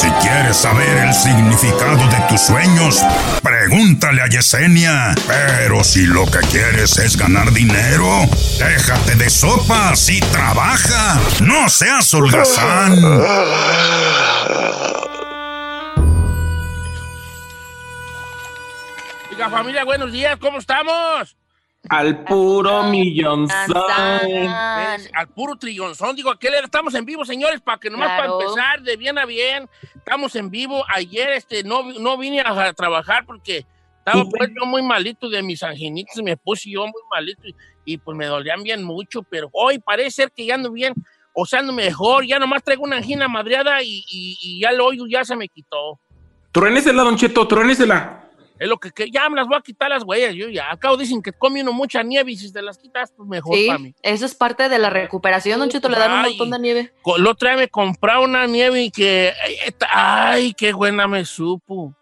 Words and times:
Si 0.00 0.08
quieres 0.12 0.56
saber 0.56 0.96
el 0.96 1.12
significado 1.12 1.98
de 2.08 2.16
tus 2.26 2.40
sueños, 2.40 3.04
pregúntale 3.42 4.22
a 4.22 4.28
Yesenia. 4.28 5.14
Pero 5.26 5.84
si 5.84 6.06
lo 6.06 6.24
que 6.24 6.38
quieres 6.38 6.96
es 6.96 7.18
ganar 7.18 7.52
dinero, 7.52 8.08
déjate 8.58 9.16
de 9.16 9.28
sopas 9.28 10.08
y 10.08 10.20
trabaja. 10.20 11.20
No 11.42 11.68
seas 11.68 12.14
holgazán. 12.14 12.92
Oiga, 19.30 19.50
familia, 19.50 19.84
buenos 19.84 20.12
días, 20.12 20.38
¿cómo 20.40 20.60
estamos? 20.60 21.36
Al 21.88 22.24
puro 22.24 22.84
millonzón. 22.84 23.76
Al 23.76 25.28
puro 25.34 25.56
trillonzón. 25.56 26.14
Digo, 26.14 26.30
¿a 26.30 26.38
qué 26.38 26.50
le 26.50 26.58
estamos 26.58 26.94
en 26.94 27.04
vivo, 27.04 27.24
señores? 27.24 27.60
Para 27.60 27.78
que 27.78 27.90
nomás 27.90 28.08
Claro. 28.08 28.38
para 28.38 28.50
empezar 28.50 28.82
de 28.82 28.96
bien 28.96 29.18
a 29.18 29.24
bien. 29.24 29.68
Estamos 29.96 30.36
en 30.36 30.50
vivo. 30.50 30.84
Ayer 30.94 31.30
este, 31.30 31.64
no, 31.64 31.82
no 31.98 32.16
vine 32.18 32.40
a, 32.42 32.72
trabajar 32.74 33.24
porque 33.24 33.64
estaba 33.98 34.24
pues 34.24 34.50
yo 34.58 34.66
muy 34.66 34.82
malito 34.82 35.28
de 35.28 35.42
mis 35.42 35.62
anginitos. 35.62 36.22
Me 36.22 36.36
puse 36.36 36.70
yo 36.70 36.82
muy 36.82 37.02
malito 37.10 37.48
y, 37.48 37.54
y, 37.84 37.96
pues 37.98 38.16
me 38.16 38.26
dolían 38.26 38.62
bien 38.62 38.84
mucho. 38.84 39.22
Pero 39.22 39.48
hoy 39.52 39.78
parece 39.78 40.10
ser 40.10 40.32
que 40.32 40.44
ya 40.46 40.54
ando 40.56 40.70
bien, 40.70 40.92
o 41.32 41.46
sea, 41.46 41.60
ando 41.60 41.72
mejor. 41.72 42.26
Ya 42.26 42.38
nomás 42.38 42.62
traigo 42.62 42.84
una 42.84 42.98
angina 42.98 43.26
madreada 43.26 43.82
y, 43.82 44.04
y- 44.08 44.38
y 44.42 44.60
ya 44.60 44.70
lo 44.72 44.86
oigo, 44.86 45.06
ya 45.08 45.24
se 45.24 45.34
me 45.34 45.48
quitó. 45.48 45.98
Truénesela, 46.52 47.04
Don 47.04 47.16
Cheto, 47.16 47.46
truénesela. 47.48 48.29
Es 48.60 48.68
lo 48.68 48.78
que, 48.78 48.90
que 48.90 49.10
ya 49.10 49.26
me 49.30 49.36
las 49.36 49.48
voy 49.48 49.56
a 49.56 49.62
quitar 49.62 49.88
las 49.88 50.04
huellas. 50.04 50.34
Yo 50.34 50.50
ya, 50.50 50.70
acabo 50.70 50.98
dicen 50.98 51.22
que 51.22 51.32
come 51.32 51.62
uno 51.62 51.72
mucha 51.72 52.02
nieve 52.02 52.32
y 52.32 52.36
si 52.36 52.52
te 52.52 52.60
las 52.60 52.76
quitas, 52.76 53.10
pues 53.16 53.26
mejor 53.26 53.56
Sí, 53.56 53.66
para 53.66 53.78
mí. 53.78 53.94
eso 54.02 54.26
es 54.26 54.34
parte 54.34 54.68
de 54.68 54.78
la 54.78 54.90
recuperación, 54.90 55.58
Don 55.58 55.70
Cheto, 55.70 55.88
le 55.88 55.98
dan 55.98 56.12
un 56.12 56.22
montón 56.22 56.50
de 56.50 56.58
nieve. 56.58 56.92
Otro 57.02 57.48
día 57.48 57.56
me 57.56 57.68
compré 57.68 58.18
una 58.18 58.46
nieve 58.46 58.82
y 58.82 58.90
que. 58.90 59.32
ay, 59.88 60.52
qué 60.52 60.74
buena 60.74 61.08
me 61.08 61.24
supo. 61.24 61.94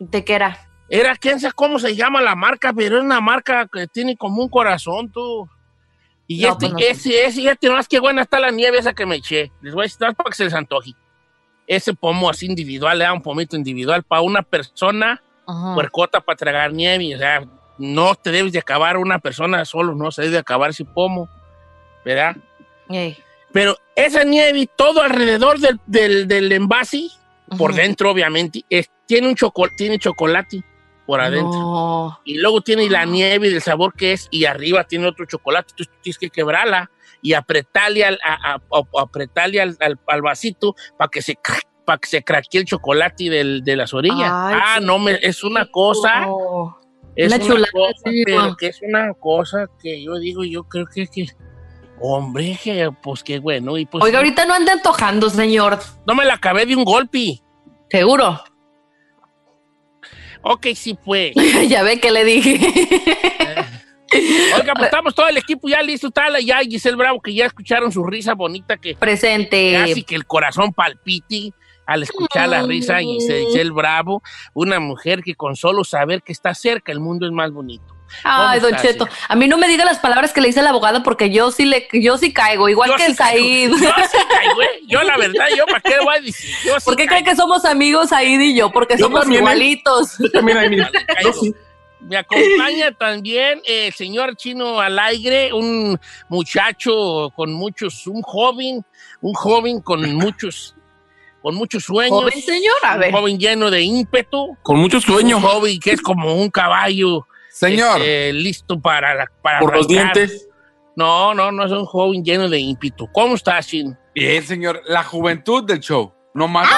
¿De 0.00 0.24
qué 0.24 0.34
era? 0.34 0.68
Era, 0.88 1.14
quién 1.14 1.38
sabe 1.38 1.54
cómo 1.54 1.78
se 1.78 1.94
llama 1.94 2.20
la 2.20 2.34
marca, 2.34 2.72
pero 2.72 2.98
es 2.98 3.04
una 3.04 3.20
marca 3.20 3.68
que 3.72 3.86
tiene 3.86 4.16
como 4.16 4.42
un 4.42 4.48
corazón, 4.48 5.12
tú. 5.12 5.48
Y 6.26 6.42
No, 6.42 6.48
este, 6.48 6.70
pues 6.70 6.72
no 6.72 6.78
ese, 6.80 7.24
ese, 7.24 7.40
fíjate 7.40 7.68
nomás 7.68 7.86
qué 7.86 8.00
buena 8.00 8.22
está 8.22 8.40
la 8.40 8.50
nieve 8.50 8.78
esa 8.78 8.94
que 8.94 9.06
me 9.06 9.16
eché. 9.16 9.52
Les 9.62 9.72
voy 9.72 9.82
a 9.82 9.84
decir 9.84 9.98
para 9.98 10.28
que 10.28 10.34
se 10.34 10.44
les 10.44 10.54
antoje. 10.54 10.92
Ese 11.68 11.94
pomo 11.94 12.28
así 12.28 12.46
individual, 12.46 12.98
le 12.98 13.04
da 13.04 13.12
un 13.12 13.22
pomito 13.22 13.54
individual 13.56 14.02
para 14.02 14.22
una 14.22 14.42
persona 14.42 15.22
Ajá. 15.46 15.74
puercota 15.74 16.20
para 16.20 16.36
tragar 16.36 16.72
nieve. 16.72 17.14
O 17.14 17.18
sea, 17.18 17.44
no 17.78 18.14
te 18.14 18.30
debes 18.30 18.52
de 18.52 18.58
acabar 18.60 18.96
una 18.96 19.18
persona 19.18 19.64
solo, 19.64 19.94
no 19.94 20.10
se 20.10 20.22
debe 20.22 20.32
de 20.34 20.38
acabar 20.38 20.70
ese 20.70 20.84
pomo, 20.84 21.28
¿verdad? 22.04 22.36
Ey. 22.88 23.16
Pero 23.52 23.76
esa 23.94 24.24
nieve, 24.24 24.68
todo 24.76 25.02
alrededor 25.02 25.58
del, 25.58 25.80
del, 25.86 26.26
del 26.28 26.50
envase, 26.52 27.08
por 27.58 27.74
dentro, 27.74 28.10
obviamente, 28.10 28.64
es- 28.68 28.90
tiene, 29.06 29.28
un 29.28 29.34
choco- 29.36 29.68
tiene 29.76 29.98
chocolate 29.98 30.64
por 31.06 31.20
adentro. 31.20 31.50
No. 31.52 32.20
Y 32.24 32.38
luego 32.38 32.62
tiene 32.62 32.88
la 32.88 33.04
nieve 33.04 33.50
del 33.50 33.60
sabor 33.60 33.92
que 33.94 34.12
es, 34.12 34.26
y 34.30 34.46
arriba 34.46 34.84
tiene 34.84 35.06
otro 35.06 35.26
chocolate. 35.26 35.68
Entonces 35.72 35.92
tú 35.94 36.00
tienes 36.02 36.18
que 36.18 36.30
quebrarla 36.30 36.90
y 37.22 37.34
apretarle 37.34 38.04
al, 38.04 38.18
a- 38.24 38.54
a- 38.54 38.54
a- 38.56 39.02
apretarle 39.02 39.60
al, 39.60 39.76
al- 39.80 40.00
al 40.06 40.22
vasito 40.22 40.74
para 40.98 41.08
que 41.10 41.22
se 41.22 41.36
para 41.84 41.98
que 41.98 42.08
se 42.08 42.22
craquee 42.22 42.60
el 42.60 42.66
chocolate 42.66 43.28
del- 43.30 43.62
de 43.62 43.76
las 43.76 43.92
orillas. 43.94 44.30
Ay, 44.32 44.56
ah, 44.62 44.78
no, 44.80 44.98
me, 44.98 45.18
es 45.22 45.44
una 45.44 45.66
cosa. 45.70 46.26
Es 47.16 47.32
Una 47.32 47.38
chulada, 47.44 47.70
cosa, 47.72 48.02
pero 48.24 48.56
que 48.56 48.66
es 48.68 48.80
una 48.82 49.14
cosa 49.14 49.66
que 49.80 50.02
yo 50.02 50.18
digo, 50.18 50.42
yo 50.44 50.64
creo 50.64 50.86
que, 50.86 51.06
que 51.06 51.26
hombre, 52.00 52.58
que, 52.62 52.90
pues 53.02 53.22
qué 53.22 53.38
bueno. 53.38 53.78
Y 53.78 53.86
pues, 53.86 54.02
Oiga, 54.02 54.18
ahorita 54.18 54.44
no 54.46 54.54
ande 54.54 54.72
antojando, 54.72 55.30
señor. 55.30 55.78
no 56.06 56.14
me 56.16 56.24
la 56.24 56.34
acabé 56.34 56.66
de 56.66 56.74
un 56.74 56.84
golpe. 56.84 57.40
Seguro. 57.88 58.40
Ok, 60.42 60.66
sí 60.74 60.98
fue. 61.04 61.32
ya 61.68 61.82
ve 61.82 62.00
que 62.00 62.10
le 62.10 62.24
dije. 62.24 62.58
Oiga, 64.56 64.72
pues 64.74 64.86
estamos 64.86 65.14
todo 65.14 65.28
el 65.28 65.36
equipo 65.36 65.68
ya 65.68 65.82
listo. 65.82 66.08
Está 66.08 66.28
la- 66.30 66.40
ya 66.40 66.58
Giselle 66.60 66.96
Bravo, 66.96 67.20
que 67.20 67.34
ya 67.34 67.46
escucharon 67.46 67.90
su 67.92 68.04
risa 68.04 68.34
bonita, 68.34 68.76
que 68.76 68.94
Presente. 68.94 69.72
casi 69.74 70.02
que 70.02 70.14
el 70.14 70.26
corazón 70.26 70.72
palpite 70.72 71.52
al 71.86 72.02
escuchar 72.02 72.48
la 72.48 72.62
risa 72.62 72.96
de 72.96 73.04
Giselle 73.04 73.70
Bravo. 73.70 74.22
Una 74.54 74.80
mujer 74.80 75.22
que 75.22 75.34
con 75.34 75.56
solo 75.56 75.84
saber 75.84 76.22
que 76.22 76.32
está 76.32 76.54
cerca, 76.54 76.92
el 76.92 77.00
mundo 77.00 77.26
es 77.26 77.32
más 77.32 77.50
bonito. 77.50 77.84
Ay, 78.22 78.60
¿Cómo 78.60 78.70
Don 78.70 78.80
Cheto, 78.80 79.08
a 79.28 79.34
mí 79.34 79.48
no 79.48 79.58
me 79.58 79.66
diga 79.66 79.84
las 79.84 79.98
palabras 79.98 80.32
que 80.32 80.40
le 80.40 80.46
dice 80.48 80.60
el 80.60 80.66
abogado 80.68 81.02
porque 81.02 81.30
yo 81.30 81.50
sí 81.50 81.64
le, 81.64 81.88
yo 81.92 82.16
sí 82.16 82.32
caigo, 82.32 82.68
igual 82.68 82.90
Yo 82.90 82.96
que 82.96 83.06
sí 83.06 83.16
caigo. 83.16 83.44
Said. 83.44 83.70
Yo 83.70 83.76
sí 84.10 84.18
caigo, 84.30 84.62
¿eh? 84.62 84.66
Yo, 84.86 85.02
la 85.02 85.16
verdad, 85.16 85.46
yo, 85.56 85.66
¿para 85.66 85.80
qué 85.80 85.94
voy 86.04 86.14
a 86.16 86.20
decir? 86.20 86.54
Yo 86.64 86.78
sí 86.78 86.84
¿Por 86.84 86.94
qué 86.96 87.06
caigo. 87.06 87.24
cree 87.24 87.32
que 87.32 87.36
somos 87.36 87.64
amigos 87.64 88.10
Said 88.10 88.40
y 88.40 88.54
yo? 88.56 88.70
Porque 88.70 88.96
Yo 88.96 89.06
somos 89.06 89.28
¿eh? 89.28 89.34
igualitos. 89.34 90.16
Yo 90.18 90.30
también, 90.30 90.70
mira. 90.70 90.90
Yo 91.24 91.32
sí. 91.32 91.54
Me 92.08 92.16
acompaña 92.16 92.92
también 92.92 93.62
el 93.66 93.92
señor 93.92 94.36
Chino 94.36 94.80
Alaigre, 94.80 95.52
un 95.52 95.98
muchacho 96.28 97.32
con 97.34 97.52
muchos, 97.52 98.06
un 98.06 98.22
joven, 98.22 98.84
un 99.20 99.34
joven 99.34 99.80
con 99.80 100.00
muchos, 100.14 100.76
con 101.42 101.54
muchos 101.54 101.84
sueños. 101.84 102.20
Joven 102.20 102.42
señor, 102.42 102.74
a 102.82 102.94
un 102.94 103.00
ver. 103.00 103.12
joven 103.12 103.38
lleno 103.38 103.70
de 103.70 103.82
ímpetu. 103.82 104.56
Con 104.62 104.78
mucho 104.78 105.00
sueño. 105.00 105.38
Un 105.38 105.42
joven 105.42 105.80
que 105.80 105.92
es 105.92 106.02
como 106.02 106.34
un 106.34 106.50
caballo. 106.50 107.26
Señor. 107.50 108.00
este, 108.00 108.32
listo 108.32 108.80
para, 108.80 109.30
para 109.40 109.60
Por 109.60 109.76
los 109.76 109.86
dientes. 109.88 110.48
No, 110.96 111.34
no, 111.34 111.50
no 111.52 111.64
es 111.64 111.72
un 111.72 111.86
joven 111.86 112.24
lleno 112.24 112.48
de 112.48 112.58
ímpetu. 112.58 113.08
¿Cómo 113.12 113.34
estás, 113.34 113.66
Chino? 113.66 113.96
Bien, 114.14 114.42
señor. 114.44 114.82
La 114.86 115.02
juventud 115.02 115.64
del 115.64 115.80
show. 115.80 116.12
No 116.34 116.48
más. 116.48 116.68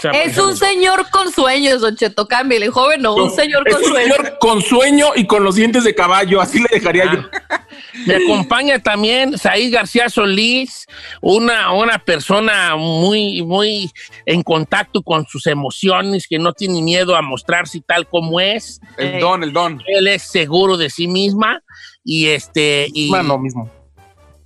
Sea, 0.00 0.10
es 0.22 0.38
un 0.38 0.56
señor 0.56 1.10
con 1.10 1.30
sueños, 1.30 1.82
Don 1.82 1.94
Cheto, 1.94 2.26
cámbiale, 2.26 2.68
joven 2.70 3.02
no, 3.02 3.14
un 3.14 3.30
señor 3.30 3.68
Es 3.68 3.74
con 3.74 3.84
un 3.84 3.90
sueños. 3.90 4.16
señor 4.16 4.38
con 4.38 4.62
sueño 4.62 5.06
y 5.14 5.26
con 5.26 5.44
los 5.44 5.56
dientes 5.56 5.84
de 5.84 5.94
caballo. 5.94 6.40
Así 6.40 6.58
le 6.58 6.68
dejaría 6.72 7.04
yo. 7.12 7.20
Me 8.06 8.16
acompaña 8.16 8.78
también 8.78 9.36
Said 9.36 9.72
García 9.72 10.08
Solís, 10.08 10.86
una, 11.20 11.72
una 11.72 11.98
persona 11.98 12.76
muy, 12.76 13.42
muy 13.42 13.90
en 14.24 14.42
contacto 14.42 15.02
con 15.02 15.26
sus 15.26 15.46
emociones, 15.46 16.26
que 16.26 16.38
no 16.38 16.54
tiene 16.54 16.80
miedo 16.80 17.16
a 17.16 17.20
mostrarse 17.20 17.82
tal 17.86 18.08
como 18.08 18.40
es. 18.40 18.80
El 18.96 19.20
don, 19.20 19.42
el 19.42 19.52
don. 19.52 19.82
Él 19.86 20.06
es 20.08 20.22
seguro 20.22 20.78
de 20.78 20.88
sí 20.88 21.08
misma 21.08 21.62
y 22.02 22.28
este 22.28 22.88
y 22.94 23.10
Mano 23.10 23.38
mismo. 23.38 23.70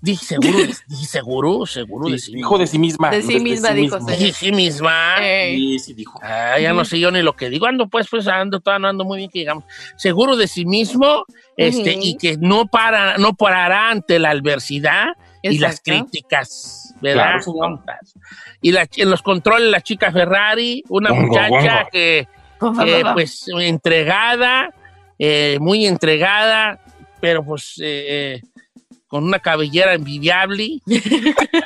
Dije 0.00 0.25
seguro, 0.25 0.59
dije 0.87 1.06
seguro, 1.06 1.67
seguro 1.67 2.09
de 2.09 2.19
sí 2.19 2.35
Dijo 2.35 2.59
de 2.59 2.67
sí 2.67 2.79
misma. 2.79 3.11
De 3.11 3.23
sí 3.23 3.41
misma, 3.41 3.71
dijo. 3.71 3.99
Dije 3.99 4.33
sí 4.33 4.53
misma. 4.53 5.17
Sí, 5.19 5.79
sí, 5.79 5.95
dijo. 5.95 6.19
Ah, 6.23 6.59
ya 6.61 6.73
no 6.73 6.85
sé 6.85 6.99
yo 7.00 7.11
ni 7.11 7.23
lo 7.23 7.35
que 7.35 7.50
digo. 7.50 7.67
Ando 7.67 7.89
pues, 7.89 8.06
pues 8.11 8.27
ando, 8.29 8.61
todavía 8.61 8.81
no 8.83 8.89
ando 8.89 9.05
muy 9.05 9.19
bien 9.19 9.31
que 9.31 9.41
digamos. 9.41 9.65
Seguro 9.97 10.37
de 10.37 10.47
sí 10.49 10.65
mismo, 10.65 11.25
este, 11.56 11.99
y 12.00 12.17
que 12.17 12.37
no 12.39 12.67
para, 12.67 13.19
no 13.19 13.35
parará 13.35 13.91
ante 13.91 14.19
la 14.19 14.31
adversidad 14.31 15.09
y 15.43 15.59
las 15.59 15.81
críticas, 15.81 16.95
¿verdad? 17.00 17.41
Y 18.61 18.73
la- 18.73 18.89
en 18.97 19.11
los 19.11 19.23
controles 19.23 19.71
la 19.71 19.81
chica 19.81 20.11
Ferrari, 20.12 20.83
una 20.89 21.11
Bongo, 21.11 21.27
muchacha 21.29 21.49
bongo. 21.77 21.89
que, 21.93 22.19
eh, 22.87 23.03
pues, 23.15 23.47
entregada, 23.61 24.75
eh, 25.19 25.59
muy 25.61 25.87
entregada, 25.87 26.81
pero 27.21 27.45
pues 27.45 27.75
eh, 27.83 28.35
eh, 28.37 28.43
con 29.08 29.25
una 29.25 29.40
cabellera 29.40 29.94
envidiable. 29.94 30.81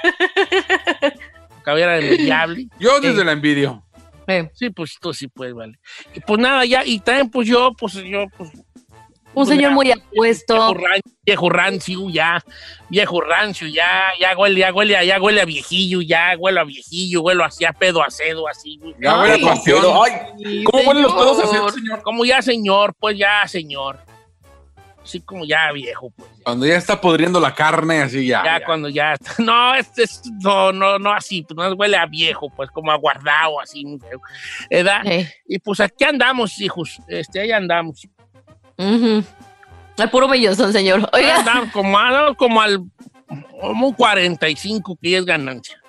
cabellera 1.65 1.99
envidiable. 1.99 2.67
Yo 2.79 3.01
desde 3.01 3.23
Eh, 3.23 3.25
la 3.25 3.33
envidio. 3.33 3.83
Eh, 4.27 4.51
Sí, 4.55 4.71
pues 4.71 4.97
tú 5.01 5.13
sí 5.13 5.29
puedes, 5.29 5.55
vale. 5.55 5.79
Y 6.15 6.21
pues 6.21 6.41
nada, 6.41 6.65
ya, 6.65 6.85
y 6.85 6.99
también 7.01 7.31
pues 7.31 7.49
yo, 7.49 7.73
pues 7.79 7.95
yo, 7.95 8.27
pues 8.37 8.51
un 8.55 8.65
Pues 9.35 9.49
señor 9.49 9.71
ya, 9.71 9.75
muy 9.75 9.91
apuesto. 9.91 10.55
Viejo 10.55 10.75
rancio, 10.75 11.13
viejo 11.25 11.51
rancio, 11.51 12.11
ya, 12.11 12.45
viejo 12.91 13.21
rancio, 13.23 13.67
ya, 13.69 14.03
ya 14.21 14.37
huele, 14.37 14.61
ya 14.61 14.73
huele, 14.73 14.97
a- 14.97 15.05
ya 15.05 15.21
huele 15.21 15.41
a 15.41 15.45
viejillo, 15.45 16.03
ya 16.03 16.35
huele 16.39 16.61
a 16.61 16.65
viejillo, 16.65 17.23
huele 17.23 17.43
así 17.43 17.65
a 17.65 17.73
pedo 17.73 18.03
acedo, 18.03 18.47
así. 18.47 18.77
güey. 18.79 18.95
Ya 19.01 19.19
huele 19.21 19.45
a 19.45 19.49
pasión. 19.55 19.79
ay, 20.05 20.65
¿Cómo 20.65 20.83
huelen 20.89 21.03
los 21.05 21.13
pedos 21.15 21.39
así, 21.41 21.57
señor? 21.81 22.03
Como 22.03 22.25
ya 22.25 22.43
señor, 22.43 22.95
pues 23.01 23.19
ya 23.19 23.47
señor. 23.49 23.99
Así 25.03 25.21
como 25.21 25.45
ya 25.45 25.73
viejo, 25.73 26.11
pues. 26.17 26.31
Ya, 26.39 26.45
Cuando 26.45 26.67
ya 26.67 26.77
está 26.77 27.01
podriendo 27.01 27.41
la 27.41 27.55
carne, 27.55 28.03
así 28.03 28.27
ya. 28.27 28.43
Ya 28.45 28.61
ya. 28.61 28.65
cuando 28.67 28.89
ya 28.89 29.15
está- 29.15 29.35
No, 29.43 29.75
este 29.75 30.05
es, 30.05 30.23
no, 30.41 30.71
no, 30.73 30.99
no 30.99 31.13
así, 31.13 31.43
pues 31.43 31.57
no 31.57 31.75
huele 31.75 31.97
a 31.97 32.07
viejo, 32.07 32.49
pues 32.55 32.71
como 32.71 32.93
a 32.93 32.97
guardado, 32.97 33.61
así. 33.61 33.85
¿Verdad? 34.71 35.03
Eh, 35.05 35.29
Y 35.47 35.59
pues 35.59 35.81
aquí 35.81 36.05
andamos, 36.05 36.61
hijos, 36.61 37.01
este, 37.09 37.41
ahí 37.41 37.51
andamos. 37.51 38.07
El 38.79 39.25
puro 40.11 40.29
bellozón, 40.29 40.73
señor. 40.73 41.09
Oiga, 41.13 41.37
andamos 41.39 42.37
como 42.37 42.61
al 42.61 42.85
como 43.61 43.87
un 43.89 43.95
45 43.95 44.99
que 45.01 45.17
es 45.17 45.25
ganancia. 45.25 45.82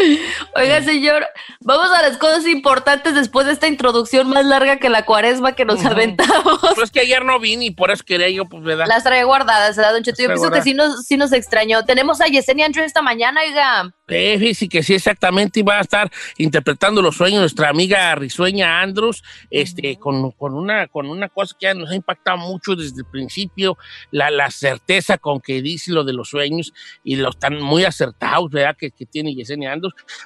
oiga, 0.56 0.82
señor, 0.82 1.26
vamos 1.60 1.90
a 1.96 2.02
las 2.02 2.16
cosas 2.16 2.46
importantes 2.46 3.14
después 3.14 3.46
de 3.46 3.52
esta 3.52 3.68
introducción 3.68 4.28
más 4.28 4.44
larga 4.44 4.78
que 4.78 4.88
la 4.88 5.04
cuaresma 5.04 5.52
que 5.52 5.64
nos 5.64 5.84
aventamos. 5.84 6.58
Pues 6.60 6.78
es 6.84 6.90
que 6.90 7.00
ayer 7.00 7.24
no 7.24 7.38
vine 7.38 7.66
y 7.66 7.70
por 7.70 7.90
eso 7.90 8.04
quería 8.04 8.28
yo, 8.30 8.46
pues, 8.46 8.62
¿verdad? 8.62 8.86
Las 8.86 9.04
trae 9.04 9.24
guardadas, 9.24 9.76
¿verdad, 9.76 9.92
Don 9.92 10.02
Cheto? 10.02 10.22
Yo 10.22 10.28
pienso 10.28 10.50
que 10.50 10.62
sí 10.62 10.74
nos, 10.74 11.04
sí 11.04 11.16
nos 11.16 11.32
extrañó. 11.32 11.84
Tenemos 11.84 12.20
a 12.20 12.26
Yesenia 12.26 12.66
Andrew 12.66 12.84
esta 12.84 13.02
mañana, 13.02 13.40
oiga. 13.46 13.92
Eh, 14.08 14.36
fíjese 14.38 14.68
que 14.68 14.82
sí, 14.82 14.94
exactamente, 14.94 15.60
iba 15.60 15.78
a 15.78 15.80
estar 15.80 16.10
interpretando 16.36 17.00
los 17.00 17.16
sueños 17.16 17.36
de 17.36 17.42
nuestra 17.42 17.68
amiga 17.68 18.12
risueña 18.16 18.80
Andros, 18.80 19.22
este, 19.50 19.96
con, 19.96 20.32
con 20.32 20.54
una, 20.54 20.88
con 20.88 21.06
una 21.06 21.28
cosa 21.28 21.54
que 21.58 21.66
ya 21.66 21.74
nos 21.74 21.90
ha 21.90 21.94
impactado 21.94 22.38
mucho 22.38 22.74
desde 22.74 23.02
el 23.02 23.06
principio, 23.06 23.78
la, 24.10 24.30
la 24.30 24.50
certeza 24.50 25.16
con 25.18 25.40
que 25.40 25.62
dice 25.62 25.92
lo 25.92 26.02
de 26.02 26.12
los 26.12 26.28
sueños 26.28 26.72
y 27.04 27.16
los 27.16 27.38
tan 27.38 27.60
muy 27.60 27.84
acertados, 27.84 28.50
¿verdad? 28.50 28.76
Que, 28.76 28.90
que 28.90 29.06
tiene 29.06 29.34
Yesenia 29.34 29.72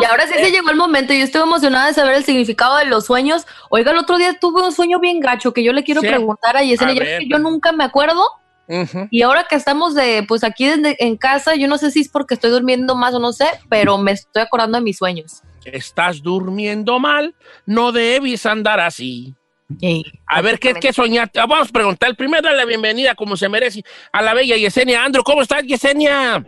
y 0.00 0.04
ahora 0.04 0.26
sí 0.26 0.34
se 0.34 0.50
llegó 0.50 0.70
el 0.70 0.76
momento. 0.76 1.12
Yo 1.12 1.24
estoy 1.24 1.42
emocionada 1.42 1.88
de 1.88 1.94
saber 1.94 2.14
el 2.14 2.24
significado 2.24 2.76
de 2.76 2.84
los 2.84 3.06
sueños. 3.06 3.46
Oiga, 3.70 3.90
el 3.90 3.98
otro 3.98 4.18
día 4.18 4.38
tuve 4.38 4.62
un 4.62 4.72
sueño 4.72 5.00
bien 5.00 5.20
gacho 5.20 5.52
que 5.52 5.64
yo 5.64 5.72
le 5.72 5.82
quiero 5.82 6.00
Sí. 6.00 6.06
preguntar 6.06 6.56
a 6.56 6.62
Yesenia. 6.62 7.16
A 7.16 7.18
que 7.18 7.28
yo 7.28 7.38
nunca 7.38 7.72
me 7.72 7.84
acuerdo. 7.84 8.24
Y 9.10 9.22
ahora 9.22 9.44
que 9.50 9.56
estamos 9.56 9.94
de, 9.94 10.24
pues 10.26 10.44
aquí 10.44 10.66
desde- 10.66 10.96
en 11.04 11.16
casa, 11.16 11.56
yo 11.56 11.68
no 11.68 11.76
sé 11.76 11.90
si 11.90 12.00
es 12.00 12.08
porque 12.08 12.34
estoy 12.34 12.50
durmiendo 12.50 12.94
más 12.94 13.12
o 13.14 13.18
no 13.18 13.32
sé, 13.32 13.46
pero 13.68 13.98
me 13.98 14.12
estoy 14.12 14.42
acordando 14.42 14.78
de 14.78 14.84
mis 14.84 14.96
sueños. 14.96 15.42
Estás 15.64 16.22
durmiendo 16.22 16.98
mal, 16.98 17.34
no 17.66 17.92
debes 17.92 18.46
andar 18.46 18.80
así. 18.80 19.34
A 20.26 20.42
ver, 20.42 20.58
¿qué, 20.58 20.74
qué 20.74 20.92
soñaste? 20.92 21.40
Ah, 21.40 21.46
Vamos 21.46 21.68
a 21.68 21.72
preguntar. 21.72 22.10
El 22.10 22.16
primero, 22.16 22.50
la 22.52 22.64
bienvenida, 22.64 23.14
como 23.14 23.36
se 23.36 23.48
merece, 23.48 23.82
a 24.12 24.22
la 24.22 24.34
bella 24.34 24.56
Yesenia 24.56 25.04
Andro. 25.04 25.22
¿Cómo 25.22 25.42
estás, 25.42 25.62
Yesenia? 25.64 26.44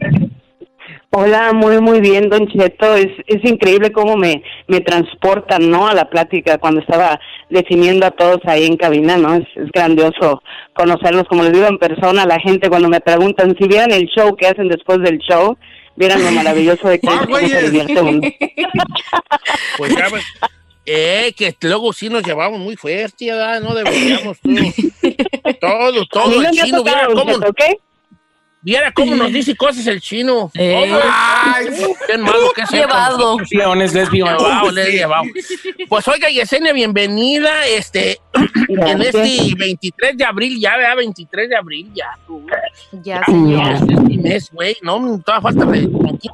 Hola, 1.10 1.52
muy, 1.52 1.80
muy 1.80 2.00
bien, 2.00 2.28
Don 2.28 2.48
Cheto. 2.48 2.96
Es, 2.96 3.06
es 3.28 3.44
increíble 3.44 3.92
cómo 3.92 4.16
me, 4.16 4.42
me 4.66 4.80
transportan, 4.80 5.70
¿no? 5.70 5.86
A 5.86 5.94
la 5.94 6.10
plática 6.10 6.58
cuando 6.58 6.80
estaba 6.80 7.20
definiendo 7.50 8.04
a 8.06 8.10
todos 8.10 8.40
ahí 8.46 8.66
en 8.66 8.76
cabina, 8.76 9.16
¿no? 9.16 9.34
Es, 9.34 9.46
es 9.54 9.70
grandioso 9.70 10.42
conocerlos, 10.74 11.28
como 11.28 11.44
les 11.44 11.52
digo 11.52 11.66
en 11.66 11.78
persona, 11.78 12.26
la 12.26 12.40
gente 12.40 12.68
cuando 12.68 12.88
me 12.88 13.00
preguntan 13.00 13.54
si 13.56 13.68
vieran 13.68 13.92
el 13.92 14.06
show 14.08 14.34
que 14.34 14.48
hacen 14.48 14.68
después 14.68 14.98
del 15.02 15.18
show, 15.18 15.56
vieran 15.94 16.22
lo 16.24 16.32
maravilloso 16.32 16.88
de 16.88 16.98
que 16.98 17.08
Ah, 17.10 17.24
se 17.46 17.62
divierte 17.62 18.00
uno. 18.00 18.20
Pues 19.78 19.94
ya. 19.94 20.08
Eh, 20.86 21.32
que 21.36 21.56
luego 21.62 21.92
sí 21.92 22.08
nos 22.08 22.22
llevamos 22.22 22.60
muy 22.60 22.76
fuerte, 22.76 23.30
¿verdad? 23.30 23.60
No 23.60 23.74
deberíamos. 23.74 24.38
Todo, 24.40 24.60
todo, 25.60 26.06
todo 26.06 26.42
el 26.42 26.50
chino. 26.50 26.82
Viera 26.82 27.06
cómo, 27.06 27.38
viera 28.60 28.92
cómo 28.92 29.14
nos 29.14 29.32
dice 29.32 29.56
cosas 29.56 29.86
el 29.86 30.00
chino. 30.02 30.50
Eh. 30.54 30.92
Ay, 31.02 31.66
Qué 32.06 32.18
malo 32.18 32.52
que 32.54 32.62
con 32.62 32.78
Llevado. 32.78 33.36
Leones, 33.50 33.94
lesbianas. 33.94 34.42
Llevado, 34.42 34.70
le 34.72 34.82
he 34.88 34.92
llevado. 34.92 35.24
Pues 35.88 36.06
oiga, 36.08 36.28
Yesenia, 36.28 36.72
bienvenida. 36.74 37.66
Este, 37.66 38.20
en 38.68 39.00
este 39.00 39.54
23 39.56 40.18
de 40.18 40.24
abril, 40.24 40.60
ya, 40.60 40.76
vea, 40.76 40.94
23 40.94 41.48
de 41.48 41.56
abril, 41.56 41.90
ya. 41.94 42.18
tú. 42.26 42.44
Ya, 43.02 43.20
Ya, 43.20 43.24
señor. 43.24 43.72
Este 43.72 44.18
mes, 44.18 44.50
güey. 44.52 44.76
No, 44.82 44.98
todavía 45.24 45.42
falta 45.42 45.64
de 45.64 45.90
como 45.90 46.18
15, 46.18 46.28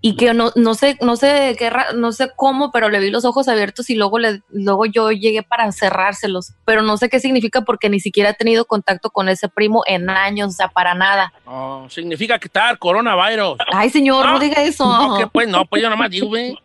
y 0.00 0.14
que 0.14 0.32
no, 0.32 0.52
no 0.54 0.74
sé, 0.74 0.96
no 1.00 1.16
sé 1.16 1.56
qué 1.58 1.72
no 1.96 2.12
sé 2.12 2.30
cómo, 2.36 2.70
pero 2.70 2.88
le 2.88 3.00
vi 3.00 3.10
los 3.10 3.24
ojos 3.24 3.48
abiertos 3.48 3.90
y 3.90 3.96
luego 3.96 4.20
le, 4.20 4.42
luego 4.48 4.86
yo 4.86 5.10
llegué 5.10 5.42
para 5.42 5.72
cerrárselos, 5.72 6.52
pero 6.64 6.82
no 6.82 6.96
sé 6.96 7.08
qué 7.08 7.18
significa 7.18 7.62
porque 7.62 7.88
ni 7.88 7.98
siquiera 7.98 8.30
he 8.30 8.34
tenido 8.34 8.64
contacto 8.64 9.10
con 9.10 9.28
ese 9.28 9.48
primo 9.48 9.82
en 9.86 10.08
años, 10.08 10.50
o 10.50 10.52
sea, 10.52 10.68
para 10.68 10.94
nada. 10.94 11.32
Oh, 11.46 11.86
significa 11.90 12.38
que 12.38 12.46
está 12.46 12.70
el 12.70 12.78
coronavirus. 12.78 13.58
Ay, 13.72 13.90
señor, 13.90 14.24
no, 14.24 14.38
diga 14.38 14.62
eso. 14.62 14.88
Ok, 14.88 15.30
pues 15.32 15.48
no, 15.48 15.64
pues 15.64 15.82
yo 15.82 15.88
nada 15.88 16.00
más 16.00 16.10
digo, 16.10 16.28
güey. 16.28 16.56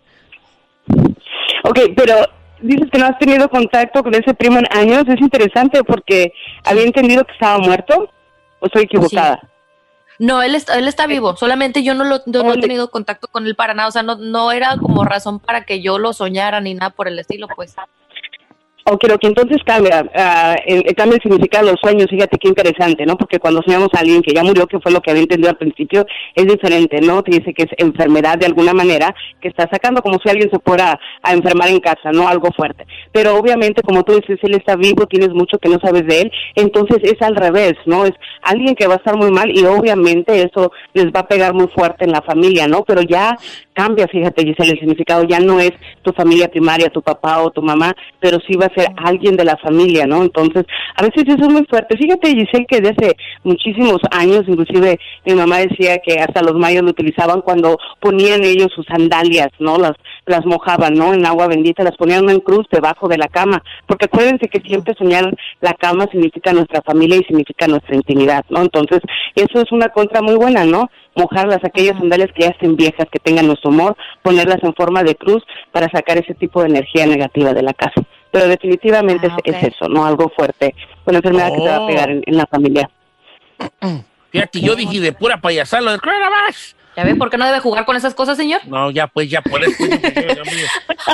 Ok, 1.63 1.79
pero 1.96 2.15
dices 2.62 2.89
que 2.91 2.98
no 2.98 3.08
has 3.08 3.17
tenido 3.17 3.50
contacto 3.50 4.03
con 4.03 4.13
ese 4.13 4.34
primo 4.34 4.60
en 4.60 4.67
años. 4.72 5.03
Es 5.08 5.20
interesante 5.20 5.84
porque 5.84 6.34
había 6.63 6.84
entendido 6.84 7.24
que 7.25 7.34
estaba 7.34 7.58
muerto. 7.60 8.10
¿O 8.60 8.67
estoy 8.67 8.84
equivocada? 8.84 9.41
No, 10.20 10.41
él 10.41 10.55
está, 10.55 10.77
él 10.77 10.88
está 10.88 11.08
vivo, 11.08 11.36
solamente 11.36 11.84
yo 11.84 11.96
no 11.96 12.03
lo 12.03 12.22
yo 12.27 12.43
no 12.43 12.53
he 12.53 12.60
tenido 12.60 12.91
contacto 12.91 13.27
con 13.27 13.48
él 13.48 13.55
para 13.55 13.74
nada, 13.74 13.89
o 13.89 13.91
sea, 13.91 14.03
no, 14.03 14.15
no 14.15 14.51
era 14.51 14.77
como 14.77 15.03
razón 15.03 15.39
para 15.39 15.65
que 15.65 15.82
yo 15.82 15.98
lo 15.98 16.13
soñara 16.13 16.62
ni 16.62 16.75
nada 16.75 16.91
por 16.91 17.08
el 17.08 17.17
estilo, 17.17 17.48
pues. 17.55 17.75
Ok, 18.85 19.05
que 19.21 19.27
entonces 19.27 19.57
cambia, 19.65 20.05
ah, 20.13 20.55
el 20.65 20.83
cambia 20.93 21.15
el 21.15 21.21
significado 21.21 21.67
de 21.67 21.71
los 21.71 21.79
sueños, 21.79 22.07
fíjate 22.09 22.37
qué 22.37 22.49
interesante, 22.49 23.05
¿no? 23.05 23.15
Porque 23.15 23.39
cuando 23.39 23.61
soñamos 23.61 23.87
a 23.93 23.99
alguien 23.99 24.21
que 24.21 24.33
ya 24.33 24.43
murió, 24.43 24.67
que 24.67 24.81
fue 24.81 24.91
lo 24.91 24.99
que 24.99 25.11
había 25.11 25.23
entendido 25.23 25.51
al 25.51 25.57
principio, 25.57 26.05
es 26.35 26.45
diferente, 26.45 26.99
¿no? 26.99 27.23
Te 27.23 27.31
dice 27.31 27.53
que 27.53 27.63
es 27.63 27.69
enfermedad 27.77 28.37
de 28.37 28.45
alguna 28.45 28.73
manera 28.73 29.15
que 29.39 29.47
está 29.47 29.69
sacando, 29.71 30.01
como 30.01 30.19
si 30.21 30.29
alguien 30.29 30.49
se 30.51 30.59
fuera 30.59 30.99
a 31.21 31.33
enfermar 31.33 31.69
en 31.69 31.79
casa, 31.79 32.11
¿no? 32.11 32.27
Algo 32.27 32.49
fuerte. 32.53 32.85
Pero 33.13 33.37
obviamente, 33.37 33.83
como 33.83 34.03
tú 34.03 34.19
dices, 34.19 34.37
él 34.41 34.55
está 34.55 34.75
vivo, 34.75 35.07
tienes 35.07 35.29
mucho 35.29 35.59
que 35.59 35.69
no 35.69 35.79
sabes 35.81 36.05
de 36.05 36.21
él, 36.23 36.31
entonces 36.55 36.97
es 37.03 37.21
al 37.21 37.37
revés, 37.37 37.75
¿no? 37.85 38.03
Es 38.03 38.13
alguien 38.41 38.75
que 38.75 38.87
va 38.87 38.95
a 38.95 38.97
estar 38.97 39.15
muy 39.15 39.31
mal 39.31 39.49
y 39.49 39.63
obviamente 39.63 40.41
eso 40.41 40.73
les 40.93 41.05
va 41.05 41.21
a 41.21 41.27
pegar 41.27 41.53
muy 41.53 41.67
fuerte 41.69 42.03
en 42.03 42.11
la 42.11 42.21
familia, 42.21 42.67
¿no? 42.67 42.83
Pero 42.83 43.01
ya 43.01 43.37
cambia, 43.71 44.07
fíjate, 44.07 44.43
Giselle, 44.43 44.73
el 44.73 44.79
significado 44.79 45.23
ya 45.23 45.39
no 45.39 45.61
es 45.61 45.71
tu 46.01 46.11
familia 46.11 46.49
primaria, 46.49 46.89
tu 46.89 47.01
papá 47.01 47.41
o 47.41 47.49
tu 47.49 47.61
mamá, 47.61 47.95
pero 48.19 48.39
sí 48.45 48.57
va 48.57 48.65
a 48.65 48.73
ser 48.75 48.88
alguien 48.98 49.36
de 49.36 49.46
la 49.46 49.58
familia, 49.58 50.06
¿no? 50.06 50.24
Entonces, 50.24 50.65
a 50.96 51.03
veces 51.03 51.24
eso 51.27 51.48
es 51.48 51.53
muy 51.53 51.65
fuerte. 51.65 51.98
Fíjate, 51.98 52.30
Giselle, 52.30 52.65
que 52.68 52.82
desde 52.82 52.96
hace 52.96 53.18
muchísimos 53.44 54.00
años, 54.12 54.44
inclusive 54.48 55.00
mi 55.25 55.34
mamá 55.34 55.60
decía 55.60 55.98
que 56.00 56.20
hasta 56.20 56.42
los 56.42 56.56
mayos 56.56 56.84
lo 56.84 56.92
utilizaban 56.92 57.42
cuando 57.42 57.77
ponían 58.00 58.44
ellos 58.44 58.72
sus 58.75 58.86
sandalias, 58.86 59.50
¿no? 59.60 59.77
Las, 59.77 59.94
las 60.25 60.46
mojaban, 60.46 60.94
¿no? 60.94 61.13
En 61.13 61.25
agua 61.25 61.48
bendita, 61.48 61.84
las 61.84 61.98
ponían 61.98 62.30
en 62.30 62.39
cruz 62.39 62.65
debajo 62.72 63.08
de 63.08 63.18
la 63.18 63.27
cama, 63.27 63.63
porque 63.88 64.06
acuérdense 64.06 64.48
que 64.48 64.62
siempre 64.62 64.96
soñar 64.98 65.34
la 65.62 65.74
cama 65.74 66.08
significa 66.12 66.53
nuestra 66.53 66.82
familia 66.82 67.18
y 67.18 67.24
significa 67.24 67.68
nuestra 67.68 67.96
intimidad, 67.96 68.46
¿no? 68.50 68.62
Entonces, 68.62 69.01
eso 69.36 69.62
es 69.62 69.72
una 69.72 69.89
contra 69.89 70.22
muy 70.22 70.36
buena, 70.36 70.65
¿no? 70.65 70.89
mojarlas, 71.15 71.63
aquellas 71.63 71.98
sandalias 71.98 72.32
que 72.34 72.44
ya 72.44 72.50
estén 72.50 72.75
viejas, 72.75 73.08
que 73.12 73.20
tengan 73.20 73.48
nuestro 73.48 73.70
humor, 73.70 73.96
ponerlas 74.22 74.63
en 74.63 74.74
forma 74.74 75.03
de 75.03 75.15
cruz 75.15 75.44
para 75.72 75.89
sacar 75.89 76.18
ese 76.18 76.34
tipo 76.34 76.62
de 76.62 76.70
energía 76.70 77.06
negativa 77.06 77.53
de 77.53 77.62
la 77.62 77.74
casa. 77.74 78.01
Pero 78.33 78.47
definitivamente 78.47 79.27
Ah, 79.29 79.37
es- 79.45 79.63
eso, 79.75 79.87
¿no? 79.87 80.05
Algo 80.05 80.27
fuerte, 80.35 80.73
una 81.05 81.19
enfermedad 81.19 81.51
que 81.53 81.61
te 81.61 81.69
va 81.69 81.75
a 81.77 81.87
pegar 81.87 82.09
en, 82.09 82.23
en 82.25 82.35
la 82.35 82.47
familia. 82.47 82.89
Fíjate, 84.31 84.59
yo 84.59 84.75
dije 84.75 84.99
de 84.99 85.13
pura 85.13 85.39
payasada 85.39 85.83
lo 85.83 85.91
del 85.91 86.01
coronavirus. 86.01 86.75
¿Ya 86.97 87.03
ve 87.03 87.15
por 87.15 87.29
qué 87.31 87.37
no 87.37 87.45
debe 87.47 87.59
jugar 87.59 87.85
con 87.85 87.95
esas 87.95 88.13
cosas, 88.13 88.37
señor? 88.37 88.61
No, 88.67 88.91
ya 88.91 89.07
pues, 89.07 89.27
ya 89.29 89.41
por 89.41 89.63
eso. 89.63 89.83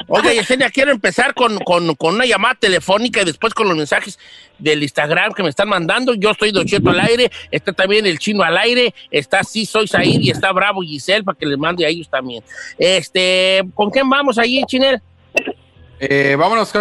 Oiga, 0.07 0.33
Yesenia, 0.33 0.69
quiero 0.69 0.91
empezar 0.91 1.33
con, 1.33 1.57
con, 1.59 1.95
con 1.95 2.15
una 2.15 2.25
llamada 2.25 2.55
telefónica 2.55 3.21
y 3.21 3.25
después 3.25 3.53
con 3.53 3.67
los 3.67 3.77
mensajes 3.77 4.19
del 4.57 4.81
Instagram 4.83 5.33
que 5.33 5.43
me 5.43 5.49
están 5.49 5.69
mandando. 5.69 6.13
Yo 6.15 6.31
estoy 6.31 6.51
Don 6.51 6.65
Cheto 6.65 6.89
al 6.89 6.99
aire, 6.99 7.31
está 7.51 7.71
también 7.71 8.05
el 8.05 8.19
chino 8.19 8.43
al 8.43 8.57
aire, 8.57 8.93
está 9.09 9.43
Sí 9.43 9.65
Soy 9.65 9.87
Said 9.87 10.19
y 10.19 10.31
está 10.31 10.51
Bravo 10.51 10.81
Giselle 10.81 11.23
para 11.23 11.37
que 11.37 11.45
les 11.45 11.57
mande 11.57 11.85
a 11.85 11.89
ellos 11.89 12.09
también. 12.09 12.43
Este, 12.77 13.63
¿con 13.73 13.89
quién 13.89 14.09
vamos 14.09 14.37
ahí, 14.37 14.61
Chinel? 14.65 15.01
Eh, 15.99 16.35
vámonos 16.37 16.73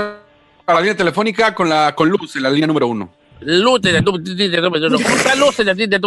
a 0.68 0.74
la 0.74 0.80
línea 0.80 0.96
telefónica 0.96 1.54
con 1.54 1.68
la 1.68 1.94
con 1.94 2.10
Luz, 2.10 2.36
en 2.36 2.42
la 2.42 2.50
línea 2.50 2.66
número 2.66 2.88
uno. 2.88 3.10
Luz 3.40 3.80
de 3.80 4.02
¿Cómo 4.04 4.18
está 4.18 5.34
Luz 5.34 5.56
de 5.56 6.00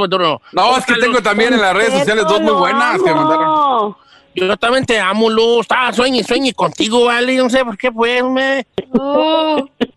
No, 0.52 0.78
es 0.78 0.86
que 0.86 0.96
tengo 0.96 1.22
también 1.24 1.54
en 1.54 1.62
las 1.62 1.74
redes 1.74 1.94
sociales 1.94 2.26
dos 2.28 2.40
muy 2.42 2.54
buenas 2.54 3.02
que 3.02 3.12
mandaron. 3.14 3.96
Yo 4.36 4.56
también 4.58 4.86
te 4.86 5.00
amo, 5.00 5.30
Luz. 5.30 5.66
Ah, 5.70 5.92
sueñe, 5.92 6.24
sueñe 6.24 6.54
contigo, 6.54 7.06
vale. 7.06 7.36
No 7.38 7.50
sé 7.50 7.66
por 7.66 7.78
qué, 7.78 7.92
pues, 7.92 8.24
me. 8.24 8.66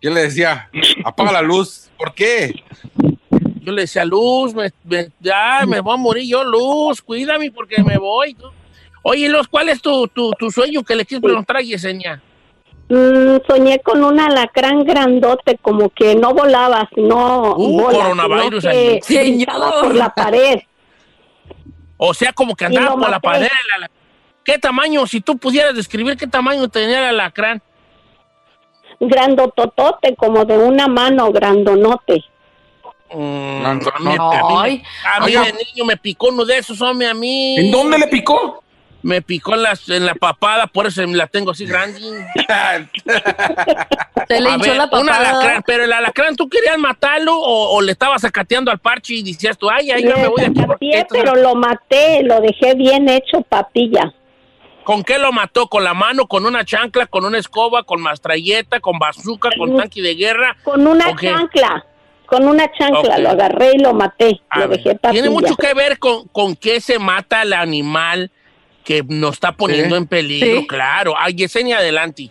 Yo 0.01 0.09
le 0.09 0.23
decía, 0.23 0.69
apaga 1.05 1.31
la 1.31 1.41
luz. 1.41 1.89
¿Por 1.97 2.13
qué? 2.13 2.53
Yo 3.61 3.71
le 3.71 3.81
decía, 3.83 4.03
Luz, 4.03 4.53
me, 4.53 4.71
me- 4.83 5.09
ya 5.19 5.61
me 5.67 5.79
voy 5.79 5.93
a 5.93 5.97
morir 5.97 6.27
yo, 6.27 6.43
Luz, 6.43 7.01
cuídame 7.01 7.51
porque 7.51 7.81
me 7.83 7.97
voy. 7.97 8.35
Oye, 9.03 9.29
Luz, 9.29 9.47
¿cuál 9.47 9.69
es 9.69 9.81
tu, 9.81 10.07
tu, 10.07 10.31
tu 10.31 10.51
sueño 10.51 10.83
que 10.83 10.95
le 10.95 11.05
quieres 11.05 11.23
preguntar 11.23 11.57
a 11.57 11.61
Yesenia? 11.61 12.21
Mm, 12.87 13.37
soñé 13.47 13.79
con 13.79 14.03
un 14.03 14.19
alacrán 14.19 14.83
grandote, 14.83 15.57
como 15.61 15.89
que 15.89 16.15
no 16.15 16.33
volaba, 16.33 16.87
sino 16.93 17.55
Uh, 17.55 17.81
bola, 17.81 17.97
coronavirus 17.99 18.61
sino 18.63 18.73
ahí. 18.73 18.99
que 19.01 19.45
por 19.81 19.95
la 19.95 20.09
pared. 20.13 20.59
O 21.97 22.13
sea, 22.13 22.31
como 22.33 22.55
que 22.55 22.65
andaba 22.65 22.91
por 22.95 23.09
la 23.09 23.19
pared. 23.19 23.47
¿Qué 24.43 24.59
tamaño, 24.59 25.07
si 25.07 25.21
tú 25.21 25.37
pudieras 25.39 25.73
describir 25.75 26.15
qué 26.17 26.27
tamaño 26.27 26.67
tenía 26.67 26.99
el 26.99 27.05
alacrán? 27.05 27.63
Grandototote, 28.99 30.15
como 30.15 30.45
de 30.45 30.57
una 30.57 30.87
mano, 30.87 31.31
grandonote. 31.31 32.23
Mm, 33.11 33.65
a 33.65 33.73
mí, 33.73 34.15
no. 34.15 34.31
a 34.31 34.47
mí- 34.47 34.55
Ay. 34.59 34.83
a 35.15 35.25
mí 35.25 35.31
de 35.31 35.53
niño 35.53 35.85
me 35.85 35.97
picó 35.97 36.27
uno 36.29 36.45
de 36.45 36.57
esos, 36.59 36.81
hombre, 36.81 37.07
a 37.07 37.13
mí. 37.13 37.55
¿En 37.57 37.71
dónde 37.71 37.97
le 37.97 38.07
picó? 38.07 38.63
Me 39.05 39.21
picó 39.21 39.53
en, 39.53 39.61
las- 39.61 39.87
en 39.89 40.03
la 40.03 40.15
papada, 40.15 40.65
por 40.65 40.87
eso 40.87 41.03
la 41.05 41.27
tengo 41.27 41.51
así 41.51 41.65
grande. 41.67 41.99
Se 44.27 44.41
le 44.41 44.49
hinchó 44.49 44.73
la 44.73 44.85
un 44.85 44.89
papada. 44.89 45.29
alacrán, 45.29 45.63
pero 45.65 45.83
el 45.83 45.93
alacrán, 45.93 46.35
¿tú 46.35 46.49
querías 46.49 46.77
matarlo 46.79 47.37
o, 47.37 47.75
o 47.75 47.81
le 47.83 47.91
estabas 47.91 48.21
sacateando 48.21 48.71
al 48.71 48.79
parche 48.79 49.13
y 49.13 49.21
decías 49.23 49.57
tú, 49.59 49.69
ay, 49.69 49.91
ay, 49.91 50.03
ya 50.03 50.15
me 50.15 50.27
voy 50.27 50.41
de 50.41 50.47
aquí? 50.47 50.91
esto- 50.91 51.13
pero 51.15 51.35
lo 51.35 51.53
maté, 51.53 52.23
lo 52.23 52.41
dejé 52.41 52.73
bien 52.73 53.07
hecho 53.07 53.41
papilla. 53.41 54.11
¿Con 54.83 55.03
qué 55.03 55.19
lo 55.19 55.31
mató? 55.31 55.67
¿Con 55.67 55.83
la 55.83 55.93
mano, 55.93 56.25
con 56.27 56.43
una 56.45 56.65
chancla, 56.65 57.05
con 57.05 57.25
una 57.25 57.37
escoba, 57.37 57.83
con 57.83 58.01
mastralleta, 58.01 58.79
con 58.79 58.97
bazooka, 58.97 59.49
con 59.55 59.77
tanque 59.77 60.01
de 60.01 60.15
guerra? 60.15 60.57
Con 60.63 60.87
una 60.87 61.09
Ok. 61.09 61.21
chancla, 61.21 61.85
con 62.25 62.47
una 62.47 62.65
chancla, 62.75 63.15
Ok. 63.15 63.19
lo 63.19 63.29
agarré 63.29 63.71
y 63.75 63.79
lo 63.79 63.93
maté, 63.93 64.41
A 64.49 64.59
lo 64.59 64.69
ver, 64.69 64.77
dejé 64.79 64.95
papilla. 64.95 65.11
Tiene 65.21 65.29
mucho 65.29 65.55
que 65.55 65.73
ver 65.75 65.99
con, 65.99 66.27
con 66.29 66.55
qué 66.55 66.81
se 66.81 66.97
mata 66.97 67.43
el 67.43 67.53
animal 67.53 68.31
que 68.85 69.03
nos 69.07 69.33
está 69.33 69.51
poniendo 69.51 69.95
Sí. 69.95 70.01
en 70.01 70.07
peligro, 70.07 70.59
Sí. 70.61 70.67
claro. 70.67 71.13
Ay, 71.17 71.33
Yesenia, 71.33 71.79
adelante. 71.79 72.29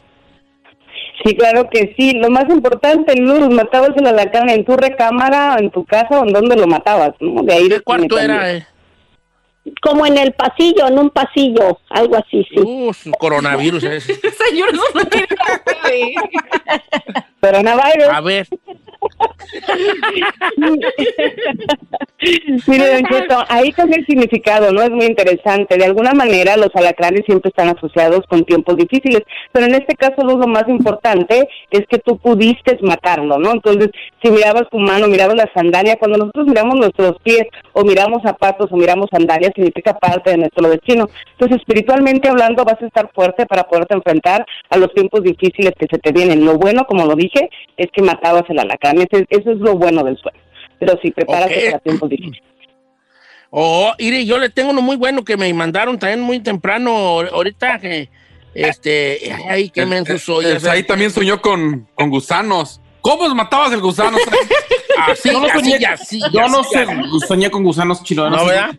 Sí, 1.24 1.36
claro 1.36 1.68
que 1.70 1.94
sí. 1.98 2.12
Lo 2.14 2.30
más 2.30 2.44
importante, 2.48 3.14
Luz, 3.16 3.48
matabas 3.50 3.90
el 3.96 4.06
alacrán 4.06 4.48
en 4.50 4.64
tu 4.64 4.76
recámara, 4.76 5.56
en 5.58 5.70
tu 5.70 5.84
casa 5.84 6.20
o 6.20 6.26
en 6.26 6.32
donde 6.32 6.56
lo 6.56 6.66
matabas, 6.66 7.12
¿no? 7.20 7.42
De 7.42 7.52
ahí 7.54 7.68
¿Qué 7.68 7.80
cuarto 7.80 8.18
era? 8.18 8.52
eh? 8.52 8.66
Como 9.80 10.04
en 10.06 10.18
el 10.18 10.32
pasillo, 10.32 10.86
en 10.86 10.98
un 10.98 11.08
pasillo, 11.10 11.78
algo 11.88 12.16
así, 12.16 12.44
sí. 12.50 12.60
Uh, 12.60 12.92
coronavirus 13.18 13.84
ese. 13.84 14.14
Señor, 14.50 14.68
eso 14.74 14.82
no 14.94 15.04
tiene. 15.06 15.26
Coronavirus. 17.40 18.08
A 18.12 18.20
ver, 18.20 18.46
Mire, 22.66 23.02
Don 23.28 23.44
ahí 23.48 23.72
cambia 23.72 23.98
el 23.98 24.06
significado, 24.06 24.72
¿no? 24.72 24.82
Es 24.82 24.90
muy 24.90 25.06
interesante. 25.06 25.76
De 25.76 25.84
alguna 25.84 26.12
manera, 26.12 26.56
los 26.56 26.70
alacranes 26.74 27.22
siempre 27.26 27.50
están 27.50 27.68
asociados 27.68 28.20
con 28.28 28.44
tiempos 28.44 28.76
difíciles, 28.76 29.22
pero 29.52 29.66
en 29.66 29.74
este 29.74 29.96
caso, 29.96 30.22
lo 30.22 30.36
más 30.46 30.68
importante 30.68 31.48
es 31.70 31.86
que 31.88 31.98
tú 31.98 32.18
pudiste 32.18 32.78
matarlo, 32.82 33.38
¿no? 33.38 33.52
Entonces, 33.52 33.90
si 34.22 34.30
mirabas 34.30 34.64
tu 34.70 34.78
mano, 34.78 35.08
mirabas 35.08 35.36
la 35.36 35.50
sandalia, 35.54 35.96
cuando 35.96 36.18
nosotros 36.18 36.46
miramos 36.46 36.76
nuestros 36.76 37.16
pies, 37.22 37.44
o 37.72 37.84
miramos 37.84 38.22
zapatos, 38.22 38.70
o 38.70 38.76
miramos 38.76 39.08
sandalias, 39.10 39.52
significa 39.54 39.98
parte 39.98 40.30
de 40.30 40.38
nuestro 40.38 40.68
destino. 40.68 41.08
Entonces, 41.32 41.58
espiritualmente 41.58 42.28
hablando, 42.28 42.64
vas 42.64 42.80
a 42.80 42.86
estar 42.86 43.10
fuerte 43.14 43.46
para 43.46 43.64
poderte 43.64 43.94
enfrentar 43.94 44.46
a 44.70 44.76
los 44.76 44.92
tiempos 44.94 45.22
difíciles 45.22 45.72
que 45.78 45.86
se 45.90 45.98
te 45.98 46.12
vienen. 46.12 46.44
Lo 46.44 46.56
bueno, 46.56 46.84
como 46.84 47.04
lo 47.04 47.14
dije, 47.14 47.50
es 47.76 47.88
que 47.92 48.02
matabas 48.02 48.44
el 48.48 48.58
alacrán. 48.58 48.93
Ese- 49.02 49.26
eso 49.30 49.50
es 49.52 49.58
lo 49.58 49.76
bueno 49.76 50.02
del 50.04 50.16
sueño. 50.18 50.38
Pero 50.78 50.98
sí, 51.02 51.10
prepárate 51.10 51.54
Ok. 51.58 51.64
para 51.66 51.78
tiempos 51.80 52.08
difíciles. 52.10 52.42
Oh, 53.50 53.92
mire, 53.98 54.24
yo 54.26 54.38
le 54.38 54.50
tengo 54.50 54.70
uno 54.70 54.82
muy 54.82 54.96
bueno 54.96 55.24
que 55.24 55.36
me 55.36 55.52
mandaron 55.54 55.98
también 55.98 56.20
muy 56.20 56.40
temprano 56.40 56.90
ahor- 56.90 57.30
ahorita 57.32 57.78
que 57.78 58.08
este, 58.52 59.32
ay, 59.48 59.68
qué 59.70 59.86
menso 59.86 60.18
soy. 60.18 60.46
Ahí 60.68 60.82
también 60.82 61.10
soñó 61.10 61.40
con, 61.40 61.88
con 61.94 62.10
gusanos. 62.10 62.80
¿Cómo 63.00 63.32
matabas 63.34 63.72
el 63.72 63.80
gusano? 63.80 64.16
Así, 65.08 65.28
Yo 65.30 65.40
no 65.40 65.46
así, 65.48 65.58
soñé, 65.72 65.86
así, 65.86 66.20
yo 66.32 66.48
no 66.48 66.62
sé, 66.64 66.86
soñé 67.26 67.50
con 67.50 67.64
gusanos 67.64 68.02
chinos. 68.04 68.30
¿No, 68.30 68.46
verdad? 68.46 68.70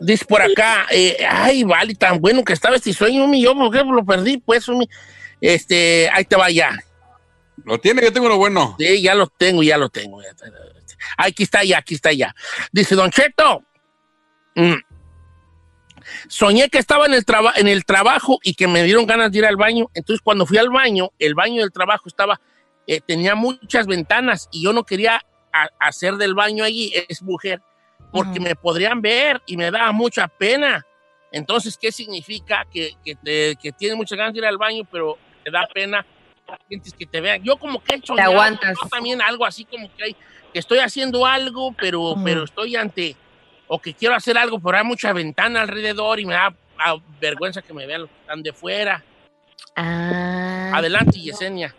Dice 0.00 0.24
por 0.24 0.40
acá, 0.42 0.86
eh, 0.90 1.18
ay, 1.28 1.64
vale, 1.64 1.94
tan 1.94 2.18
bueno 2.20 2.42
que 2.42 2.54
estaba 2.54 2.76
este 2.76 2.92
sueño, 2.94 3.26
mi, 3.28 3.42
yo, 3.42 3.54
¿por 3.54 3.70
qué 3.70 3.84
lo 3.84 4.04
perdí? 4.04 4.38
Pues, 4.38 4.66
mi, 4.70 4.88
este, 5.42 6.08
ahí 6.12 6.24
te 6.24 6.34
va 6.36 6.50
ya. 6.50 6.70
Lo 7.68 7.78
tiene, 7.78 8.02
yo 8.02 8.12
tengo 8.12 8.26
uno 8.26 8.36
bueno. 8.38 8.74
Sí, 8.78 9.02
ya 9.02 9.14
lo 9.14 9.26
tengo, 9.26 9.62
ya 9.62 9.76
lo 9.76 9.88
tengo. 9.90 10.20
Aquí 11.16 11.42
está 11.42 11.62
ya, 11.64 11.78
aquí 11.78 11.94
está 11.94 12.12
ya. 12.12 12.34
Dice 12.72 12.94
Don 12.94 13.10
Cheto. 13.10 13.62
mm, 14.56 14.74
soñé 16.28 16.68
que 16.70 16.78
estaba 16.78 17.06
en 17.06 17.14
el, 17.14 17.24
traba- 17.24 17.52
en 17.56 17.68
el 17.68 17.84
trabajo 17.84 18.38
y 18.42 18.54
que 18.54 18.66
me 18.66 18.82
dieron 18.82 19.06
ganas 19.06 19.30
de 19.30 19.38
ir 19.38 19.44
al 19.46 19.56
baño. 19.56 19.88
Entonces, 19.94 20.22
cuando 20.22 20.46
fui 20.46 20.58
al 20.58 20.70
baño, 20.70 21.10
el 21.18 21.34
baño 21.34 21.60
del 21.60 21.70
trabajo 21.72 22.04
estaba, 22.08 22.40
eh, 22.86 23.00
tenía 23.06 23.34
muchas 23.34 23.86
ventanas 23.86 24.48
y 24.50 24.62
yo 24.64 24.72
no 24.72 24.84
quería 24.84 25.22
hacer 25.78 26.14
del 26.16 26.34
baño 26.34 26.64
allí, 26.64 26.92
es 27.08 27.22
mujer, 27.22 27.60
porque 28.12 28.40
me 28.40 28.54
podrían 28.54 29.00
ver 29.02 29.42
y 29.46 29.56
me 29.56 29.70
daba 29.70 29.92
mucha 29.92 30.28
pena. 30.28 30.84
Entonces, 31.32 31.76
¿qué 31.76 31.92
significa? 31.92 32.64
Que, 32.72 32.92
que, 33.04 33.14
que 33.60 33.72
tienes 33.72 33.96
muchas 33.96 34.16
ganas 34.16 34.32
de 34.32 34.38
ir 34.38 34.46
al 34.46 34.56
baño, 34.56 34.84
pero 34.90 35.18
te 35.44 35.50
da 35.50 35.66
pena 35.72 36.06
sientes 36.68 36.94
que 36.94 37.06
te 37.06 37.20
vean. 37.20 37.42
Yo 37.42 37.56
como 37.56 37.82
que 37.82 37.94
he 37.94 38.20
aguantas. 38.20 38.76
yo 38.82 38.88
también 38.88 39.20
algo 39.20 39.44
así 39.44 39.64
como 39.64 39.94
que, 39.94 40.04
hay, 40.04 40.16
que 40.52 40.58
estoy 40.58 40.78
haciendo 40.78 41.26
algo, 41.26 41.72
pero, 41.72 42.14
pero 42.24 42.44
estoy 42.44 42.76
ante, 42.76 43.16
o 43.66 43.78
que 43.78 43.94
quiero 43.94 44.14
hacer 44.14 44.38
algo, 44.38 44.60
pero 44.60 44.78
hay 44.78 44.84
mucha 44.84 45.12
ventana 45.12 45.62
alrededor 45.62 46.20
y 46.20 46.26
me 46.26 46.34
da 46.34 46.54
ah, 46.78 46.96
vergüenza 47.20 47.62
que 47.62 47.72
me 47.72 47.86
vean 47.86 48.02
los 48.02 48.10
que 48.10 48.20
están 48.20 48.42
de 48.42 48.52
fuera. 48.52 49.04
Ah. 49.76 50.72
Adelante, 50.74 51.20
Yesenia. 51.20 51.74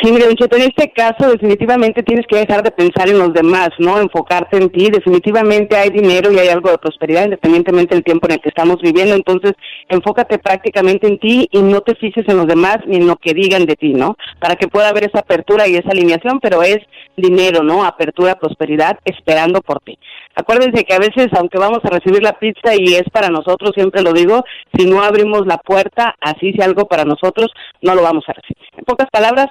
Sí, 0.00 0.12
mire, 0.12 0.32
Cheto, 0.36 0.56
en 0.56 0.62
este 0.62 0.92
caso 0.92 1.28
definitivamente 1.28 2.04
tienes 2.04 2.24
que 2.28 2.36
dejar 2.36 2.62
de 2.62 2.70
pensar 2.70 3.08
en 3.08 3.18
los 3.18 3.32
demás, 3.32 3.70
¿no? 3.78 4.00
Enfocarte 4.00 4.56
en 4.56 4.70
ti. 4.70 4.90
Definitivamente 4.90 5.76
hay 5.76 5.90
dinero 5.90 6.30
y 6.30 6.38
hay 6.38 6.48
algo 6.48 6.70
de 6.70 6.78
prosperidad 6.78 7.24
independientemente 7.24 7.96
del 7.96 8.04
tiempo 8.04 8.28
en 8.28 8.34
el 8.34 8.40
que 8.40 8.48
estamos 8.48 8.76
viviendo. 8.80 9.16
Entonces, 9.16 9.54
enfócate 9.88 10.38
prácticamente 10.38 11.08
en 11.08 11.18
ti 11.18 11.48
y 11.50 11.62
no 11.62 11.80
te 11.80 11.96
fijes 11.96 12.28
en 12.28 12.36
los 12.36 12.46
demás 12.46 12.78
ni 12.86 12.96
en 12.96 13.08
lo 13.08 13.16
que 13.16 13.34
digan 13.34 13.66
de 13.66 13.74
ti, 13.74 13.92
¿no? 13.92 14.16
Para 14.38 14.54
que 14.54 14.68
pueda 14.68 14.88
haber 14.90 15.04
esa 15.04 15.20
apertura 15.20 15.66
y 15.66 15.74
esa 15.74 15.90
alineación, 15.90 16.38
pero 16.38 16.62
es 16.62 16.78
dinero, 17.16 17.64
¿no? 17.64 17.84
Apertura, 17.84 18.38
prosperidad, 18.38 18.98
esperando 19.04 19.62
por 19.62 19.80
ti. 19.80 19.98
Acuérdense 20.38 20.84
que 20.84 20.94
a 20.94 21.00
veces, 21.00 21.26
aunque 21.36 21.58
vamos 21.58 21.80
a 21.82 21.88
recibir 21.88 22.22
la 22.22 22.38
pizza 22.38 22.72
y 22.76 22.94
es 22.94 23.02
para 23.12 23.28
nosotros, 23.28 23.72
siempre 23.74 24.02
lo 24.02 24.12
digo, 24.12 24.44
si 24.72 24.86
no 24.86 25.02
abrimos 25.02 25.44
la 25.48 25.58
puerta, 25.58 26.14
así 26.20 26.52
sea 26.52 26.66
algo 26.66 26.86
para 26.86 27.04
nosotros, 27.04 27.50
no 27.82 27.96
lo 27.96 28.02
vamos 28.02 28.22
a 28.28 28.34
recibir. 28.34 28.68
En 28.76 28.84
pocas 28.84 29.08
palabras, 29.10 29.48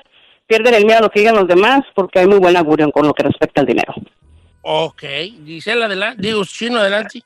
pierden 0.47 0.75
el 0.75 0.85
miedo 0.85 0.99
a 0.99 1.01
lo 1.01 1.09
que 1.09 1.19
digan 1.19 1.35
los 1.35 1.45
demás 1.45 1.81
porque 1.93 2.19
hay 2.19 2.27
muy 2.27 2.39
buen 2.39 2.55
augurio 2.55 2.89
con 2.93 3.05
lo 3.05 3.13
que 3.13 3.23
respecta 3.23 3.59
al 3.59 3.67
dinero. 3.67 3.93
Ok, 4.61 5.03
Gisela, 5.45 5.87
adelante. 5.87 6.21
Digo, 6.21 6.45
Chino, 6.45 6.79
adelante. 6.79 7.21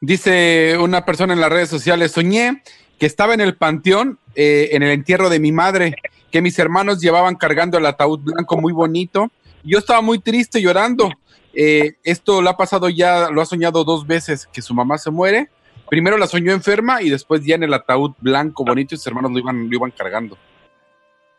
Dice 0.00 0.78
una 0.78 1.04
persona 1.04 1.32
en 1.32 1.40
las 1.40 1.50
redes 1.50 1.70
sociales, 1.70 2.12
soñé 2.12 2.62
que 3.00 3.06
estaba 3.06 3.34
en 3.34 3.40
el 3.40 3.56
panteón, 3.56 4.20
eh, 4.36 4.68
en 4.70 4.84
el 4.84 4.92
entierro 4.92 5.28
de 5.28 5.40
mi 5.40 5.50
madre, 5.50 5.96
que 6.30 6.40
mis 6.40 6.56
hermanos 6.60 7.00
llevaban 7.00 7.34
cargando 7.34 7.78
el 7.78 7.86
ataúd 7.86 8.20
blanco 8.20 8.58
muy 8.58 8.72
bonito. 8.72 9.32
Yo 9.64 9.78
estaba 9.78 10.00
muy 10.02 10.20
triste 10.20 10.62
llorando. 10.62 11.10
Eh, 11.54 11.94
esto 12.04 12.40
lo 12.42 12.50
ha 12.50 12.56
pasado 12.56 12.88
ya, 12.88 13.28
lo 13.30 13.42
ha 13.42 13.46
soñado 13.46 13.84
dos 13.84 14.06
veces, 14.06 14.46
que 14.46 14.62
su 14.62 14.74
mamá 14.74 14.98
se 14.98 15.10
muere. 15.10 15.48
Primero 15.88 16.16
la 16.16 16.26
soñó 16.26 16.52
enferma 16.52 17.02
y 17.02 17.10
después 17.10 17.44
ya 17.44 17.54
en 17.56 17.64
el 17.64 17.74
ataúd 17.74 18.12
blanco 18.20 18.64
bonito 18.64 18.94
y 18.94 18.98
sus 18.98 19.06
hermanos 19.06 19.32
lo 19.32 19.38
iban, 19.38 19.68
lo 19.68 19.74
iban 19.76 19.90
cargando. 19.90 20.38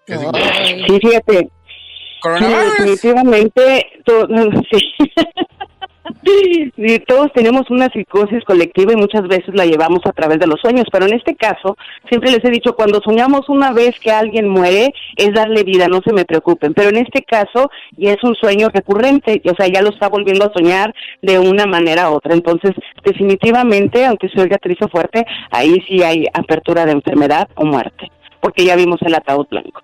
Sí, 0.08 0.14
fíjate. 1.02 1.40
Sí, 1.40 1.50
Coronavirus. 2.22 2.78
definitivamente, 2.78 3.86
to- 4.06 4.28
sí. 4.72 4.94
Sí, 6.26 6.72
todos 7.08 7.32
tenemos 7.34 7.70
una 7.70 7.90
psicosis 7.90 8.44
colectiva 8.46 8.94
y 8.94 8.96
muchas 8.96 9.28
veces 9.28 9.54
la 9.54 9.66
llevamos 9.66 10.00
a 10.06 10.14
través 10.14 10.40
de 10.40 10.48
los 10.48 10.60
sueños, 10.62 10.86
pero 10.92 11.06
en 11.06 11.14
este 11.14 11.36
caso, 11.36 11.78
siempre 12.08 12.32
les 12.32 12.44
he 12.46 12.50
dicho, 12.50 12.76
cuando 12.76 13.02
soñamos 13.02 13.50
una 13.50 13.74
vez 13.74 14.00
que 14.00 14.12
alguien 14.12 14.48
muere, 14.48 14.94
es 15.18 15.34
darle 15.34 15.64
vida, 15.64 15.88
no 15.88 16.02
se 16.02 16.14
me 16.14 16.26
preocupen, 16.26 16.74
pero 16.74 16.90
en 16.90 16.98
este 16.98 17.24
caso 17.24 17.70
ya 17.98 18.14
es 18.14 18.24
un 18.24 18.36
sueño 18.36 18.70
recurrente, 18.70 19.42
o 19.46 19.56
sea, 19.56 19.68
ya 19.68 19.82
lo 19.82 19.90
está 19.90 20.08
volviendo 20.08 20.46
a 20.46 20.54
soñar 20.54 20.94
de 21.22 21.40
una 21.40 21.66
manera 21.66 22.10
u 22.10 22.16
otra, 22.16 22.34
entonces 22.34 22.72
definitivamente, 23.04 24.06
aunque 24.06 24.30
se 24.30 24.40
oiga 24.40 24.58
triste 24.58 24.88
fuerte, 24.88 25.26
ahí 25.52 25.82
sí 25.88 26.04
hay 26.04 26.26
apertura 26.34 26.86
de 26.86 26.94
enfermedad 26.94 27.50
o 27.56 27.66
muerte, 27.66 28.12
porque 28.40 28.66
ya 28.66 28.76
vimos 28.76 29.02
el 29.02 29.16
ataúd 29.16 29.48
blanco. 29.50 29.82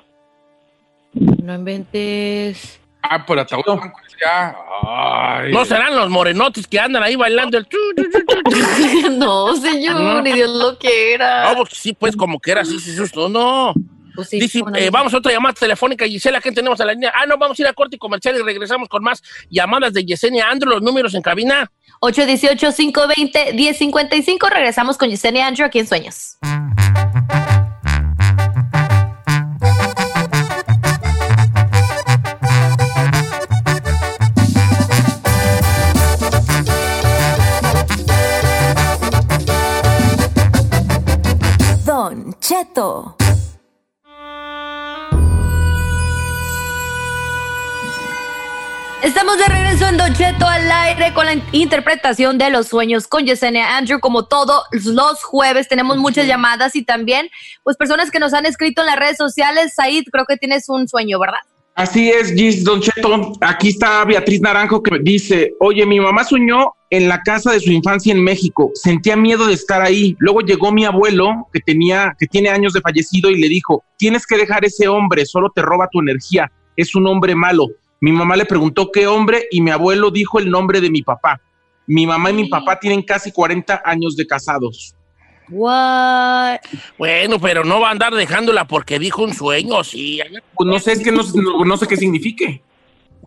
No 1.13 1.55
inventes. 1.55 2.79
Ah, 3.01 3.25
por 3.25 3.39
ataúd 3.39 3.63
blanco. 3.63 3.97
Ya. 4.21 4.53
Ay. 4.83 5.53
No 5.53 5.63
serán 5.65 5.95
los 5.95 6.09
morenotes 6.09 6.67
que 6.67 6.77
andan 6.79 7.01
ahí 7.03 7.15
bailando 7.15 7.57
el... 7.57 7.65
no, 9.17 9.55
señor, 9.55 10.21
ni 10.23 10.33
Dios 10.33 10.49
lo 10.49 10.77
quiera. 10.77 11.53
No, 11.53 11.63
pues 11.63 11.69
sí, 11.73 11.93
pues 11.93 12.17
como 12.17 12.39
que 12.39 12.51
era 12.51 12.61
así, 12.61 12.79
sí, 12.79 12.95
susto, 12.95 13.29
no. 13.29 13.73
Pues 14.15 14.27
sí, 14.27 14.39
Dice, 14.39 14.61
eh, 14.75 14.89
vamos 14.91 15.13
a 15.13 15.17
otra 15.17 15.31
llamada 15.31 15.53
telefónica, 15.53 16.05
Gisela, 16.05 16.41
¿quién 16.41 16.53
tenemos 16.53 16.81
a 16.81 16.85
la 16.85 16.91
línea? 16.91 17.13
Ah, 17.15 17.25
no, 17.25 17.37
vamos 17.37 17.57
a 17.57 17.61
ir 17.61 17.69
a 17.69 17.73
corte 17.73 17.97
comercial 17.97 18.35
y 18.35 18.41
regresamos 18.41 18.89
con 18.89 19.01
más 19.01 19.23
llamadas 19.49 19.93
de 19.93 20.03
Yesenia 20.03 20.49
Andro, 20.49 20.71
los 20.71 20.81
números 20.81 21.15
en 21.15 21.21
cabina. 21.21 21.71
818-520-1055. 22.01 24.49
Regresamos 24.49 24.97
con 24.97 25.09
Yesenia 25.09 25.47
Andrew 25.47 25.65
aquí 25.65 25.79
en 25.79 25.87
Sueños. 25.87 26.37
Don 26.41 26.68
Estamos 49.19 49.37
de 49.37 49.53
regreso 49.53 49.85
en 49.85 49.97
Don 49.97 50.13
Cheto 50.13 50.47
al 50.47 50.71
aire 50.71 51.13
con 51.13 51.25
la 51.25 51.33
in- 51.33 51.43
interpretación 51.51 52.37
de 52.37 52.49
los 52.49 52.67
sueños 52.67 53.05
con 53.05 53.25
Yesenia 53.25 53.75
Andrew. 53.75 53.99
Como 53.99 54.23
todos 54.27 54.63
los 54.71 55.21
jueves, 55.25 55.67
tenemos 55.67 55.97
muchas 55.97 56.25
llamadas 56.25 56.73
y 56.77 56.85
también, 56.85 57.27
pues, 57.65 57.75
personas 57.75 58.11
que 58.11 58.19
nos 58.19 58.33
han 58.33 58.45
escrito 58.45 58.79
en 58.79 58.87
las 58.87 58.95
redes 58.95 59.17
sociales. 59.17 59.73
Said, 59.75 60.05
creo 60.09 60.23
que 60.25 60.37
tienes 60.37 60.69
un 60.69 60.87
sueño, 60.87 61.19
¿verdad? 61.19 61.39
Así 61.75 62.09
es, 62.09 62.31
Gis 62.33 62.63
Don 62.63 62.79
Cheto. 62.79 63.33
Aquí 63.41 63.67
está 63.67 64.05
Beatriz 64.05 64.39
Naranjo 64.39 64.81
que 64.81 64.97
dice, 65.01 65.51
oye, 65.59 65.85
mi 65.85 65.99
mamá 65.99 66.23
soñó 66.23 66.75
en 66.89 67.09
la 67.09 67.21
casa 67.21 67.51
de 67.51 67.59
su 67.59 67.73
infancia 67.73 68.13
en 68.13 68.23
México. 68.23 68.71
Sentía 68.73 69.17
miedo 69.17 69.47
de 69.47 69.53
estar 69.53 69.81
ahí. 69.81 70.15
Luego 70.19 70.39
llegó 70.39 70.71
mi 70.71 70.85
abuelo, 70.85 71.49
que 71.51 71.59
tenía, 71.59 72.15
que 72.17 72.25
tiene 72.25 72.51
años 72.51 72.71
de 72.71 72.79
fallecido, 72.79 73.29
y 73.29 73.41
le 73.41 73.49
dijo, 73.49 73.83
tienes 73.97 74.25
que 74.25 74.37
dejar 74.37 74.63
ese 74.63 74.87
hombre, 74.87 75.25
solo 75.25 75.51
te 75.53 75.61
roba 75.61 75.89
tu 75.91 75.99
energía. 75.99 76.49
Es 76.77 76.95
un 76.95 77.05
hombre 77.05 77.35
malo. 77.35 77.65
Mi 78.01 78.11
mamá 78.11 78.35
le 78.35 78.45
preguntó 78.45 78.91
qué 78.91 79.07
hombre 79.07 79.47
y 79.51 79.61
mi 79.61 79.71
abuelo 79.71 80.09
dijo 80.11 80.39
el 80.39 80.49
nombre 80.49 80.79
de 80.81 80.89
mi 80.89 81.01
papá. 81.01 81.41
Mi 81.87 82.05
mamá 82.07 82.29
y 82.29 82.33
mi 82.33 82.47
papá 82.47 82.79
tienen 82.79 83.01
casi 83.01 83.31
40 83.31 83.81
años 83.83 84.15
de 84.15 84.25
casados. 84.27 84.95
What? 85.49 86.59
Bueno, 86.97 87.39
pero 87.39 87.63
no 87.63 87.79
va 87.79 87.89
a 87.89 87.91
andar 87.91 88.13
dejándola 88.13 88.65
porque 88.65 88.99
dijo 88.99 89.23
un 89.23 89.33
sueño, 89.33 89.83
sí. 89.83 90.21
Pues 90.55 90.67
no 90.67 90.79
sé, 90.79 90.91
es 90.93 90.99
que 91.03 91.11
no, 91.11 91.23
no- 91.33 91.65
no 91.65 91.77
sé 91.77 91.87
qué 91.87 91.97
signifique. 91.97 92.61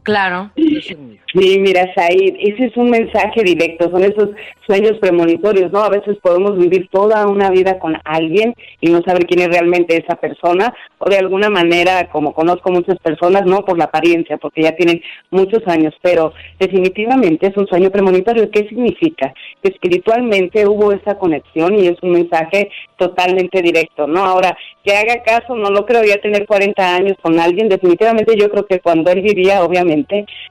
Claro. 0.02 0.50
Sí, 0.56 1.58
mira, 1.60 1.90
Said, 1.94 2.34
ese 2.40 2.66
es 2.66 2.76
un 2.76 2.90
mensaje 2.90 3.42
directo, 3.42 3.88
son 3.90 4.02
esos 4.02 4.30
sueños 4.66 4.98
premonitorios, 4.98 5.72
¿no? 5.72 5.80
A 5.80 5.88
veces 5.88 6.18
podemos 6.20 6.58
vivir 6.58 6.88
toda 6.90 7.26
una 7.26 7.50
vida 7.50 7.78
con 7.78 7.96
alguien 8.04 8.54
y 8.80 8.90
no 8.90 9.00
saber 9.02 9.26
quién 9.26 9.40
es 9.40 9.48
realmente 9.48 9.96
esa 9.96 10.16
persona, 10.16 10.74
o 10.98 11.08
de 11.08 11.18
alguna 11.18 11.50
manera, 11.50 12.08
como 12.10 12.34
conozco 12.34 12.70
muchas 12.70 12.98
personas, 12.98 13.46
no 13.46 13.64
por 13.64 13.78
la 13.78 13.84
apariencia, 13.84 14.36
porque 14.36 14.62
ya 14.62 14.76
tienen 14.76 15.00
muchos 15.30 15.66
años, 15.66 15.94
pero 16.02 16.32
definitivamente 16.58 17.46
es 17.46 17.56
un 17.56 17.66
sueño 17.66 17.90
premonitorio. 17.90 18.50
¿Qué 18.50 18.68
significa? 18.68 19.32
Que 19.62 19.70
espiritualmente 19.70 20.66
hubo 20.66 20.92
esa 20.92 21.16
conexión 21.16 21.78
y 21.78 21.86
es 21.86 21.96
un 22.02 22.10
mensaje 22.10 22.70
totalmente 22.98 23.62
directo, 23.62 24.06
¿no? 24.06 24.24
Ahora, 24.24 24.56
que 24.84 24.96
haga 24.96 25.22
caso, 25.22 25.54
no 25.56 25.70
lo 25.70 25.86
creo, 25.86 26.04
ya 26.04 26.20
tener 26.20 26.46
40 26.46 26.96
años 26.96 27.16
con 27.22 27.38
alguien, 27.38 27.68
definitivamente 27.68 28.36
yo 28.36 28.50
creo 28.50 28.66
que 28.66 28.80
cuando 28.80 29.10
él 29.10 29.22
vivía, 29.22 29.62
obviamente, 29.62 29.91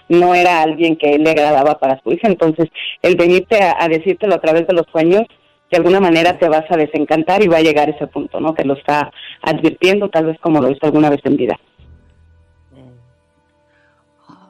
no 0.10 0.36
era 0.36 0.62
alguien 0.62 0.96
que 0.96 1.18
le 1.18 1.32
agradaba 1.32 1.80
para 1.80 2.02
su 2.02 2.12
hija, 2.12 2.28
entonces 2.28 2.70
el 3.02 3.16
venirte 3.16 3.62
a, 3.62 3.76
a 3.80 3.88
decírtelo 3.88 4.36
a 4.36 4.42
través 4.42 4.68
de 4.68 4.74
los 4.74 4.86
sueños, 4.92 5.24
de 5.70 5.78
alguna 5.78 6.00
manera 6.00 6.38
te 6.38 6.50
vas 6.50 6.66
a 6.70 6.78
desencantar 6.78 7.42
y 7.44 7.48
va 7.48 7.58
a 7.58 7.62
llegar 7.62 7.90
ese 7.90 8.08
punto, 8.08 8.40
¿no? 8.40 8.54
Que 8.54 8.66
lo 8.66 8.74
está 8.74 9.12
advirtiendo, 9.42 10.10
tal 10.10 10.26
vez 10.26 10.38
como 10.40 10.62
lo 10.62 10.70
hizo 10.70 10.86
alguna 10.86 11.10
vez 11.10 11.22
en 11.24 11.38
vida. 11.38 11.60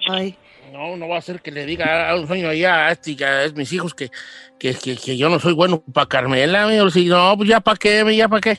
Ay. 0.09 0.35
No, 0.71 0.95
no 0.95 1.07
va 1.09 1.17
a 1.17 1.21
ser 1.21 1.41
que 1.41 1.51
le 1.51 1.65
diga 1.65 2.09
a 2.09 2.15
un 2.15 2.25
sueño 2.27 2.47
allá 2.47 2.87
a 2.87 2.91
este, 2.93 3.23
a 3.25 3.43
es 3.43 3.53
mis 3.53 3.71
hijos, 3.73 3.93
que, 3.93 4.09
que, 4.57 4.73
que, 4.73 4.95
que 4.95 5.17
yo 5.17 5.29
no 5.29 5.37
soy 5.37 5.53
bueno 5.53 5.83
para 5.93 6.07
Carmela. 6.07 6.63
amigo. 6.63 6.89
Sí, 6.89 7.05
no, 7.05 7.35
pues 7.35 7.49
ya 7.49 7.59
para 7.59 7.77
qué, 7.77 8.15
ya 8.15 8.29
para 8.29 8.41
qué. 8.41 8.57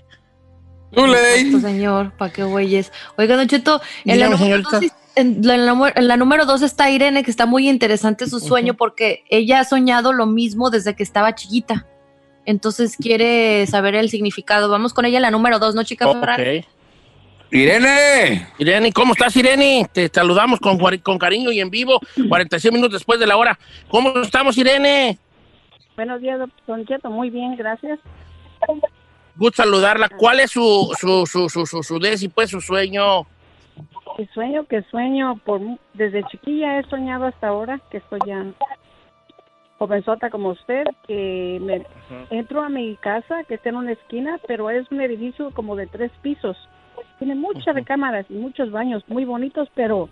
Exacto, 0.92 1.60
señor, 1.60 2.12
¿para 2.18 2.32
qué 2.32 2.44
güeyes? 2.44 2.92
Oiga, 3.16 3.36
Don 3.36 3.48
Cheto, 3.48 3.80
en 4.04 4.20
la, 4.20 4.28
Dígame, 4.28 4.90
en, 5.16 5.38
la, 5.46 5.54
en 5.94 6.08
la- 6.08 6.16
número 6.16 6.46
dos 6.46 6.62
está 6.62 6.90
Irene, 6.90 7.22
que 7.22 7.30
está 7.30 7.46
muy 7.46 7.68
interesante 7.68 8.26
su 8.26 8.40
sueño 8.40 8.74
porque 8.74 9.24
ella 9.30 9.60
ha 9.60 9.64
soñado 9.64 10.12
lo 10.12 10.26
mismo 10.26 10.70
desde 10.70 10.94
que 10.94 11.02
estaba 11.02 11.34
chiquita. 11.34 11.86
Entonces 12.44 12.96
quiere 12.96 13.66
saber 13.66 13.94
el 13.94 14.10
significado. 14.10 14.68
Vamos 14.68 14.92
con 14.94 15.04
ella 15.04 15.18
en 15.18 15.22
la 15.22 15.30
número 15.30 15.58
dos, 15.58 15.74
¿no, 15.74 15.84
chica? 15.84 16.12
Ferrari? 16.12 16.58
Ok. 16.58 16.64
Irene. 17.52 18.48
Irene, 18.58 18.92
¿cómo 18.92 19.12
estás, 19.12 19.36
Irene? 19.36 19.86
Te 19.92 20.08
saludamos 20.12 20.58
con, 20.58 20.78
con 21.00 21.18
cariño 21.18 21.52
y 21.52 21.60
en 21.60 21.70
vivo, 21.70 22.00
46 22.28 22.72
minutos 22.72 22.94
después 22.94 23.20
de 23.20 23.26
la 23.26 23.36
hora. 23.36 23.58
¿Cómo 23.88 24.18
estamos, 24.22 24.56
Irene? 24.56 25.18
Buenos 25.94 26.20
días, 26.22 26.40
Don 26.66 26.86
Cheto. 26.86 27.10
Muy 27.10 27.28
bien, 27.28 27.54
gracias. 27.56 27.98
Gusto 29.36 29.62
saludarla. 29.62 30.08
¿Cuál 30.08 30.40
es 30.40 30.50
su, 30.50 30.92
su, 30.98 31.26
su, 31.26 31.48
su, 31.48 31.66
su, 31.66 31.82
su, 31.82 31.98
desi, 31.98 32.28
pues, 32.28 32.50
su 32.50 32.60
sueño? 32.60 33.26
El 34.18 34.28
sueño 34.30 34.64
que 34.64 34.82
sueño. 34.82 35.36
Por 35.44 35.60
desde 35.94 36.24
chiquilla 36.24 36.78
he 36.78 36.84
soñado 36.84 37.26
hasta 37.26 37.48
ahora 37.48 37.80
que 37.90 37.98
estoy 37.98 38.20
ya 38.26 38.44
jovenzota 39.78 40.30
como 40.30 40.50
usted 40.50 40.84
que 41.08 41.58
me 41.60 41.84
entro 42.30 42.62
a 42.62 42.68
mi 42.68 42.94
casa 42.96 43.42
que 43.44 43.54
está 43.54 43.70
en 43.70 43.76
una 43.76 43.92
esquina 43.92 44.38
pero 44.46 44.70
es 44.70 44.88
un 44.92 45.00
edificio 45.00 45.50
como 45.52 45.76
de 45.76 45.86
tres 45.86 46.12
pisos. 46.22 46.56
Tiene 47.18 47.34
muchas 47.34 47.74
recámaras 47.74 48.26
y 48.28 48.34
muchos 48.34 48.70
baños 48.70 49.02
muy 49.08 49.24
bonitos 49.24 49.68
pero 49.74 50.08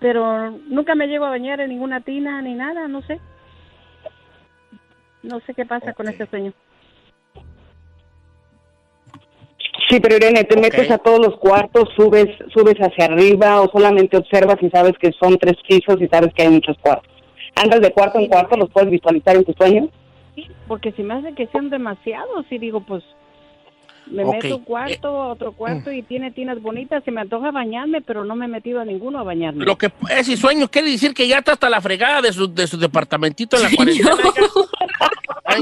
pero 0.00 0.50
nunca 0.50 0.94
me 0.94 1.08
llego 1.08 1.24
a 1.24 1.30
bañar 1.30 1.60
en 1.60 1.70
ninguna 1.70 2.00
tina 2.00 2.42
ni 2.42 2.54
nada 2.54 2.88
no 2.88 3.02
sé. 3.02 3.20
No 5.22 5.40
sé 5.40 5.54
qué 5.54 5.66
pasa 5.66 5.92
con 5.92 6.08
este 6.08 6.26
sueño 6.26 6.52
Sí, 9.88 10.00
pero 10.00 10.16
Irene, 10.16 10.44
te 10.44 10.60
metes 10.60 10.90
a 10.90 10.98
todos 10.98 11.18
los 11.18 11.36
cuartos, 11.38 11.88
subes, 11.96 12.26
subes 12.52 12.76
hacia 12.78 13.06
arriba 13.06 13.60
o 13.60 13.70
solamente 13.70 14.16
observas 14.16 14.56
y 14.60 14.70
sabes 14.70 14.92
que 14.98 15.12
son 15.12 15.38
tres 15.38 15.56
pisos 15.66 16.00
y 16.00 16.08
sabes 16.08 16.32
que 16.34 16.42
hay 16.42 16.48
muchos 16.48 16.76
cuartos. 16.78 17.10
Andas 17.54 17.80
de 17.80 17.92
cuarto 17.92 18.18
en 18.18 18.26
cuarto, 18.26 18.56
los 18.56 18.70
puedes 18.70 18.90
visualizar 18.90 19.36
en 19.36 19.44
tu 19.44 19.52
sueño. 19.52 19.88
Sí, 20.34 20.46
porque 20.66 20.92
si 20.92 21.02
me 21.02 21.14
hace 21.14 21.32
que 21.34 21.46
sean 21.48 21.70
demasiados 21.70 22.44
y 22.50 22.58
digo, 22.58 22.80
pues 22.80 23.02
me 24.10 24.24
meto 24.24 24.56
un 24.56 24.64
cuarto, 24.64 25.08
a 25.08 25.28
otro 25.28 25.52
cuarto 25.52 25.92
y 25.92 26.02
tiene 26.02 26.30
tinas 26.30 26.60
bonitas, 26.62 27.04
se 27.04 27.10
me 27.10 27.20
antoja 27.20 27.50
bañarme, 27.50 28.00
pero 28.00 28.24
no 28.24 28.36
me 28.36 28.46
he 28.46 28.48
metido 28.48 28.80
a 28.80 28.84
ninguno 28.84 29.18
a 29.18 29.22
bañarme. 29.22 29.64
Lo 29.64 29.76
que 29.76 29.90
ese 30.10 30.36
sueño 30.36 30.68
quiere 30.68 30.90
decir 30.90 31.14
que 31.14 31.28
ya 31.28 31.38
está 31.38 31.52
hasta 31.52 31.68
la 31.68 31.80
fregada 31.80 32.22
de 32.22 32.32
su, 32.32 32.52
de 32.52 32.66
su 32.66 32.78
departamentito 32.78 33.56
en 33.56 33.62
la 33.64 33.70
cuarentena. 33.74 34.16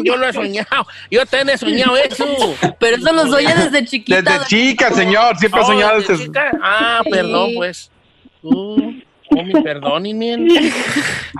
Yo 0.04 0.16
lo 0.16 0.28
he 0.28 0.32
soñado. 0.32 0.86
Yo 1.10 1.24
también 1.26 1.54
he 1.54 1.58
soñado 1.58 1.96
eso. 1.96 2.26
Pero 2.80 2.96
eso 2.96 3.12
lo 3.12 3.26
sueña 3.26 3.54
desde 3.54 3.84
chiquita. 3.84 4.22
Desde 4.22 4.46
chica, 4.46 4.90
señor, 4.92 5.36
siempre 5.38 5.60
ha 5.60 5.64
Oh, 5.64 5.66
soñado 5.66 5.98
desde 6.00 6.16
chica. 6.18 6.50
Ah, 6.62 7.02
perdón, 7.10 7.50
pues. 7.56 7.90
Uh, 8.42 8.92
oh, 9.30 9.42
mi 9.42 9.52
perdón. 9.62 10.04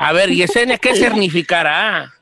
A 0.00 0.12
ver, 0.12 0.30
Yesenia, 0.30 0.78
¿qué 0.78 0.94
significará? 0.96 2.12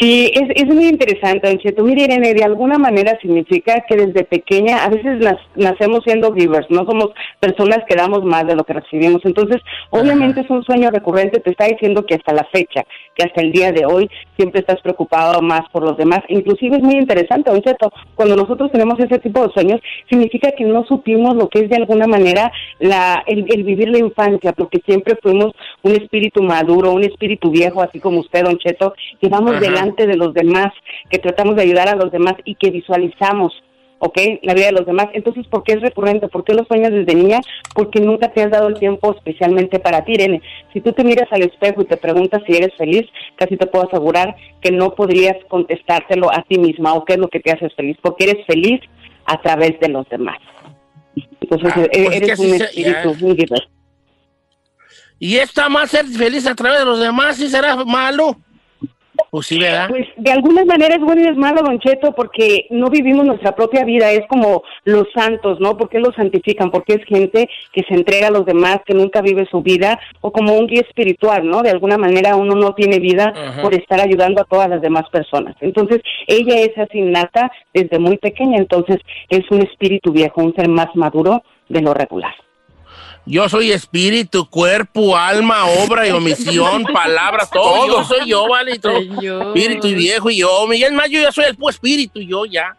Sí, 0.00 0.32
es, 0.34 0.48
es 0.56 0.74
muy 0.74 0.86
interesante, 0.88 1.46
Don 1.46 1.58
Cheto. 1.58 1.84
Mire, 1.84 2.04
Irene, 2.04 2.32
de 2.32 2.42
alguna 2.44 2.78
manera 2.78 3.16
significa 3.20 3.84
que 3.86 3.94
desde 3.94 4.24
pequeña 4.24 4.82
a 4.84 4.88
veces 4.88 5.18
nas- 5.20 5.38
nacemos 5.54 6.00
siendo 6.04 6.32
givers, 6.34 6.66
no 6.70 6.86
somos 6.86 7.10
personas 7.38 7.80
que 7.86 7.94
damos 7.94 8.24
más 8.24 8.46
de 8.46 8.56
lo 8.56 8.64
que 8.64 8.72
recibimos. 8.72 9.20
Entonces, 9.24 9.60
obviamente 9.90 10.40
es 10.40 10.50
un 10.50 10.64
sueño 10.64 10.90
recurrente, 10.90 11.40
te 11.40 11.50
está 11.50 11.66
diciendo 11.66 12.06
que 12.06 12.14
hasta 12.14 12.32
la 12.32 12.44
fecha, 12.50 12.84
que 13.14 13.24
hasta 13.24 13.40
el 13.40 13.52
día 13.52 13.72
de 13.72 13.84
hoy, 13.86 14.08
siempre 14.36 14.60
estás 14.60 14.80
preocupado 14.80 15.40
más 15.42 15.62
por 15.70 15.82
los 15.82 15.96
demás. 15.96 16.20
Inclusive 16.28 16.76
es 16.76 16.82
muy 16.82 16.94
interesante, 16.94 17.50
Don 17.50 17.62
Cheto, 17.62 17.92
cuando 18.14 18.36
nosotros 18.36 18.70
tenemos 18.72 18.98
ese 18.98 19.18
tipo 19.18 19.46
de 19.46 19.52
sueños, 19.52 19.80
significa 20.08 20.50
que 20.52 20.64
no 20.64 20.84
supimos 20.84 21.34
lo 21.36 21.48
que 21.48 21.60
es 21.60 21.70
de 21.70 21.76
alguna 21.76 22.06
manera 22.06 22.50
la, 22.78 23.22
el, 23.26 23.46
el 23.48 23.64
vivir 23.64 23.88
la 23.88 23.98
infancia, 23.98 24.52
porque 24.52 24.80
siempre 24.84 25.16
fuimos 25.22 25.52
un 25.82 25.92
espíritu 25.92 26.42
maduro, 26.42 26.92
un 26.92 27.04
espíritu 27.04 27.50
viejo, 27.50 27.82
así 27.82 28.00
como 28.00 28.20
usted, 28.20 28.44
Don 28.44 28.58
Cheto, 28.58 28.94
que 29.20 29.28
vamos 29.28 29.52
Ajá. 29.52 29.60
delante 29.60 30.06
de 30.06 30.16
los 30.16 30.32
demás, 30.34 30.72
que 31.10 31.18
tratamos 31.18 31.56
de 31.56 31.62
ayudar 31.62 31.88
a 31.88 31.96
los 31.96 32.10
demás 32.10 32.34
y 32.44 32.54
que 32.54 32.70
visualizamos. 32.70 33.52
¿Ok? 34.04 34.18
La 34.42 34.52
vida 34.54 34.66
de 34.66 34.72
los 34.72 34.84
demás. 34.84 35.06
Entonces, 35.12 35.46
¿por 35.46 35.62
qué 35.62 35.74
es 35.74 35.80
recurrente? 35.80 36.26
¿Por 36.26 36.42
qué 36.42 36.54
lo 36.54 36.64
sueñas 36.64 36.90
desde 36.90 37.14
niña? 37.14 37.40
Porque 37.72 38.00
nunca 38.00 38.32
te 38.32 38.42
has 38.42 38.50
dado 38.50 38.66
el 38.66 38.78
tiempo 38.80 39.14
especialmente 39.14 39.78
para 39.78 40.04
ti, 40.04 40.14
Irene. 40.14 40.42
Si 40.72 40.80
tú 40.80 40.92
te 40.92 41.04
miras 41.04 41.28
al 41.30 41.42
espejo 41.42 41.82
y 41.82 41.84
te 41.84 41.96
preguntas 41.96 42.42
si 42.44 42.52
eres 42.56 42.74
feliz, 42.76 43.08
casi 43.36 43.56
te 43.56 43.66
puedo 43.66 43.86
asegurar 43.86 44.34
que 44.60 44.72
no 44.72 44.96
podrías 44.96 45.36
contestártelo 45.48 46.32
a 46.32 46.42
ti 46.48 46.58
misma 46.58 46.94
o 46.94 47.04
qué 47.04 47.12
es 47.12 47.18
lo 47.20 47.28
que 47.28 47.38
te 47.38 47.52
hace 47.52 47.70
feliz, 47.70 47.96
porque 48.02 48.24
eres 48.24 48.44
feliz 48.44 48.80
a 49.26 49.40
través 49.40 49.78
de 49.78 49.88
los 49.88 50.08
demás. 50.08 50.38
Entonces, 51.40 51.72
Ah, 51.76 51.82
e- 51.92 52.04
pues 52.04 52.16
eres 52.16 52.38
un 52.40 52.54
espíritu, 52.54 53.10
un 53.24 53.36
giver. 53.36 53.68
¿Y 55.20 55.36
está 55.36 55.68
más 55.68 55.90
ser 55.90 56.06
feliz 56.06 56.44
a 56.48 56.56
través 56.56 56.80
de 56.80 56.84
los 56.84 56.98
demás? 56.98 57.36
¿Sí 57.36 57.48
será 57.48 57.76
malo? 57.84 58.36
Pues 59.30 59.46
sí, 59.46 59.58
¿verdad? 59.58 59.88
Pues 59.88 60.06
de 60.16 60.30
alguna 60.30 60.64
manera 60.64 60.94
es 60.94 61.00
bueno 61.00 61.22
y 61.22 61.28
es 61.28 61.36
malo, 61.36 61.62
Don 61.62 61.78
Cheto, 61.78 62.12
porque 62.12 62.66
no 62.70 62.88
vivimos 62.88 63.24
nuestra 63.24 63.54
propia 63.54 63.84
vida, 63.84 64.10
es 64.10 64.26
como 64.28 64.62
los 64.84 65.06
santos, 65.14 65.60
¿no? 65.60 65.76
¿Por 65.76 65.88
qué 65.88 65.98
los 66.00 66.14
santifican? 66.14 66.70
Porque 66.70 66.94
es 66.94 67.04
gente 67.04 67.48
que 67.72 67.82
se 67.82 67.94
entrega 67.94 68.28
a 68.28 68.30
los 68.30 68.46
demás, 68.46 68.80
que 68.86 68.94
nunca 68.94 69.20
vive 69.20 69.46
su 69.50 69.62
vida, 69.62 69.98
o 70.20 70.32
como 70.32 70.54
un 70.54 70.66
guía 70.66 70.82
espiritual, 70.82 71.46
¿no? 71.46 71.62
De 71.62 71.70
alguna 71.70 71.98
manera 71.98 72.36
uno 72.36 72.54
no 72.54 72.74
tiene 72.74 72.98
vida 72.98 73.32
Ajá. 73.34 73.62
por 73.62 73.74
estar 73.74 74.00
ayudando 74.00 74.42
a 74.42 74.44
todas 74.44 74.68
las 74.68 74.80
demás 74.80 75.08
personas. 75.10 75.56
Entonces, 75.60 76.00
ella 76.26 76.60
es 76.60 76.76
así 76.78 77.00
nata 77.00 77.50
desde 77.74 77.98
muy 77.98 78.18
pequeña, 78.18 78.58
entonces 78.58 78.98
es 79.28 79.50
un 79.50 79.62
espíritu 79.62 80.12
viejo, 80.12 80.42
un 80.42 80.54
ser 80.54 80.68
más 80.68 80.94
maduro 80.94 81.42
de 81.68 81.80
lo 81.80 81.94
regular. 81.94 82.34
Yo 83.24 83.48
soy 83.48 83.70
espíritu, 83.70 84.48
cuerpo, 84.50 85.16
alma, 85.16 85.66
obra 85.66 86.06
y 86.08 86.10
omisión, 86.12 86.84
palabras, 86.84 87.48
todo. 87.50 87.86
Yo 87.86 88.04
soy 88.04 88.28
yo, 88.28 88.48
¿vale? 88.48 88.78
Todo. 88.78 88.98
Espíritu 88.98 89.86
y 89.88 89.94
viejo 89.94 90.30
y 90.30 90.38
yo. 90.38 90.66
Miguel 90.66 90.92
más, 90.92 91.08
yo 91.08 91.20
ya 91.22 91.30
soy 91.30 91.44
el 91.44 91.56
puro 91.56 91.70
espíritu, 91.70 92.20
yo 92.20 92.44
ya. 92.46 92.76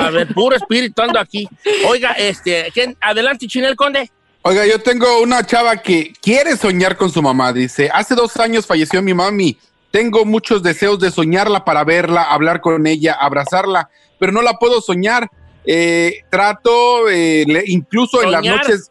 A 0.00 0.10
ver, 0.10 0.28
puro 0.34 0.56
espíritu 0.56 1.02
ando 1.02 1.18
aquí. 1.18 1.48
Oiga, 1.86 2.12
este, 2.12 2.70
¿quién? 2.72 2.96
adelante, 3.00 3.46
Chinel 3.46 3.76
Conde. 3.76 4.10
Oiga, 4.42 4.64
yo 4.66 4.80
tengo 4.80 5.20
una 5.20 5.44
chava 5.44 5.76
que 5.76 6.12
quiere 6.22 6.56
soñar 6.56 6.96
con 6.96 7.10
su 7.10 7.20
mamá. 7.20 7.52
Dice, 7.52 7.90
hace 7.92 8.14
dos 8.14 8.36
años 8.38 8.66
falleció 8.66 9.02
mi 9.02 9.12
mami. 9.12 9.58
Tengo 9.90 10.24
muchos 10.24 10.62
deseos 10.62 10.98
de 10.98 11.10
soñarla 11.10 11.64
para 11.64 11.82
verla, 11.84 12.22
hablar 12.22 12.60
con 12.60 12.86
ella, 12.86 13.14
abrazarla, 13.20 13.88
pero 14.18 14.32
no 14.32 14.40
la 14.42 14.54
puedo 14.54 14.80
soñar. 14.80 15.28
Eh, 15.66 16.20
trato, 16.30 17.08
eh, 17.10 17.44
le- 17.46 17.64
incluso 17.66 18.22
en 18.22 18.30
las 18.30 18.42
noches, 18.44 18.90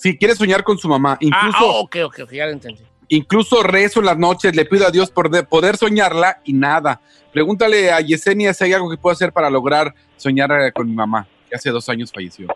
si 0.00 0.16
quiere 0.16 0.34
soñar 0.34 0.64
con 0.64 0.78
su 0.78 0.88
mamá, 0.88 1.12
Ah, 1.12 1.18
incluso, 1.20 1.58
ah, 1.58 1.80
ok, 1.80 1.96
ok, 2.06 2.18
ok, 2.24 2.32
ya 2.32 2.46
lo 2.46 2.52
entendí. 2.52 2.82
incluso 3.08 3.62
rezo 3.62 4.00
en 4.00 4.06
las 4.06 4.16
noches, 4.18 4.54
le 4.56 4.64
pido 4.64 4.86
a 4.86 4.90
Dios 4.90 5.10
por 5.10 5.30
de- 5.30 5.42
poder 5.42 5.76
soñarla 5.76 6.40
y 6.44 6.52
nada. 6.54 7.00
Pregúntale 7.32 7.92
a 7.92 8.00
Yesenia 8.00 8.54
si 8.54 8.64
hay 8.64 8.72
algo 8.72 8.90
que 8.90 8.96
puedo 8.96 9.12
hacer 9.12 9.32
para 9.32 9.50
lograr 9.50 9.94
soñar 10.16 10.50
eh, 10.52 10.72
con 10.72 10.88
mi 10.88 10.94
mamá, 10.94 11.26
que 11.48 11.56
hace 11.56 11.70
dos 11.70 11.88
años 11.88 12.10
falleció. 12.12 12.46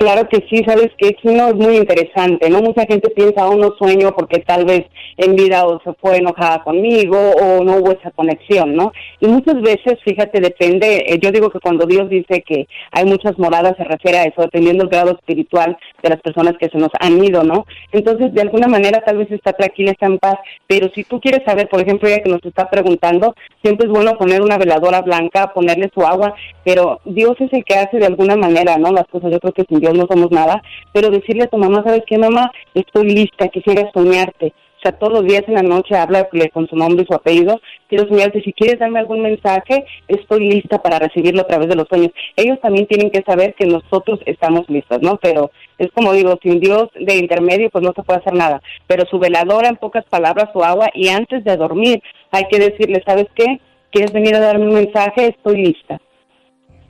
Claro 0.00 0.26
que 0.30 0.42
sí, 0.48 0.64
sabes 0.64 0.88
que 0.96 1.14
sí, 1.20 1.28
no 1.28 1.48
es 1.48 1.56
muy 1.56 1.76
interesante, 1.76 2.48
¿no? 2.48 2.62
Mucha 2.62 2.86
gente 2.86 3.10
piensa, 3.10 3.46
oh, 3.46 3.54
no 3.54 3.74
sueño 3.76 4.14
porque 4.16 4.38
tal 4.38 4.64
vez 4.64 4.86
en 5.18 5.36
vida 5.36 5.66
o 5.66 5.78
se 5.82 5.92
fue 5.92 6.16
enojada 6.16 6.64
conmigo 6.64 7.18
o 7.18 7.62
no 7.62 7.76
hubo 7.76 7.92
esa 7.92 8.10
conexión, 8.12 8.74
¿no? 8.74 8.92
Y 9.20 9.26
muchas 9.26 9.60
veces, 9.60 9.98
fíjate, 10.02 10.40
depende, 10.40 11.04
eh, 11.06 11.18
yo 11.20 11.30
digo 11.30 11.50
que 11.50 11.60
cuando 11.60 11.84
Dios 11.84 12.08
dice 12.08 12.42
que 12.46 12.66
hay 12.92 13.04
muchas 13.04 13.38
moradas 13.38 13.76
se 13.76 13.84
refiere 13.84 14.16
a 14.16 14.24
eso, 14.24 14.40
dependiendo 14.40 14.84
del 14.84 14.90
grado 14.90 15.10
espiritual 15.10 15.76
de 16.02 16.08
las 16.08 16.20
personas 16.22 16.54
que 16.58 16.70
se 16.70 16.78
nos 16.78 16.88
han 16.98 17.22
ido, 17.22 17.44
¿no? 17.44 17.66
Entonces, 17.92 18.32
de 18.32 18.40
alguna 18.40 18.68
manera 18.68 19.02
tal 19.04 19.18
vez 19.18 19.30
está 19.30 19.52
tranquila, 19.52 19.90
está 19.90 20.06
en 20.06 20.18
paz, 20.18 20.36
pero 20.66 20.88
si 20.94 21.04
tú 21.04 21.20
quieres 21.20 21.42
saber, 21.44 21.68
por 21.68 21.82
ejemplo, 21.82 22.08
ella 22.08 22.22
que 22.22 22.30
nos 22.30 22.42
está 22.42 22.70
preguntando, 22.70 23.34
siempre 23.62 23.86
es 23.86 23.92
bueno 23.92 24.16
poner 24.16 24.40
una 24.40 24.56
veladora 24.56 25.02
blanca, 25.02 25.52
ponerle 25.52 25.90
su 25.92 26.00
agua, 26.00 26.34
pero 26.64 27.02
Dios 27.04 27.36
es 27.38 27.52
el 27.52 27.64
que 27.66 27.74
hace 27.74 27.98
de 27.98 28.06
alguna 28.06 28.36
manera, 28.36 28.78
¿no? 28.78 28.92
Las 28.92 29.06
cosas, 29.08 29.30
yo 29.30 29.40
creo 29.40 29.52
que 29.52 29.66
sin 29.68 29.80
Dios 29.80 29.89
no 29.94 30.06
somos 30.10 30.30
nada, 30.30 30.62
pero 30.92 31.10
decirle 31.10 31.44
a 31.44 31.48
tu 31.48 31.56
mamá, 31.56 31.82
¿sabes 31.84 32.02
qué, 32.06 32.18
mamá? 32.18 32.50
Estoy 32.74 33.10
lista, 33.10 33.48
quisiera 33.48 33.90
soñarte. 33.92 34.52
O 34.80 34.82
sea, 34.82 34.92
todos 34.92 35.12
los 35.12 35.24
días 35.24 35.42
en 35.46 35.54
la 35.54 35.62
noche 35.62 35.94
habla 35.94 36.26
con 36.54 36.66
su 36.66 36.74
nombre 36.74 37.02
y 37.02 37.06
su 37.06 37.12
apellido. 37.12 37.60
Quiero 37.86 38.08
soñarte. 38.08 38.40
Si 38.40 38.54
quieres 38.54 38.78
darme 38.78 38.98
algún 38.98 39.20
mensaje, 39.20 39.84
estoy 40.08 40.48
lista 40.48 40.80
para 40.80 40.98
recibirlo 40.98 41.42
a 41.42 41.46
través 41.46 41.68
de 41.68 41.76
los 41.76 41.86
sueños. 41.86 42.12
Ellos 42.34 42.58
también 42.62 42.86
tienen 42.86 43.10
que 43.10 43.20
saber 43.20 43.54
que 43.56 43.66
nosotros 43.66 44.20
estamos 44.24 44.66
listos, 44.70 45.02
¿no? 45.02 45.18
Pero 45.18 45.50
es 45.76 45.90
como 45.92 46.14
digo, 46.14 46.38
sin 46.42 46.60
Dios 46.60 46.88
de 46.98 47.14
intermedio, 47.14 47.68
pues 47.68 47.84
no 47.84 47.92
se 47.94 48.02
puede 48.02 48.20
hacer 48.20 48.32
nada. 48.32 48.62
Pero 48.86 49.04
su 49.04 49.18
veladora, 49.18 49.68
en 49.68 49.76
pocas 49.76 50.06
palabras, 50.06 50.48
su 50.54 50.64
agua, 50.64 50.88
y 50.94 51.08
antes 51.08 51.44
de 51.44 51.58
dormir, 51.58 52.02
hay 52.30 52.44
que 52.50 52.58
decirle, 52.58 53.02
¿sabes 53.04 53.26
qué? 53.34 53.60
¿Quieres 53.90 54.14
venir 54.14 54.34
a 54.34 54.40
darme 54.40 54.64
un 54.64 54.74
mensaje? 54.74 55.26
Estoy 55.26 55.62
lista. 55.62 56.00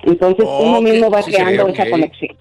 Entonces 0.04 0.44
uno 0.44 0.78
Ok, 0.78 0.84
mismo 0.84 1.10
va 1.10 1.22
creando 1.22 1.66
esa 1.66 1.90
conexión. 1.90 2.36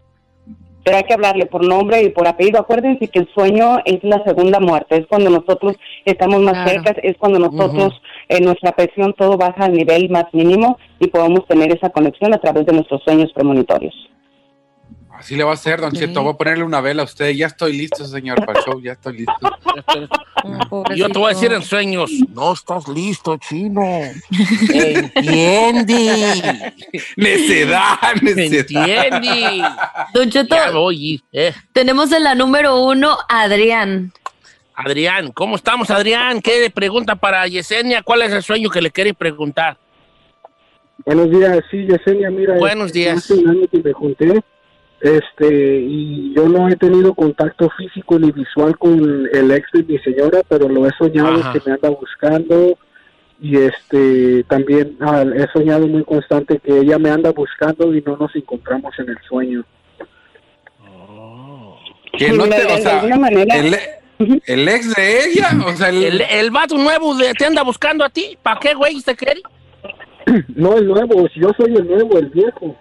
Pero 0.83 0.97
hay 0.97 1.03
que 1.03 1.13
hablarle 1.13 1.45
por 1.45 1.65
nombre 1.65 2.01
y 2.03 2.09
por 2.09 2.27
apellido. 2.27 2.59
Acuérdense 2.59 3.07
que 3.09 3.19
el 3.19 3.29
sueño 3.33 3.79
es 3.85 4.03
la 4.03 4.23
segunda 4.23 4.59
muerte, 4.59 4.97
es 4.97 5.07
cuando 5.07 5.29
nosotros 5.29 5.75
estamos 6.05 6.41
más 6.41 6.53
Claro. 6.53 6.69
cerca, 6.69 7.01
es 7.03 7.17
cuando 7.17 7.39
nosotros, 7.39 8.01
en 8.29 8.45
nuestra 8.45 8.71
presión, 8.71 9.13
todo 9.13 9.37
baja 9.37 9.65
al 9.65 9.73
nivel 9.73 10.09
más 10.09 10.25
mínimo 10.33 10.77
y 10.99 11.07
podemos 11.07 11.45
tener 11.47 11.75
esa 11.75 11.89
conexión 11.89 12.33
a 12.33 12.37
través 12.37 12.65
de 12.65 12.73
nuestros 12.73 13.03
sueños 13.03 13.31
premonitorios. 13.33 13.93
Así 15.19 15.35
le 15.35 15.43
va 15.43 15.51
a 15.51 15.55
hacer, 15.55 15.81
Don. 15.81 15.91
Cheto. 15.91 16.23
Voy 16.23 16.31
a 16.31 16.37
ponerle 16.37 16.63
una 16.63 16.79
vela 16.79 17.01
a 17.01 17.05
usted. 17.05 17.31
Ya 17.31 17.47
estoy 17.47 17.73
listo, 17.73 18.05
señor, 18.05 18.45
para 18.45 18.57
el 18.57 18.65
show. 18.65 18.81
Ya 18.81 18.93
estoy 18.93 19.17
listo. 19.17 19.33
Yo 20.95 21.09
te 21.09 21.19
voy 21.19 21.25
a 21.25 21.35
decir 21.35 21.51
en 21.51 21.61
sueños, 21.61 22.09
no 22.29 22.53
estás 22.53 22.87
listo, 22.87 23.35
chino. 23.35 23.81
Entiende. 24.73 26.73
necedad, 27.17 27.97
necedad. 28.21 29.07
Entiende. 29.07 29.61
Don 30.13 30.29
Cheto, 30.29 30.55
Ya 30.55 30.71
voy, 30.71 31.21
eh. 31.33 31.53
tenemos 31.73 32.13
en 32.13 32.23
la 32.23 32.33
número 32.33 32.81
uno 32.81 33.17
Adrián. 33.27 34.13
Adrián, 34.73 35.33
¿cómo 35.33 35.57
estamos, 35.57 35.89
Adrián? 35.89 36.41
¿Qué 36.41 36.71
pregunta 36.73 37.15
para 37.15 37.45
Yesenia? 37.45 38.03
¿Cuál 38.03 38.21
es 38.21 38.31
el 38.31 38.41
sueño 38.41 38.69
que 38.69 38.81
le 38.81 38.89
quiere 38.89 39.13
preguntar? 39.13 39.77
Buenos 41.05 41.29
días, 41.29 41.59
sí, 41.69 41.85
Yesenia, 41.85 42.31
mira. 42.31 42.57
Buenos 42.57 42.87
este, 42.87 42.99
días. 42.99 43.17
Hace 43.17 43.33
un 43.33 43.49
año 43.49 43.67
que 43.69 43.79
me 43.79 43.91
junté, 43.91 44.41
este, 45.01 45.79
y 45.79 46.33
yo 46.35 46.47
no 46.49 46.67
he 46.69 46.75
tenido 46.75 47.13
contacto 47.13 47.69
físico 47.77 48.19
ni 48.19 48.31
visual 48.31 48.77
con 48.77 49.27
el 49.31 49.51
ex 49.51 49.67
de 49.73 49.83
mi 49.83 49.97
señora, 49.99 50.41
pero 50.47 50.67
lo 50.67 50.85
he 50.87 50.91
soñado 50.97 51.39
Ajá. 51.39 51.53
que 51.53 51.61
me 51.65 51.71
anda 51.73 51.89
buscando 51.89 52.77
y 53.41 53.55
este, 53.57 54.43
también 54.49 54.97
ah, 54.99 55.23
he 55.33 55.47
soñado 55.53 55.87
muy 55.87 56.03
constante 56.03 56.59
que 56.59 56.77
ella 56.79 56.99
me 56.99 57.09
anda 57.09 57.31
buscando 57.31 57.95
y 57.95 58.01
no 58.01 58.17
nos 58.17 58.35
encontramos 58.35 58.93
en 58.99 59.09
el 59.09 59.17
sueño. 59.27 59.63
Que 62.17 62.31
no 62.31 62.43
te, 62.49 62.65
o 62.65 62.77
sea, 62.79 63.03
manera. 63.17 63.55
el, 63.55 63.75
el 64.45 64.67
ex 64.67 64.93
de 64.95 65.25
ella, 65.25 65.49
o 65.65 65.71
sea, 65.75 65.89
el, 65.89 66.03
El, 66.03 66.21
el 66.21 66.51
vato 66.51 66.77
nuevo 66.77 67.15
de- 67.15 67.33
te 67.33 67.45
anda 67.45 67.63
buscando 67.63 68.03
a 68.03 68.09
ti. 68.09 68.37
¿Para 68.43 68.59
qué, 68.59 68.73
güey, 68.73 69.01
te 69.01 69.15
quiere? 69.15 69.41
No 70.55 70.75
el 70.77 70.85
nuevo, 70.87 71.27
si 71.33 71.39
yo 71.39 71.49
soy 71.57 71.73
el 71.75 71.87
nuevo, 71.87 72.17
el 72.19 72.27
viejo. 72.27 72.75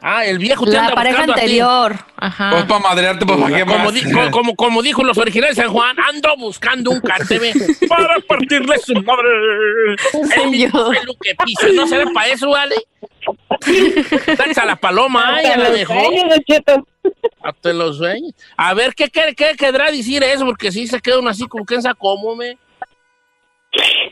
Ah, 0.00 0.24
el 0.24 0.38
viejo 0.38 0.64
te 0.64 0.72
La 0.72 0.82
anda 0.82 0.94
pareja 0.94 1.16
buscando 1.16 1.32
anterior. 1.34 1.92
pues 1.96 2.04
Ajá. 2.18 2.66
para 2.68 2.80
madrearte, 2.80 3.26
pues 3.26 3.38
para 3.40 3.56
qué 3.56 3.64
Como, 3.64 3.78
más. 3.84 3.94
di- 3.94 4.12
co- 4.12 4.30
como, 4.30 4.54
como 4.54 4.82
dijo 4.82 5.02
los 5.02 5.18
originales 5.18 5.56
de 5.56 5.62
San 5.64 5.72
Juan, 5.72 5.96
ando 5.98 6.36
buscando 6.36 6.90
un 6.92 7.00
carteve 7.00 7.52
para 7.88 8.20
partirle 8.20 8.78
su 8.78 8.94
madre. 9.02 9.28
El 10.36 10.50
mismo 10.50 10.90
pelo 10.90 11.14
que 11.20 11.34
piso. 11.44 11.66
¿No 11.74 11.86
será 11.88 12.04
para 12.12 12.28
eso, 12.28 12.48
vale? 12.50 12.76
Taxa 14.36 14.64
la 14.64 14.76
paloma, 14.76 15.34
ay, 15.36 15.46
a 15.46 15.56
lo 15.58 15.70
mejor. 15.70 16.12
Hasta 17.42 17.72
los 17.72 17.96
sueños. 17.98 18.32
A 18.56 18.74
ver, 18.74 18.94
¿qué, 18.94 19.08
qué, 19.08 19.34
qué 19.36 19.52
querrá 19.56 19.90
decir 19.90 20.22
eso? 20.22 20.44
Porque 20.44 20.70
si 20.70 20.86
se 20.86 21.00
queda 21.00 21.18
uno 21.18 21.30
así 21.30 21.46
como 21.48 21.64
que 21.64 21.74
en 21.74 21.82
cómo 21.98 22.36
me. 22.36 22.56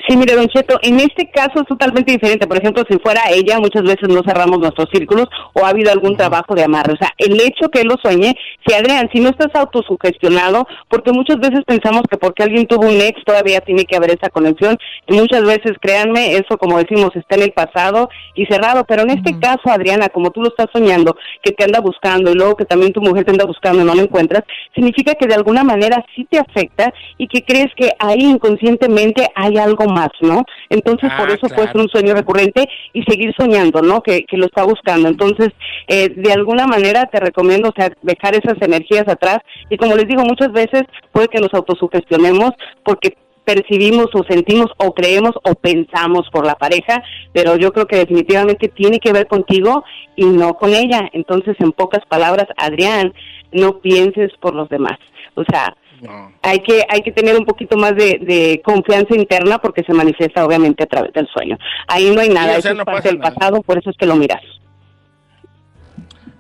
Sí, 0.09 0.17
mire, 0.17 0.37
Don 0.37 0.47
Cheto, 0.47 0.79
en 0.83 1.01
este 1.01 1.29
caso 1.31 1.61
es 1.61 1.67
totalmente 1.67 2.13
diferente. 2.13 2.47
Por 2.47 2.59
ejemplo, 2.59 2.85
si 2.89 2.97
fuera 2.99 3.23
ella, 3.29 3.59
muchas 3.59 3.83
veces 3.83 4.09
no 4.09 4.23
cerramos 4.25 4.61
nuestros 4.61 4.89
círculos 4.93 5.27
o 5.53 5.65
ha 5.65 5.71
habido 5.71 5.91
algún 5.91 6.17
trabajo 6.17 6.55
de 6.55 6.63
amarre. 6.63 6.93
O 6.93 6.97
sea, 6.97 7.13
el 7.19 7.41
hecho 7.41 7.69
que 7.71 7.81
él 7.81 7.89
lo 7.89 7.97
sueñe, 8.01 8.37
si 8.65 8.75
Adrián, 8.75 9.09
si 9.13 9.19
no 9.19 9.31
estás 9.31 9.49
autosugestionado, 9.55 10.67
porque 10.89 11.11
muchas 11.11 11.39
veces 11.39 11.61
pensamos 11.67 12.03
que 12.09 12.19
porque 12.19 12.45
alguien 12.45 12.67
tuvo 12.67 12.87
un 12.87 13.01
ex 13.01 13.21
todavía 13.25 13.61
tiene 13.61 13.85
que 13.85 13.97
haber 13.97 14.11
esa 14.11 14.31
conexión. 14.31 14.79
Y 15.09 15.15
muchas 15.15 15.43
veces, 15.43 15.73
créanme, 15.81 16.37
eso 16.37 16.57
como 16.57 16.79
decimos, 16.79 17.11
está 17.17 17.35
en 17.35 17.43
el 17.43 17.53
pasado 17.53 18.09
y 18.37 18.47
cerrado. 18.47 18.85
Pero 18.85 19.03
en 19.03 19.11
este 19.11 19.39
caso, 19.41 19.63
Adriana, 19.65 20.09
como 20.09 20.31
tú 20.31 20.41
lo 20.41 20.49
estás 20.49 20.69
soñando, 20.73 21.17
que 21.43 21.51
te 21.51 21.65
anda 21.65 21.81
buscando 21.81 22.31
y 22.31 22.35
luego 22.35 22.55
que 22.55 22.65
también 22.65 22.93
tu 22.93 23.01
mujer 23.01 23.25
te 23.25 23.33
anda 23.33 23.45
buscando 23.45 23.83
y 23.83 23.85
no 23.85 23.95
lo 23.97 24.03
encuentras, 24.03 24.45
significa 24.73 25.15
que 25.15 25.27
de 25.27 25.35
alguna 25.35 25.65
manera 25.65 26.05
sí 26.15 26.25
te 26.31 26.39
afecta 26.39 26.93
y 27.19 27.27
que 27.27 27.43
crees 27.43 27.75
que 27.77 27.91
ahí 27.99 28.21
inconscientemente 28.21 29.29
hay 29.35 29.56
algo 29.59 29.87
más, 29.87 30.11
¿no? 30.21 30.45
Entonces, 30.69 31.11
por 31.17 31.31
Ah, 31.31 31.35
eso 31.35 31.49
puede 31.49 31.55
claro. 31.55 31.73
ser 31.73 31.81
un 31.81 31.89
sueño 31.89 32.15
recurrente 32.15 32.69
y 32.93 33.03
seguir 33.05 33.35
soñando, 33.39 33.83
¿no? 33.83 34.03
Que, 34.03 34.25
que 34.25 34.37
lo 34.37 34.47
está 34.47 34.65
buscando. 34.65 35.09
Entonces, 35.09 35.51
eh, 35.89 36.09
de 36.09 36.33
alguna 36.33 36.67
manera 36.67 37.07
te 37.07 37.21
recomiendo, 37.21 37.69
o 37.69 37.73
sea, 37.77 37.91
dejar 38.03 38.35
esas 38.35 38.61
energías 38.61 39.09
atrás. 39.09 39.39
Y 39.71 39.77
como 39.77 39.97
les 39.97 40.07
digo, 40.07 40.23
muchas 40.25 40.53
veces 40.53 40.83
puede 41.13 41.29
que 41.29 41.41
nos 41.41 41.53
autosugestionemos 41.55 42.51
porque 42.85 43.17
percibimos 43.45 44.09
o 44.13 44.25
sentimos 44.29 44.67
o 44.79 44.93
creemos 44.93 45.31
o 45.45 45.55
pensamos 45.55 46.29
por 46.33 46.45
la 46.45 46.57
pareja, 46.57 47.03
pero 47.33 47.57
yo 47.57 47.73
creo 47.73 47.87
que 47.87 47.97
definitivamente 47.97 48.69
tiene 48.69 48.99
que 48.99 49.13
ver 49.13 49.29
contigo 49.29 49.85
y 50.17 50.25
no 50.25 50.55
con 50.55 50.75
ella. 50.75 51.09
Entonces, 51.13 51.57
en 51.61 51.71
pocas 51.73 52.05
palabras, 52.07 52.47
Adrián, 52.57 53.15
no 53.53 53.79
pienses 53.79 54.33
por 54.41 54.55
los 54.55 54.69
demás. 54.69 54.99
O 55.37 55.45
sea, 55.45 55.77
No. 56.03 56.33
hay 56.43 56.61
que 56.61 56.85
hay 56.89 57.03
que 57.03 57.13
tener 57.13 57.37
un 57.37 57.45
poquito 57.47 57.77
más 57.77 57.95
de, 57.97 58.19
de 58.21 58.61
confianza 58.65 59.15
interna 59.15 59.59
porque 59.59 59.83
se 59.83 59.93
manifiesta 59.93 60.45
obviamente 60.45 60.83
a 60.85 60.87
través 60.87 61.13
del 61.13 61.27
sueño. 61.29 61.59
Ahí 61.89 62.11
no 62.11 62.21
hay 62.21 62.29
nada, 62.29 62.57
o 62.57 62.59
eso 62.59 62.71
es 62.71 62.85
parte 62.85 63.09
del 63.09 63.19
pasado, 63.19 63.63
por 63.63 63.79
eso 63.79 63.91
es 63.91 63.97
que 63.97 64.07
lo 64.07 64.17
miras. 64.17 64.43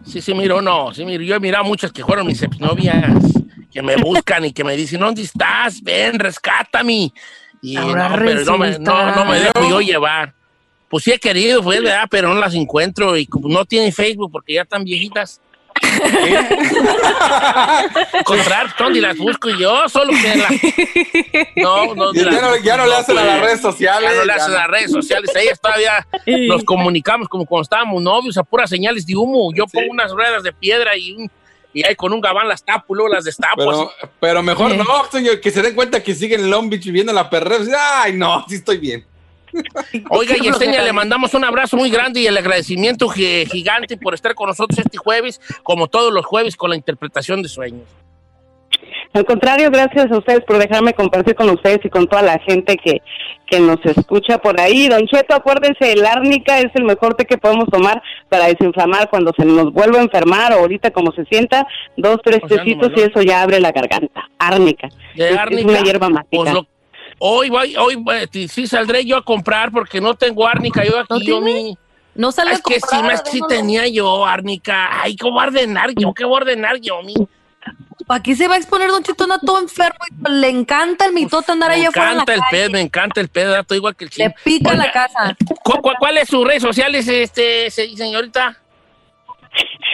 Sí, 0.04 0.20
sí, 0.20 0.34
miro, 0.34 0.62
no. 0.62 0.94
Sí, 0.94 1.04
miro. 1.04 1.22
Yo 1.24 1.34
he 1.34 1.40
mirado 1.40 1.64
muchas 1.64 1.90
que 1.92 2.04
fueron 2.04 2.26
mis 2.26 2.40
exnovias, 2.42 3.04
que 3.72 3.82
me 3.82 3.96
buscan 3.96 4.44
y 4.44 4.52
que 4.52 4.62
me 4.62 4.76
dicen, 4.76 5.00
¿dónde 5.00 5.22
estás? 5.22 5.82
Ven, 5.82 6.18
rescátame. 6.18 7.12
Y 7.62 7.76
Ahora 7.76 8.10
no, 8.10 8.16
pero 8.24 8.44
no 8.44 8.58
me, 8.58 8.78
no, 8.78 9.16
no 9.16 9.24
me 9.24 9.38
resulta. 9.38 9.60
dejo 9.60 9.70
yo 9.70 9.80
llevar. 9.80 10.34
Pues 10.88 11.02
sí 11.02 11.10
he 11.10 11.18
querido, 11.18 11.62
pues, 11.62 11.82
¿verdad? 11.82 12.06
Pero 12.08 12.32
no 12.32 12.38
las 12.40 12.54
encuentro 12.54 13.16
y 13.16 13.26
como 13.26 13.48
no 13.48 13.64
tienen 13.64 13.92
Facebook 13.92 14.30
porque 14.30 14.54
ya 14.54 14.62
están 14.62 14.84
viejitas. 14.84 15.40
Encontrar, 18.12 18.74
¿dónde 18.78 19.00
las 19.00 19.16
busco 19.16 19.48
yo? 19.50 19.88
Solo 19.88 20.12
que 20.12 20.36
la... 20.36 20.48
No, 21.62 21.94
no, 21.94 22.12
Ya 22.14 22.30
no- 22.40 22.56
ya 22.56 22.76
no 22.76 22.86
le 22.86 22.94
hacen 22.94 23.18
a 23.18 23.24
las 23.24 23.40
redes 23.40 23.60
sociales, 23.60 24.10
Ya 24.10 24.16
no 24.18 24.24
le 24.24 24.32
hacen 24.32 24.50
no. 24.52 24.56
a 24.58 24.60
las 24.62 24.70
redes 24.70 24.90
sociales. 24.92 25.30
Ellas 25.34 25.60
todavía 25.60 26.06
nos 26.48 26.64
comunicamos 26.64 27.28
como 27.28 27.44
cuando 27.46 27.62
estábamos 27.62 28.02
novios 28.02 28.36
a 28.36 28.42
puras 28.42 28.70
señales 28.70 29.06
de 29.06 29.16
humo. 29.16 29.50
Yo 29.54 29.66
pongo 29.66 29.90
unas 29.90 30.10
ruedas 30.12 30.42
de 30.42 30.52
piedra 30.52 30.96
y, 30.96 31.12
un, 31.12 31.30
y 31.72 31.84
ahí 31.84 31.94
con 31.94 32.12
un 32.12 32.20
gabán 32.20 32.48
las 32.48 32.64
tapo, 32.64 32.94
luego 32.94 33.12
las 33.12 33.24
destapo. 33.24 33.92
Pero, 34.20 34.42
mejor 34.42 34.74
no, 34.76 34.84
señor, 35.10 35.40
que 35.40 35.50
se 35.50 35.62
den 35.62 35.74
cuenta 35.74 36.02
que 36.02 36.14
siguen 36.14 36.40
en 36.40 36.50
Long 36.50 36.68
Beach 36.70 36.84
viviendo 36.84 37.12
la 37.12 37.28
perrera. 37.30 38.02
Ay, 38.02 38.12
no, 38.14 38.44
sí 38.48 38.56
estoy 38.56 38.78
bien. 38.78 39.04
Oiga, 40.10 40.34
Yesenia, 40.36 40.82
le 40.82 40.92
mandamos 40.92 41.34
un 41.34 41.44
abrazo 41.44 41.76
muy 41.76 41.90
grande 41.90 42.20
y 42.20 42.26
el 42.26 42.36
agradecimiento 42.36 43.08
gi- 43.08 43.46
gigante 43.46 43.96
por 43.96 44.14
estar 44.14 44.34
con 44.34 44.48
nosotros 44.48 44.78
este 44.78 44.98
jueves, 44.98 45.40
como 45.62 45.88
todos 45.88 46.12
los 46.12 46.24
jueves, 46.24 46.56
con 46.56 46.70
la 46.70 46.76
interpretación 46.76 47.42
de 47.42 47.48
sueños. 47.48 47.88
Al 49.12 49.24
contrario, 49.24 49.70
gracias 49.70 50.10
a 50.12 50.18
ustedes 50.18 50.40
por 50.46 50.58
dejarme 50.58 50.92
compartir 50.92 51.34
con 51.34 51.48
ustedes 51.48 51.78
y 51.84 51.88
con 51.88 52.06
toda 52.06 52.20
la 52.20 52.38
gente 52.40 52.76
que, 52.76 53.00
que 53.46 53.60
nos 53.60 53.78
escucha 53.84 54.36
por 54.38 54.60
ahí. 54.60 54.88
Don 54.88 55.06
Cheto, 55.06 55.34
acuérdense, 55.34 55.92
el 55.92 56.04
árnica 56.04 56.58
es 56.58 56.66
el 56.74 56.84
mejor 56.84 57.14
té 57.14 57.24
que 57.24 57.38
podemos 57.38 57.66
tomar 57.70 58.02
para 58.28 58.46
desinflamar 58.48 59.08
cuando 59.08 59.32
se 59.38 59.46
nos 59.46 59.72
vuelve 59.72 59.98
a 59.98 60.02
enfermar 60.02 60.52
o 60.52 60.56
ahorita 60.56 60.90
como 60.90 61.12
se 61.12 61.24
sienta, 61.24 61.66
dos, 61.96 62.18
tres 62.22 62.40
O 62.42 62.48
sea, 62.48 62.58
tecitos 62.58 62.90
no, 62.90 62.96
y 62.98 63.00
eso 63.04 63.22
ya 63.22 63.40
abre 63.40 63.58
la 63.60 63.72
garganta. 63.72 64.28
Árnica. 64.38 64.88
De 65.14 65.30
Es- 65.30 65.64
una 65.64 65.80
hierba 65.80 66.10
mágica. 66.10 66.28
pues 66.30 66.52
lo- 66.52 66.66
hoy 67.18 67.50
voy, 67.50 67.76
hoy 67.76 68.04
eh, 68.12 68.48
sí- 68.48 68.66
saldré 68.66 69.04
yo 69.04 69.16
a 69.16 69.24
comprar 69.24 69.70
porque 69.70 70.00
no 70.00 70.14
tengo 70.14 70.46
árnica. 70.46 70.84
Yo 70.84 70.98
aquí, 71.00 71.28
¿No 71.28 71.40
mi... 71.40 71.76
No 72.14 72.32
sale 72.32 72.52
Es 72.52 72.60
a 72.60 72.62
que 72.62 72.74
sí, 72.76 72.80
comprar, 72.80 73.04
más 73.04 73.22
que 73.22 73.30
sí 73.30 73.40
tenía 73.48 73.86
yo 73.88 74.24
árnica. 74.24 75.02
Ay, 75.02 75.16
¿cómo 75.16 75.34
voy 75.34 75.44
a 75.44 75.46
ordenar 75.48 75.90
yo? 75.94 76.14
¿Qué 76.14 76.24
voy 76.24 76.34
a 76.38 76.40
ordenar 76.42 76.76
yo, 76.80 77.02
mi? 77.02 77.14
Aquí 78.08 78.34
se 78.36 78.46
va 78.48 78.54
a 78.54 78.58
exponer 78.58 78.88
Don 78.88 79.02
Cheto, 79.02 79.24
anda 79.24 79.38
todo 79.44 79.58
enfermo. 79.60 79.98
y 80.26 80.30
Le 80.32 80.48
encanta 80.48 81.04
el 81.06 81.12
mitote 81.12 81.50
andar 81.52 81.70
Me 81.70 81.76
allá 81.76 81.88
afuera 81.88 82.06
la 82.14 82.22
encanta 82.22 82.34
el 82.34 82.40
pez, 82.50 82.70
me 82.70 82.80
encanta 82.80 83.20
el 83.20 83.28
pez, 83.28 83.48
estoy 83.58 83.76
igual 83.78 83.96
que 83.96 84.04
el 84.04 84.10
Le 84.10 84.14
chino. 84.14 84.34
pica 84.44 84.70
Oiga, 84.70 84.84
la 84.86 84.92
casa. 84.92 85.36
¿cu- 85.64 85.80
cu- 85.82 85.92
¿Cuál 85.98 86.16
es 86.18 86.28
sus 86.28 86.46
redes 86.46 86.62
sociales, 86.62 87.06
este, 87.08 87.68
se- 87.70 87.96
señorita? 87.96 88.56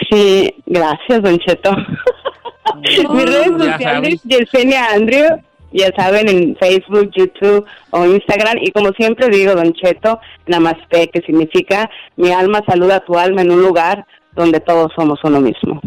Sí, 0.09 0.53
gracias, 0.65 1.21
Don 1.23 1.37
Cheto. 1.39 1.75
Mis 2.75 3.25
redes 3.25 3.47
sociales, 3.57 4.21
Yesenia 4.23 4.91
Andrew, 4.91 5.41
ya 5.73 5.91
saben, 5.95 6.29
en 6.29 6.55
Facebook, 6.55 7.11
YouTube 7.15 7.65
o 7.89 8.05
Instagram. 8.05 8.57
Y 8.61 8.71
como 8.71 8.91
siempre 8.91 9.29
digo, 9.29 9.55
Don 9.55 9.73
Cheto, 9.73 10.19
Namaste, 10.47 11.09
que 11.09 11.21
significa 11.21 11.89
mi 12.15 12.31
alma 12.31 12.61
saluda 12.67 13.01
tu 13.01 13.17
alma 13.17 13.41
en 13.41 13.51
un 13.51 13.61
lugar 13.61 14.05
donde 14.35 14.59
todos 14.59 14.91
somos 14.95 15.19
uno 15.23 15.41
mismo. 15.41 15.81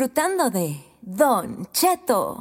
Disfrutando 0.00 0.48
de 0.48 0.80
Don 1.02 1.68
Cheto. 1.74 2.40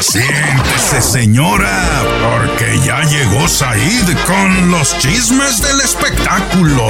Siéntese, 0.00 1.00
señora, 1.00 2.02
porque 2.20 2.80
ya 2.84 3.02
llegó 3.04 3.46
Said 3.46 4.16
con 4.26 4.72
los 4.72 4.98
chismes 4.98 5.62
del 5.62 5.80
espectáculo. 5.80 6.88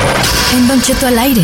En 0.55 0.69
Don 0.69 0.81
Cheto 0.81 1.07
al 1.07 1.19
aire. 1.19 1.43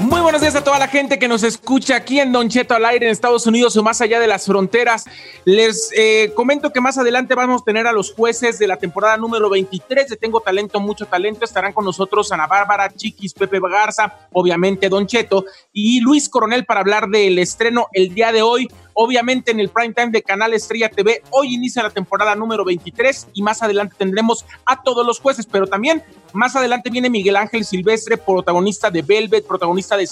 Muy 0.00 0.15
buenos 0.26 0.40
días 0.40 0.56
a 0.56 0.64
toda 0.64 0.80
la 0.80 0.88
gente 0.88 1.20
que 1.20 1.28
nos 1.28 1.44
escucha 1.44 1.94
aquí 1.94 2.18
en 2.18 2.32
Don 2.32 2.48
Cheto 2.48 2.74
al 2.74 2.84
aire 2.84 3.06
en 3.06 3.12
Estados 3.12 3.46
Unidos 3.46 3.76
o 3.76 3.84
más 3.84 4.00
allá 4.00 4.18
de 4.18 4.26
las 4.26 4.44
fronteras. 4.44 5.04
Les 5.44 5.92
eh, 5.96 6.32
comento 6.34 6.72
que 6.72 6.80
más 6.80 6.98
adelante 6.98 7.36
vamos 7.36 7.62
a 7.62 7.64
tener 7.64 7.86
a 7.86 7.92
los 7.92 8.12
jueces 8.12 8.58
de 8.58 8.66
la 8.66 8.76
temporada 8.76 9.16
número 9.18 9.48
23 9.48 10.08
de 10.08 10.16
Tengo 10.16 10.40
Talento, 10.40 10.80
Mucho 10.80 11.06
Talento. 11.06 11.44
Estarán 11.44 11.72
con 11.72 11.84
nosotros 11.84 12.32
Ana 12.32 12.48
Bárbara, 12.48 12.92
Chiquis, 12.92 13.34
Pepe 13.34 13.60
Garza, 13.70 14.12
obviamente 14.32 14.88
Don 14.88 15.06
Cheto 15.06 15.44
y 15.72 16.00
Luis 16.00 16.28
Coronel 16.28 16.66
para 16.66 16.80
hablar 16.80 17.06
del 17.06 17.38
estreno 17.38 17.86
el 17.92 18.12
día 18.12 18.32
de 18.32 18.42
hoy 18.42 18.68
obviamente 18.96 19.50
en 19.50 19.60
el 19.60 19.68
prime 19.68 19.94
time 19.94 20.10
de 20.10 20.22
Canal 20.22 20.54
Estrella 20.54 20.88
TV. 20.88 21.22
Hoy 21.30 21.54
inicia 21.54 21.82
la 21.82 21.90
temporada 21.90 22.34
número 22.34 22.64
23 22.64 23.28
y 23.34 23.42
más 23.42 23.62
adelante 23.62 23.94
tendremos 23.96 24.44
a 24.64 24.82
todos 24.82 25.06
los 25.06 25.20
jueces, 25.20 25.46
pero 25.46 25.66
también 25.66 26.02
más 26.32 26.56
adelante 26.56 26.90
viene 26.90 27.10
Miguel 27.10 27.36
Ángel 27.36 27.64
Silvestre, 27.64 28.16
protagonista 28.16 28.90
de 28.90 29.02
Velvet, 29.02 29.46
protagonista 29.46 29.96
de 29.96 30.06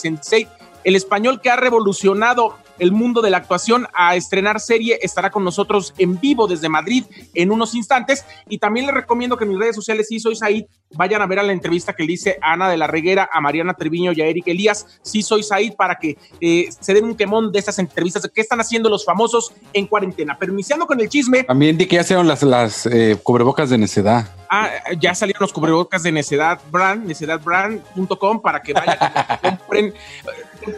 El 0.84 0.96
español 0.96 1.40
que 1.40 1.50
ha 1.50 1.56
revolucionado 1.56 2.56
el 2.78 2.92
mundo 2.92 3.22
de 3.22 3.30
la 3.30 3.38
actuación 3.38 3.87
a 3.94 4.16
estrenar 4.16 4.60
serie 4.60 4.98
estará 5.02 5.30
con 5.30 5.44
nosotros 5.44 5.94
en 5.98 6.18
vivo 6.20 6.46
desde 6.46 6.68
Madrid 6.68 7.04
en 7.34 7.50
unos 7.50 7.74
instantes. 7.74 8.24
Y 8.48 8.58
también 8.58 8.87
les 8.87 8.94
recomiendo 8.94 9.37
que 9.37 9.44
en 9.44 9.50
mis 9.50 9.58
redes 9.58 9.76
sociales, 9.76 10.08
si 10.08 10.20
soy 10.20 10.37
Said, 10.37 10.64
vayan 10.94 11.22
a 11.22 11.26
ver 11.26 11.38
a 11.38 11.42
la 11.42 11.52
entrevista 11.52 11.92
que 11.92 12.04
le 12.04 12.12
hice 12.12 12.38
a 12.42 12.52
Ana 12.52 12.68
de 12.68 12.76
la 12.76 12.87
Reguera, 12.87 13.28
a 13.32 13.40
Mariana 13.40 13.74
Treviño 13.74 14.12
y 14.12 14.20
a 14.20 14.26
Eric 14.26 14.48
Elías. 14.48 14.87
Si 15.02 15.22
soy 15.22 15.42
Said, 15.42 15.74
para 15.74 15.96
que 15.96 16.16
eh, 16.40 16.68
se 16.78 16.94
den 16.94 17.04
un 17.04 17.16
quemón 17.16 17.52
de 17.52 17.58
estas 17.58 17.78
entrevistas 17.78 18.22
de 18.22 18.30
qué 18.30 18.40
están 18.40 18.60
haciendo 18.60 18.88
los 18.88 19.04
famosos 19.04 19.52
en 19.72 19.87
cuarentena. 19.87 20.37
Pero 20.38 20.52
iniciando 20.52 20.87
con 20.87 21.00
el 21.00 21.08
chisme. 21.08 21.44
También 21.44 21.76
di 21.76 21.87
que 21.87 21.96
ya 21.96 22.04
sean 22.04 22.26
las, 22.26 22.42
las 22.42 22.87
eh, 22.87 23.16
cubrebocas 23.22 23.70
de 23.70 23.78
necedad. 23.78 24.28
Ah, 24.50 24.70
ya 25.00 25.14
salieron 25.14 25.40
los 25.40 25.52
cubrebocas 25.52 26.02
de 26.02 26.12
necedad 26.12 26.60
brand, 26.70 27.06
necedadbrand.com 27.06 28.40
para 28.40 28.62
que 28.62 28.72
vayan 28.72 28.98
compren. 29.42 29.94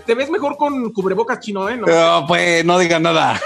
Te 0.05 0.15
ves 0.15 0.31
mejor 0.31 0.57
con 0.57 0.93
cubrebocas 0.93 1.41
chino, 1.41 1.69
¿eh? 1.69 1.77
No, 1.77 2.25
pues 2.27 2.65
no 2.65 2.79
digan 2.79 3.03
nada. 3.03 3.41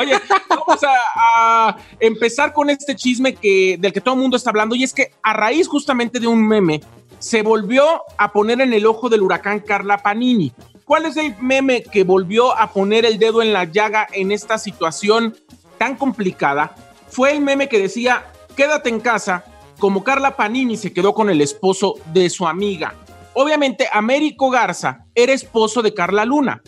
Oye, 0.00 0.14
vamos 0.48 0.82
a, 0.84 1.68
a, 1.68 1.76
empezar 2.00 2.52
con 2.52 2.70
este 2.70 2.96
chisme 2.96 3.34
que, 3.34 3.76
del 3.78 3.92
que 3.92 4.00
todo 4.00 4.14
el 4.14 4.20
mundo 4.20 4.36
está 4.36 4.50
hablando, 4.50 4.74
y 4.74 4.84
es 4.84 4.92
que 4.92 5.12
a 5.22 5.32
raíz 5.32 5.68
justamente 5.68 6.18
de 6.18 6.26
un 6.26 6.46
meme, 6.46 6.80
se 7.18 7.42
volvió 7.42 7.84
a 8.18 8.32
poner 8.32 8.60
en 8.60 8.72
el 8.72 8.86
ojo 8.86 9.08
del 9.08 9.22
huracán 9.22 9.60
Carla 9.60 9.98
Panini. 9.98 10.52
¿Cuál 10.84 11.06
es 11.06 11.16
el 11.16 11.36
meme 11.40 11.82
que 11.82 12.04
volvió 12.04 12.56
a 12.58 12.72
poner 12.72 13.04
el 13.04 13.18
dedo 13.18 13.42
en 13.42 13.52
la 13.52 13.64
llaga 13.64 14.08
en 14.12 14.32
esta 14.32 14.58
situación 14.58 15.36
tan 15.78 15.96
complicada? 15.96 16.74
Fue 17.08 17.30
el 17.30 17.40
meme 17.40 17.68
que 17.68 17.78
decía, 17.78 18.24
quédate 18.56 18.88
en 18.88 19.00
casa, 19.00 19.44
como 19.78 20.02
Carla 20.02 20.36
Panini 20.36 20.76
se 20.76 20.92
quedó 20.92 21.14
con 21.14 21.30
el 21.30 21.40
esposo 21.40 21.94
de 22.12 22.28
su 22.28 22.46
amiga. 22.46 22.94
Obviamente, 23.34 23.88
Américo 23.92 24.50
Garza 24.50 25.06
era 25.14 25.32
esposo 25.32 25.82
de 25.82 25.94
Carla 25.94 26.24
Luna 26.24 26.62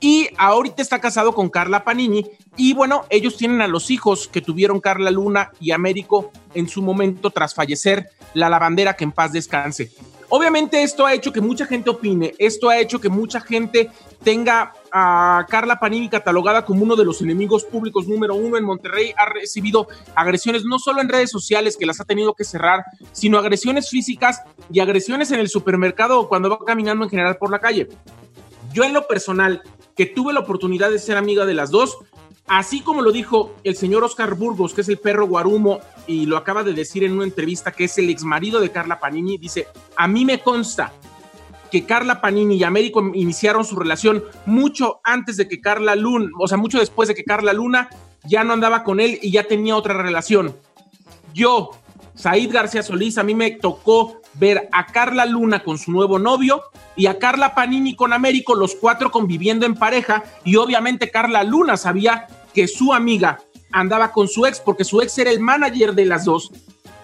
y 0.00 0.28
ahorita 0.36 0.82
está 0.82 1.00
casado 1.00 1.34
con 1.34 1.48
Carla 1.48 1.84
Panini 1.84 2.26
y 2.56 2.74
bueno, 2.74 3.04
ellos 3.08 3.36
tienen 3.36 3.62
a 3.62 3.68
los 3.68 3.90
hijos 3.90 4.28
que 4.28 4.42
tuvieron 4.42 4.80
Carla 4.80 5.10
Luna 5.10 5.50
y 5.60 5.70
Américo 5.70 6.30
en 6.54 6.68
su 6.68 6.82
momento 6.82 7.30
tras 7.30 7.54
fallecer 7.54 8.10
la 8.34 8.50
lavandera 8.50 8.96
que 8.96 9.04
en 9.04 9.12
paz 9.12 9.32
descanse. 9.32 9.92
Obviamente 10.28 10.82
esto 10.82 11.06
ha 11.06 11.14
hecho 11.14 11.32
que 11.32 11.40
mucha 11.40 11.64
gente 11.64 11.90
opine, 11.90 12.34
esto 12.38 12.68
ha 12.68 12.78
hecho 12.78 13.00
que 13.00 13.08
mucha 13.08 13.40
gente 13.40 13.90
tenga 14.22 14.72
a 14.90 15.46
Carla 15.48 15.78
Panini 15.78 16.08
catalogada 16.08 16.64
como 16.64 16.82
uno 16.82 16.96
de 16.96 17.04
los 17.04 17.20
enemigos 17.20 17.64
públicos 17.64 18.08
número 18.08 18.34
uno 18.34 18.56
en 18.56 18.64
Monterrey. 18.64 19.12
Ha 19.16 19.26
recibido 19.26 19.86
agresiones 20.14 20.64
no 20.64 20.78
solo 20.78 21.00
en 21.00 21.08
redes 21.08 21.30
sociales 21.30 21.76
que 21.76 21.86
las 21.86 22.00
ha 22.00 22.04
tenido 22.04 22.34
que 22.34 22.44
cerrar, 22.44 22.84
sino 23.12 23.38
agresiones 23.38 23.90
físicas 23.90 24.42
y 24.72 24.80
agresiones 24.80 25.30
en 25.30 25.40
el 25.40 25.48
supermercado 25.48 26.20
o 26.20 26.28
cuando 26.28 26.50
va 26.50 26.58
caminando 26.64 27.04
en 27.04 27.10
general 27.10 27.36
por 27.36 27.50
la 27.50 27.58
calle. 27.58 27.88
Yo 28.72 28.84
en 28.84 28.92
lo 28.92 29.06
personal, 29.06 29.62
que 29.96 30.06
tuve 30.06 30.32
la 30.32 30.40
oportunidad 30.40 30.90
de 30.90 30.98
ser 30.98 31.16
amiga 31.16 31.46
de 31.46 31.54
las 31.54 31.70
dos, 31.70 31.98
así 32.46 32.80
como 32.80 33.02
lo 33.02 33.12
dijo 33.12 33.54
el 33.64 33.76
señor 33.76 34.04
Oscar 34.04 34.34
Burgos, 34.34 34.74
que 34.74 34.80
es 34.80 34.88
el 34.88 34.98
perro 34.98 35.26
Guarumo, 35.26 35.80
y 36.06 36.26
lo 36.26 36.36
acaba 36.36 36.64
de 36.64 36.72
decir 36.72 37.04
en 37.04 37.12
una 37.12 37.24
entrevista, 37.24 37.72
que 37.72 37.84
es 37.84 37.96
el 37.98 38.10
ex 38.10 38.24
marido 38.24 38.60
de 38.60 38.70
Carla 38.70 39.00
Panini, 39.00 39.38
dice, 39.38 39.68
a 39.96 40.08
mí 40.08 40.24
me 40.24 40.40
consta 40.40 40.92
que 41.70 41.84
Carla 41.84 42.20
Panini 42.20 42.56
y 42.56 42.64
Américo 42.64 43.00
iniciaron 43.14 43.64
su 43.64 43.74
relación 43.76 44.22
mucho 44.46 45.00
antes 45.02 45.36
de 45.36 45.48
que 45.48 45.60
Carla 45.60 45.96
Luna, 45.96 46.30
o 46.38 46.46
sea, 46.46 46.58
mucho 46.58 46.78
después 46.78 47.08
de 47.08 47.14
que 47.14 47.24
Carla 47.24 47.52
Luna 47.52 47.88
ya 48.24 48.44
no 48.44 48.52
andaba 48.52 48.84
con 48.84 49.00
él 49.00 49.18
y 49.22 49.32
ya 49.32 49.44
tenía 49.44 49.76
otra 49.76 49.94
relación. 49.94 50.56
Yo, 51.32 51.70
Said 52.14 52.52
García 52.52 52.82
Solís, 52.82 53.18
a 53.18 53.24
mí 53.24 53.34
me 53.34 53.50
tocó 53.52 54.20
ver 54.34 54.68
a 54.72 54.86
Carla 54.86 55.26
Luna 55.26 55.62
con 55.62 55.78
su 55.78 55.90
nuevo 55.90 56.18
novio 56.18 56.62
y 56.96 57.06
a 57.06 57.18
Carla 57.18 57.54
Panini 57.54 57.96
con 57.96 58.12
Américo, 58.12 58.54
los 58.54 58.74
cuatro 58.74 59.10
conviviendo 59.10 59.66
en 59.66 59.74
pareja. 59.74 60.24
Y 60.44 60.56
obviamente 60.56 61.10
Carla 61.10 61.44
Luna 61.44 61.76
sabía 61.76 62.26
que 62.52 62.68
su 62.68 62.92
amiga 62.92 63.40
andaba 63.72 64.12
con 64.12 64.28
su 64.28 64.46
ex 64.46 64.60
porque 64.60 64.84
su 64.84 65.00
ex 65.00 65.18
era 65.18 65.30
el 65.30 65.40
manager 65.40 65.94
de 65.94 66.06
las 66.06 66.24
dos. 66.24 66.50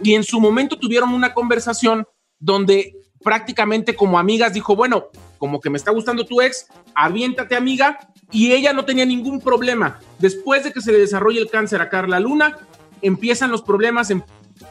Y 0.03 0.15
en 0.15 0.25
su 0.25 0.41
momento 0.41 0.79
tuvieron 0.79 1.13
una 1.13 1.35
conversación 1.35 2.07
donde 2.39 2.97
prácticamente 3.23 3.95
como 3.95 4.19
amigas 4.19 4.55
dijo, 4.55 4.75
bueno, 4.75 5.09
como 5.39 5.61
que 5.61 5.71
me 5.71 5.79
está 5.79 5.91
gustando 5.91 6.25
tu 6.25 6.41
ex, 6.41 6.67
aviéntate 6.95 7.57
amiga 7.57 7.99
y 8.31 8.53
ella 8.53 8.73
no 8.73 8.85
tenía 8.85 9.05
ningún 9.05 9.41
problema. 9.41 9.99
Después 10.19 10.65
de 10.65 10.73
que 10.73 10.81
se 10.81 10.93
le 10.93 10.99
desarrolle 10.99 11.41
el 11.41 11.51
cáncer 11.51 11.81
a 11.83 11.89
Carla 11.89 12.21
Luna, 12.21 12.59
empiezan 13.03 13.51
los 13.51 13.63
problemas, 13.63 14.11
em, 14.11 14.23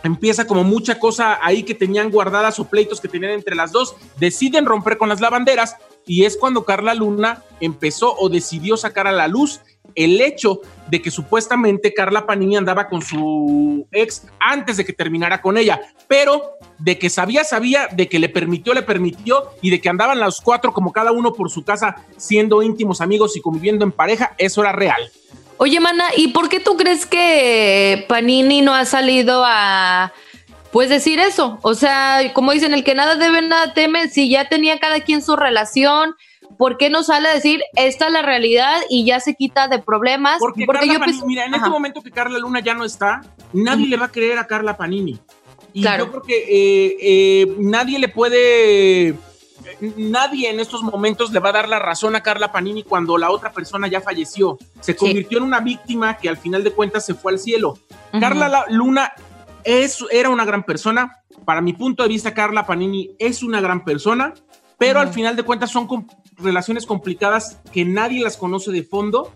empieza 0.04 0.48
como 0.48 0.64
mucha 0.64 1.00
cosa 1.00 1.40
ahí 1.42 1.64
que 1.64 1.76
tenían 1.76 2.12
guardadas 2.12 2.60
o 2.60 2.66
pleitos 2.66 3.02
que 3.02 3.08
tenían 3.08 3.32
entre 3.32 3.56
las 3.56 3.72
dos, 3.72 3.96
deciden 4.18 4.66
romper 4.66 4.98
con 4.98 5.10
las 5.10 5.22
lavanderas 5.22 5.76
y 6.06 6.26
es 6.26 6.38
cuando 6.38 6.66
Carla 6.66 6.94
Luna 6.94 7.44
empezó 7.60 8.16
o 8.18 8.30
decidió 8.30 8.78
sacar 8.78 9.08
a 9.08 9.12
la 9.12 9.28
luz 9.28 9.62
el 9.96 10.22
hecho 10.22 10.62
de 10.90 11.02
que 11.02 11.12
supuestamente 11.12 11.94
Carla 11.94 12.26
Panini 12.26 12.58
andaba 12.58 12.88
con 12.88 13.02
su 13.02 13.88
ex 13.92 14.28
antes 14.40 14.78
de 14.78 14.86
que 14.86 14.94
terminara 14.94 15.42
con 15.42 15.58
ella, 15.58 15.82
pero 16.08 16.54
de 16.78 16.98
que 16.98 17.10
sabía, 17.10 17.44
sabía, 17.44 17.88
de 17.88 18.08
que 18.08 18.20
le 18.20 18.30
permitió, 18.30 18.74
le 18.74 18.82
permitió 18.82 19.52
y 19.62 19.70
de 19.70 19.82
que 19.82 19.90
andaban 19.90 20.20
los 20.20 20.42
cuatro 20.42 20.74
como 20.74 20.94
cada 20.94 21.12
uno 21.12 21.34
por 21.34 21.50
su 21.50 21.64
casa 21.64 21.96
siendo 22.18 22.62
íntimos 22.62 23.02
amigos 23.02 23.36
y 23.36 23.42
conviviendo 23.42 23.84
en 23.84 23.92
pareja, 23.92 24.36
eso 24.38 24.62
era 24.62 24.72
real. 24.72 25.12
Oye, 25.62 25.82
Mana, 25.82 26.06
¿y 26.16 26.30
por 26.30 26.48
qué 26.48 26.62
tú 26.62 26.78
crees 26.78 27.06
que 27.06 28.06
Panini 28.08 28.62
no 28.62 28.74
ha 28.74 28.86
salido 28.86 29.44
a 29.46 30.14
pues 30.72 30.88
decir 30.88 31.20
eso? 31.20 31.60
O 31.64 31.74
sea, 31.74 32.32
como 32.34 32.54
dicen, 32.54 32.74
el 32.74 32.86
que 32.86 32.96
nada 32.96 33.16
debe, 33.16 33.42
nada 33.42 33.74
teme, 33.74 34.08
si 34.08 34.30
ya 34.30 34.48
tenía 34.48 34.80
cada 34.80 35.02
quien 35.02 35.22
su 35.22 35.36
relación, 35.36 36.16
¿por 36.58 36.78
qué 36.78 36.90
no 36.90 37.04
sale 37.04 37.28
a 37.28 37.34
decir 37.34 37.62
esta 37.76 38.08
es 38.08 38.14
la 38.14 38.22
realidad 38.22 38.78
y 38.90 39.04
ya 39.04 39.20
se 39.20 39.36
quita 39.36 39.68
de 39.68 39.80
problemas? 39.80 40.38
Porque, 40.40 40.66
Carla 40.66 40.98
Panini, 40.98 41.22
mira, 41.26 41.44
en 41.44 41.54
este 41.54 41.70
momento 41.70 42.02
que 42.02 42.12
Carla 42.12 42.40
Luna 42.40 42.62
ya 42.62 42.74
no 42.74 42.86
está, 42.86 43.20
nadie 43.52 43.88
le 43.88 43.98
va 43.98 44.06
a 44.06 44.12
creer 44.12 44.40
a 44.40 44.48
Carla 44.48 44.78
Panini. 44.78 45.20
Y 45.74 45.84
yo 45.84 46.10
creo 46.10 46.22
que 46.22 46.38
eh, 46.38 46.98
eh, 47.02 47.56
nadie 47.58 48.00
le 48.00 48.08
puede 48.08 49.14
nadie 49.98 50.50
en 50.50 50.60
estos 50.60 50.84
momentos 50.84 51.32
le 51.32 51.40
va 51.40 51.50
a 51.50 51.54
dar 51.54 51.70
la 51.70 51.80
razón 51.80 52.16
a 52.16 52.22
Carla 52.22 52.52
Panini 52.52 52.84
cuando 52.84 53.18
la 53.18 53.32
otra 53.32 53.52
persona 53.52 53.88
ya 53.88 54.02
falleció. 54.02 54.58
Se 54.80 54.96
convirtió 54.96 55.38
en 55.40 55.46
una 55.46 55.60
víctima 55.60 56.18
que 56.18 56.30
al 56.30 56.38
final 56.38 56.64
de 56.64 56.72
cuentas 56.72 57.06
se 57.06 57.14
fue 57.14 57.34
al 57.34 57.40
cielo. 57.40 57.78
Carla 58.20 58.66
Luna 58.70 59.14
es, 59.64 60.04
era 60.12 60.30
una 60.30 60.46
gran 60.46 60.64
persona. 60.64 61.18
Para 61.46 61.62
mi 61.62 61.74
punto 61.74 62.04
de 62.04 62.10
vista, 62.10 62.34
Carla 62.34 62.66
Panini 62.66 63.12
es 63.20 63.44
una 63.44 63.62
gran 63.62 63.84
persona, 63.84 64.34
pero 64.78 65.00
al 65.00 65.10
final 65.10 65.36
de 65.36 65.44
cuentas 65.44 65.72
son 65.72 65.88
relaciones 66.38 66.86
complicadas 66.86 67.60
que 67.72 67.86
nadie 67.86 68.24
las 68.24 68.38
conoce 68.38 68.72
de 68.72 68.84
fondo 68.84 69.34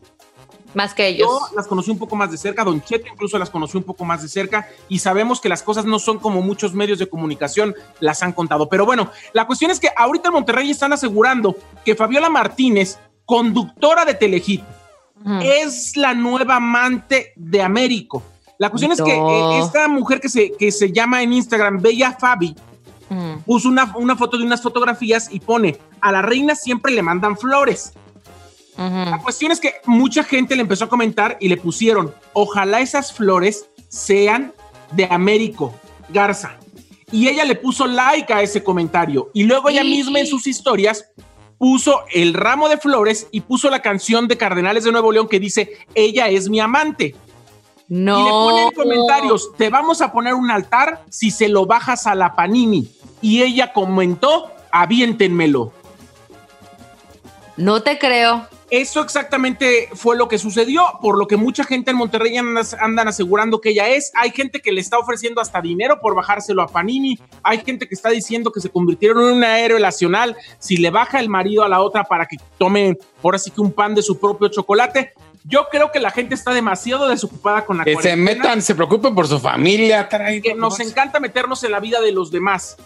más 0.73 0.93
que 0.93 1.07
ellos. 1.07 1.27
Yo 1.27 1.55
las 1.55 1.67
conocí 1.67 1.91
un 1.91 1.97
poco 1.97 2.15
más 2.15 2.31
de 2.31 2.38
cerca, 2.38 2.63
Don 2.63 2.81
Cheto 2.81 3.07
incluso 3.12 3.38
las 3.38 3.49
conocí 3.49 3.77
un 3.77 3.83
poco 3.83 4.05
más 4.05 4.21
de 4.21 4.27
cerca 4.27 4.67
y 4.89 4.99
sabemos 4.99 5.39
que 5.39 5.49
las 5.49 5.63
cosas 5.63 5.86
no 5.86 5.99
son 5.99 6.19
como 6.19 6.41
muchos 6.41 6.73
medios 6.73 6.99
de 6.99 7.07
comunicación 7.07 7.75
las 7.99 8.23
han 8.23 8.33
contado. 8.33 8.69
Pero 8.69 8.86
bueno, 8.86 9.09
la 9.33 9.47
cuestión 9.47 9.71
es 9.71 9.79
que 9.79 9.89
ahorita 9.95 10.29
en 10.29 10.33
Monterrey 10.33 10.71
están 10.71 10.93
asegurando 10.93 11.55
que 11.86 11.95
Fabiola 11.95 12.29
Martínez, 12.29 12.97
conductora 13.25 14.05
de 14.05 14.15
Telehit, 14.15 14.63
es 15.41 15.95
la 15.95 16.13
nueva 16.13 16.57
amante 16.57 17.33
de 17.36 17.62
Américo. 17.62 18.23
La 18.57 18.69
cuestión 18.69 18.91
es 18.91 19.01
que 19.01 19.13
eh, 19.13 19.59
esta 19.59 19.88
mujer 19.88 20.19
que 20.19 20.29
se, 20.29 20.51
que 20.51 20.71
se 20.71 20.91
llama 20.91 21.21
en 21.23 21.33
Instagram 21.33 21.81
Bella 21.81 22.13
Fabi, 22.13 22.55
puso 23.45 23.69
una, 23.69 23.93
una 23.95 24.15
foto 24.15 24.38
de 24.38 24.43
unas 24.43 24.62
fotografías 24.62 25.27
y 25.31 25.39
pone, 25.39 25.77
a 26.01 26.12
la 26.12 26.21
reina 26.21 26.55
siempre 26.55 26.91
le 26.91 27.01
mandan 27.01 27.38
flores. 27.38 27.93
La 28.77 29.19
cuestión 29.21 29.51
es 29.51 29.59
que 29.59 29.75
mucha 29.86 30.23
gente 30.23 30.55
le 30.55 30.62
empezó 30.62 30.86
a 30.86 30.89
comentar 30.89 31.38
y 31.39 31.47
le 31.47 31.57
pusieron, 31.57 32.13
ojalá 32.33 32.79
esas 32.79 33.13
flores 33.13 33.69
sean 33.88 34.53
de 34.91 35.05
Américo 35.05 35.73
Garza. 36.09 36.57
Y 37.12 37.27
ella 37.27 37.45
le 37.45 37.55
puso 37.55 37.86
like 37.86 38.33
a 38.33 38.41
ese 38.41 38.63
comentario. 38.63 39.29
Y 39.33 39.43
luego 39.43 39.69
ella 39.69 39.83
misma 39.83 40.19
en 40.19 40.27
sus 40.27 40.47
historias 40.47 41.05
puso 41.59 42.01
el 42.12 42.34
ramo 42.34 42.67
de 42.67 42.78
flores 42.78 43.28
y 43.32 43.41
puso 43.41 43.69
la 43.69 43.82
canción 43.82 44.28
de 44.28 44.38
Cardenales 44.38 44.84
de 44.84 44.91
Nuevo 44.91 45.11
León 45.11 45.28
que 45.28 45.39
dice, 45.39 45.78
ella 45.93 46.28
es 46.28 46.49
mi 46.49 46.59
amante. 46.59 47.15
No. 47.88 48.19
Y 48.19 48.24
le 48.24 48.30
pone 48.32 48.63
en 48.63 48.71
comentarios, 48.71 49.51
te 49.55 49.69
vamos 49.69 50.01
a 50.01 50.11
poner 50.11 50.34
un 50.34 50.49
altar 50.49 51.05
si 51.09 51.30
se 51.30 51.47
lo 51.47 51.67
bajas 51.67 52.07
a 52.07 52.15
la 52.15 52.36
Panini. 52.36 52.89
Y 53.21 53.43
ella 53.43 53.71
comentó, 53.71 54.51
aviéntenmelo. 54.71 55.71
No 57.55 57.84
te 57.84 57.99
creo. 57.99 58.47
Eso 58.76 59.01
exactamente 59.01 59.88
fue 59.93 60.17
lo 60.17 60.28
que 60.28 60.39
sucedió, 60.39 60.84
por 60.99 61.19
lo 61.19 61.28
que 61.28 61.38
mucha 61.38 61.63
gente 61.63 61.91
en 61.91 61.97
Monterrey 61.97 62.36
andan 62.38 63.07
asegurando 63.07 63.61
que 63.61 63.69
ella 63.69 63.89
es. 63.89 64.11
Hay 64.15 64.32
gente 64.32 64.61
que 64.61 64.71
le 64.71 64.82
está 64.82 64.97
ofreciendo 64.97 65.41
hasta 65.41 65.61
dinero 65.61 65.99
por 66.01 66.15
bajárselo 66.15 66.63
a 66.63 66.67
Panini. 66.67 67.19
Hay 67.43 67.59
gente 67.63 67.88
que 67.88 67.93
está 67.93 68.09
diciendo 68.09 68.51
que 68.51 68.59
se 68.61 68.69
convirtieron 68.69 69.28
en 69.28 69.36
una 69.36 69.59
héroe 69.59 69.80
nacional 69.80 70.36
si 70.57 70.78
le 70.78 70.89
baja 70.89 71.19
el 71.19 71.30
marido 71.30 71.63
a 71.63 71.69
la 71.69 71.82
otra 71.82 72.03
para 72.03 72.26
que 72.26 72.38
tome 72.57 72.97
ahora 73.21 73.38
sí 73.38 73.51
que 73.51 73.61
un 73.61 73.71
pan 73.74 73.93
de 73.93 74.01
su 74.01 74.19
propio 74.19 74.47
chocolate. 74.47 75.13
Yo 75.43 75.67
creo 75.69 75.91
que 75.91 75.99
la 75.99 76.09
gente 76.09 76.34
está 76.34 76.51
demasiado 76.51 77.07
desocupada 77.07 77.65
con 77.67 77.78
la 77.78 77.84
Que 77.84 77.95
se 77.97 78.15
metan, 78.15 78.63
se 78.63 78.74
preocupen 78.74 79.13
por 79.13 79.28
su 79.28 79.39
familia. 79.39 80.09
caray. 80.09 80.41
que 80.41 80.55
nos 80.55 80.80
encanta 80.80 81.19
meternos 81.19 81.63
en 81.63 81.74
la 81.74 81.80
vida 81.80 82.01
de 82.01 82.11
los 82.11 82.32
demás. 82.32 82.78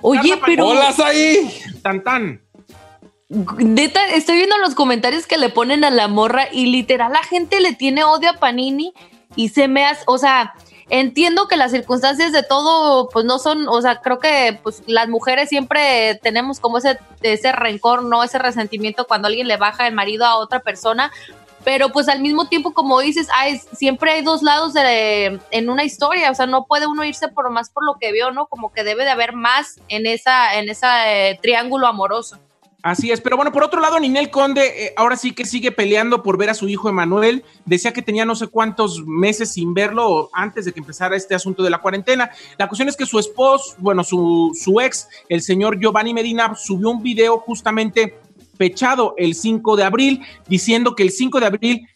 Oye, 0.00 0.20
Carla 0.30 0.46
pero- 0.46 0.64
Panini, 0.68 0.78
¡Hola, 0.78 0.94
ahí! 1.08 1.60
Tan 1.82 2.04
tan. 2.04 2.47
Estoy 3.30 4.36
viendo 4.36 4.56
los 4.56 4.74
comentarios 4.74 5.26
que 5.26 5.36
le 5.36 5.50
ponen 5.50 5.84
a 5.84 5.90
la 5.90 6.08
morra 6.08 6.48
y 6.50 6.66
literal 6.66 7.12
la 7.12 7.22
gente 7.22 7.60
le 7.60 7.74
tiene 7.74 8.02
odio 8.02 8.30
a 8.30 8.34
Panini 8.34 8.94
y 9.36 9.50
se 9.50 9.68
me 9.68 9.84
hace, 9.84 10.02
o 10.06 10.16
sea, 10.16 10.54
entiendo 10.88 11.46
que 11.46 11.58
las 11.58 11.72
circunstancias 11.72 12.32
de 12.32 12.42
todo 12.42 13.10
pues 13.10 13.26
no 13.26 13.38
son, 13.38 13.68
o 13.68 13.82
sea, 13.82 14.00
creo 14.00 14.18
que 14.18 14.58
pues 14.62 14.82
las 14.86 15.08
mujeres 15.08 15.50
siempre 15.50 16.18
tenemos 16.22 16.58
como 16.58 16.78
ese 16.78 16.98
ese 17.20 17.52
rencor, 17.52 18.02
no 18.02 18.24
ese 18.24 18.38
resentimiento 18.38 19.06
cuando 19.06 19.28
alguien 19.28 19.46
le 19.46 19.58
baja 19.58 19.86
el 19.86 19.94
marido 19.94 20.24
a 20.24 20.36
otra 20.36 20.60
persona, 20.60 21.12
pero 21.64 21.90
pues 21.90 22.08
al 22.08 22.20
mismo 22.20 22.48
tiempo 22.48 22.72
como 22.72 22.98
dices, 23.00 23.28
hay, 23.34 23.58
siempre 23.76 24.12
hay 24.12 24.22
dos 24.22 24.42
lados 24.42 24.72
de, 24.72 25.38
en 25.50 25.68
una 25.68 25.84
historia, 25.84 26.30
o 26.30 26.34
sea, 26.34 26.46
no 26.46 26.64
puede 26.64 26.86
uno 26.86 27.04
irse 27.04 27.28
por 27.28 27.50
más 27.50 27.68
por 27.68 27.84
lo 27.84 27.98
que 28.00 28.10
veo, 28.10 28.30
¿no? 28.30 28.46
Como 28.46 28.72
que 28.72 28.84
debe 28.84 29.04
de 29.04 29.10
haber 29.10 29.34
más 29.34 29.78
en 29.88 30.06
esa 30.06 30.58
en 30.58 30.70
ese 30.70 31.38
triángulo 31.42 31.86
amoroso. 31.86 32.38
Así 32.80 33.10
es, 33.10 33.20
pero 33.20 33.36
bueno, 33.36 33.50
por 33.50 33.64
otro 33.64 33.80
lado, 33.80 33.98
Ninel 33.98 34.30
Conde 34.30 34.86
eh, 34.86 34.94
ahora 34.96 35.16
sí 35.16 35.32
que 35.32 35.44
sigue 35.44 35.72
peleando 35.72 36.22
por 36.22 36.38
ver 36.38 36.50
a 36.50 36.54
su 36.54 36.68
hijo 36.68 36.88
Emanuel. 36.88 37.44
Decía 37.64 37.92
que 37.92 38.02
tenía 38.02 38.24
no 38.24 38.36
sé 38.36 38.46
cuántos 38.46 39.04
meses 39.04 39.52
sin 39.52 39.74
verlo 39.74 40.30
antes 40.32 40.64
de 40.64 40.72
que 40.72 40.78
empezara 40.78 41.16
este 41.16 41.34
asunto 41.34 41.64
de 41.64 41.70
la 41.70 41.78
cuarentena. 41.78 42.30
La 42.56 42.68
cuestión 42.68 42.88
es 42.88 42.96
que 42.96 43.04
su 43.04 43.18
esposo, 43.18 43.74
bueno, 43.78 44.04
su, 44.04 44.52
su 44.54 44.80
ex, 44.80 45.08
el 45.28 45.42
señor 45.42 45.80
Giovanni 45.80 46.14
Medina, 46.14 46.54
subió 46.54 46.90
un 46.90 47.02
video 47.02 47.38
justamente 47.40 48.20
fechado 48.56 49.14
el 49.16 49.34
5 49.34 49.76
de 49.76 49.82
abril, 49.82 50.22
diciendo 50.46 50.94
que 50.94 51.02
el 51.02 51.10
5 51.10 51.40
de 51.40 51.46
abril 51.46 51.88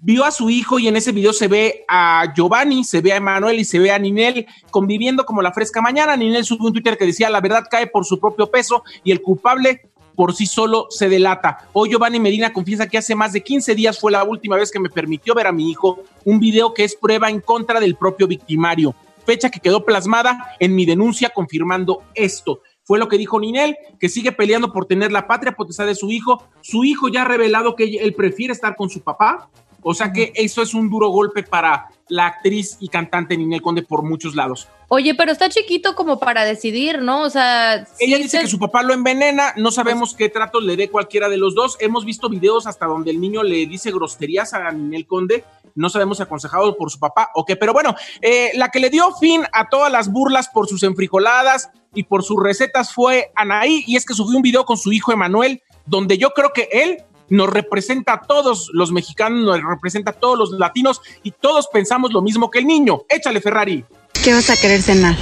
vio 0.00 0.24
a 0.24 0.30
su 0.30 0.50
hijo 0.50 0.78
y 0.78 0.88
en 0.88 0.96
ese 0.96 1.12
video 1.12 1.32
se 1.32 1.48
ve 1.48 1.84
a 1.88 2.32
Giovanni, 2.34 2.84
se 2.84 3.00
ve 3.00 3.12
a 3.12 3.16
Emanuel 3.16 3.58
y 3.58 3.64
se 3.64 3.78
ve 3.78 3.90
a 3.90 3.98
Ninel 3.98 4.46
conviviendo 4.70 5.24
como 5.24 5.42
la 5.42 5.52
fresca 5.52 5.80
mañana. 5.80 6.16
Ninel 6.16 6.44
subió 6.44 6.66
un 6.66 6.72
Twitter 6.72 6.96
que 6.96 7.06
decía, 7.06 7.30
la 7.30 7.40
verdad 7.40 7.64
cae 7.70 7.86
por 7.86 8.04
su 8.04 8.20
propio 8.20 8.50
peso 8.50 8.84
y 9.02 9.10
el 9.10 9.22
culpable 9.22 9.90
por 10.14 10.34
sí 10.34 10.46
solo 10.46 10.86
se 10.90 11.08
delata. 11.08 11.68
Hoy 11.72 11.90
Giovanni 11.90 12.20
Medina 12.20 12.52
confiesa 12.52 12.88
que 12.88 12.98
hace 12.98 13.14
más 13.14 13.32
de 13.32 13.42
15 13.42 13.74
días 13.74 13.98
fue 13.98 14.12
la 14.12 14.24
última 14.24 14.56
vez 14.56 14.70
que 14.70 14.80
me 14.80 14.90
permitió 14.90 15.34
ver 15.34 15.46
a 15.46 15.52
mi 15.52 15.70
hijo, 15.70 16.00
un 16.24 16.40
video 16.40 16.74
que 16.74 16.84
es 16.84 16.96
prueba 16.96 17.30
en 17.30 17.40
contra 17.40 17.80
del 17.80 17.96
propio 17.96 18.26
victimario, 18.26 18.94
fecha 19.24 19.50
que 19.50 19.60
quedó 19.60 19.84
plasmada 19.84 20.54
en 20.58 20.74
mi 20.74 20.86
denuncia 20.86 21.30
confirmando 21.30 22.02
esto. 22.14 22.60
Fue 22.84 22.98
lo 22.98 23.08
que 23.08 23.16
dijo 23.16 23.38
Ninel, 23.38 23.76
que 24.00 24.08
sigue 24.08 24.32
peleando 24.32 24.72
por 24.72 24.86
tener 24.86 25.12
la 25.12 25.28
patria 25.28 25.52
potestad 25.52 25.86
de 25.86 25.94
su 25.94 26.10
hijo. 26.10 26.42
Su 26.62 26.84
hijo 26.84 27.08
ya 27.08 27.22
ha 27.22 27.24
revelado 27.24 27.76
que 27.76 27.84
él 27.84 28.14
prefiere 28.14 28.52
estar 28.52 28.74
con 28.74 28.90
su 28.90 29.00
papá. 29.02 29.48
O 29.82 29.94
sea 29.94 30.12
que 30.12 30.32
eso 30.36 30.62
es 30.62 30.74
un 30.74 30.88
duro 30.88 31.08
golpe 31.08 31.42
para 31.42 31.88
la 32.08 32.26
actriz 32.26 32.76
y 32.80 32.88
cantante 32.88 33.36
Ninel 33.36 33.62
Conde 33.62 33.82
por 33.82 34.02
muchos 34.02 34.34
lados. 34.34 34.68
Oye, 34.88 35.14
pero 35.14 35.32
está 35.32 35.48
chiquito 35.48 35.94
como 35.94 36.20
para 36.20 36.44
decidir, 36.44 37.00
¿no? 37.00 37.22
O 37.22 37.30
sea, 37.30 37.86
Ella 37.98 38.16
sí 38.18 38.22
dice 38.24 38.36
se- 38.38 38.40
que 38.42 38.46
su 38.48 38.58
papá 38.58 38.82
lo 38.82 38.92
envenena, 38.92 39.54
no 39.56 39.70
sabemos 39.70 40.14
qué 40.14 40.28
tratos 40.28 40.62
le 40.62 40.76
dé 40.76 40.88
cualquiera 40.90 41.28
de 41.30 41.38
los 41.38 41.54
dos. 41.54 41.76
Hemos 41.80 42.04
visto 42.04 42.28
videos 42.28 42.66
hasta 42.66 42.86
donde 42.86 43.10
el 43.10 43.20
niño 43.20 43.42
le 43.42 43.66
dice 43.66 43.90
groserías 43.90 44.52
a 44.52 44.70
Ninel 44.70 45.06
Conde, 45.06 45.44
no 45.74 45.88
sabemos 45.88 46.18
si 46.18 46.22
aconsejado 46.22 46.76
por 46.76 46.90
su 46.90 46.98
papá 46.98 47.30
o 47.34 47.44
qué, 47.46 47.56
pero 47.56 47.72
bueno, 47.72 47.94
eh, 48.20 48.50
la 48.54 48.68
que 48.68 48.78
le 48.80 48.90
dio 48.90 49.10
fin 49.14 49.42
a 49.52 49.68
todas 49.70 49.90
las 49.90 50.12
burlas 50.12 50.48
por 50.50 50.68
sus 50.68 50.82
enfrijoladas 50.82 51.70
y 51.94 52.02
por 52.02 52.22
sus 52.22 52.36
recetas 52.42 52.92
fue 52.92 53.32
Anaí, 53.34 53.82
y 53.86 53.96
es 53.96 54.04
que 54.04 54.12
subió 54.14 54.36
un 54.36 54.42
video 54.42 54.66
con 54.66 54.76
su 54.76 54.92
hijo 54.92 55.12
Emanuel, 55.12 55.62
donde 55.86 56.18
yo 56.18 56.30
creo 56.30 56.52
que 56.52 56.68
él 56.70 56.98
nos 57.32 57.48
representa 57.48 58.12
a 58.12 58.20
todos 58.20 58.68
los 58.74 58.92
mexicanos, 58.92 59.42
nos 59.42 59.62
representa 59.62 60.10
a 60.10 60.14
todos 60.14 60.38
los 60.38 60.50
latinos 60.50 61.00
y 61.22 61.30
todos 61.30 61.66
pensamos 61.72 62.12
lo 62.12 62.20
mismo 62.20 62.50
que 62.50 62.58
el 62.58 62.66
niño. 62.66 63.04
Échale, 63.08 63.40
Ferrari. 63.40 63.86
¿Qué 64.22 64.34
vas 64.34 64.50
a 64.50 64.56
querer 64.56 64.82
cenar? 64.82 65.16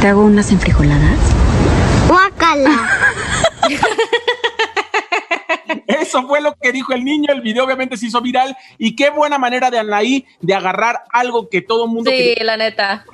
¿Te 0.00 0.08
hago 0.08 0.24
unas 0.24 0.50
enfrijoladas? 0.50 1.18
Guácala. 2.08 2.90
Eso 5.86 6.26
fue 6.26 6.40
lo 6.40 6.56
que 6.56 6.72
dijo 6.72 6.92
el 6.92 7.04
niño. 7.04 7.32
El 7.32 7.40
video 7.40 7.64
obviamente 7.64 7.96
se 7.96 8.06
hizo 8.06 8.20
viral. 8.20 8.56
Y 8.76 8.96
qué 8.96 9.10
buena 9.10 9.38
manera 9.38 9.70
de 9.70 9.78
Anaí 9.78 10.26
de 10.40 10.54
agarrar 10.54 11.04
algo 11.10 11.48
que 11.48 11.62
todo 11.62 11.84
el 11.84 11.92
mundo 11.92 12.10
Sí, 12.10 12.16
quería 12.16 12.44
la 12.44 12.56
neta. 12.56 13.04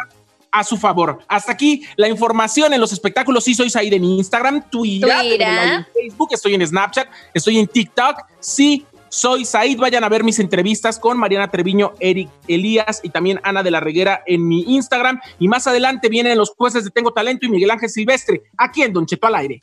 A 0.52 0.64
su 0.64 0.76
favor. 0.76 1.20
Hasta 1.28 1.52
aquí 1.52 1.84
la 1.96 2.08
información 2.08 2.72
en 2.72 2.80
los 2.80 2.92
espectáculos. 2.92 3.44
Sí, 3.44 3.54
soy 3.54 3.70
Said 3.70 3.92
en 3.92 4.04
Instagram, 4.04 4.68
Twitter, 4.70 5.10
en 5.40 5.86
Facebook, 5.94 6.28
estoy 6.32 6.54
en 6.54 6.66
Snapchat, 6.66 7.08
estoy 7.34 7.58
en 7.58 7.66
TikTok. 7.66 8.16
Sí, 8.40 8.86
soy 9.08 9.44
Said. 9.44 9.78
Vayan 9.78 10.04
a 10.04 10.08
ver 10.08 10.24
mis 10.24 10.38
entrevistas 10.38 10.98
con 10.98 11.18
Mariana 11.18 11.50
Treviño, 11.50 11.94
Eric 12.00 12.28
Elías 12.46 13.00
y 13.02 13.10
también 13.10 13.40
Ana 13.42 13.62
de 13.62 13.70
la 13.70 13.80
Reguera 13.80 14.22
en 14.26 14.46
mi 14.46 14.62
Instagram. 14.74 15.20
Y 15.38 15.48
más 15.48 15.66
adelante 15.66 16.08
vienen 16.08 16.38
los 16.38 16.50
jueces 16.50 16.84
de 16.84 16.90
Tengo 16.90 17.12
Talento 17.12 17.46
y 17.46 17.48
Miguel 17.48 17.70
Ángel 17.70 17.90
Silvestre, 17.90 18.42
aquí 18.56 18.82
en 18.82 18.92
Don 18.92 19.06
Cheto 19.06 19.26
al 19.26 19.36
aire. 19.36 19.62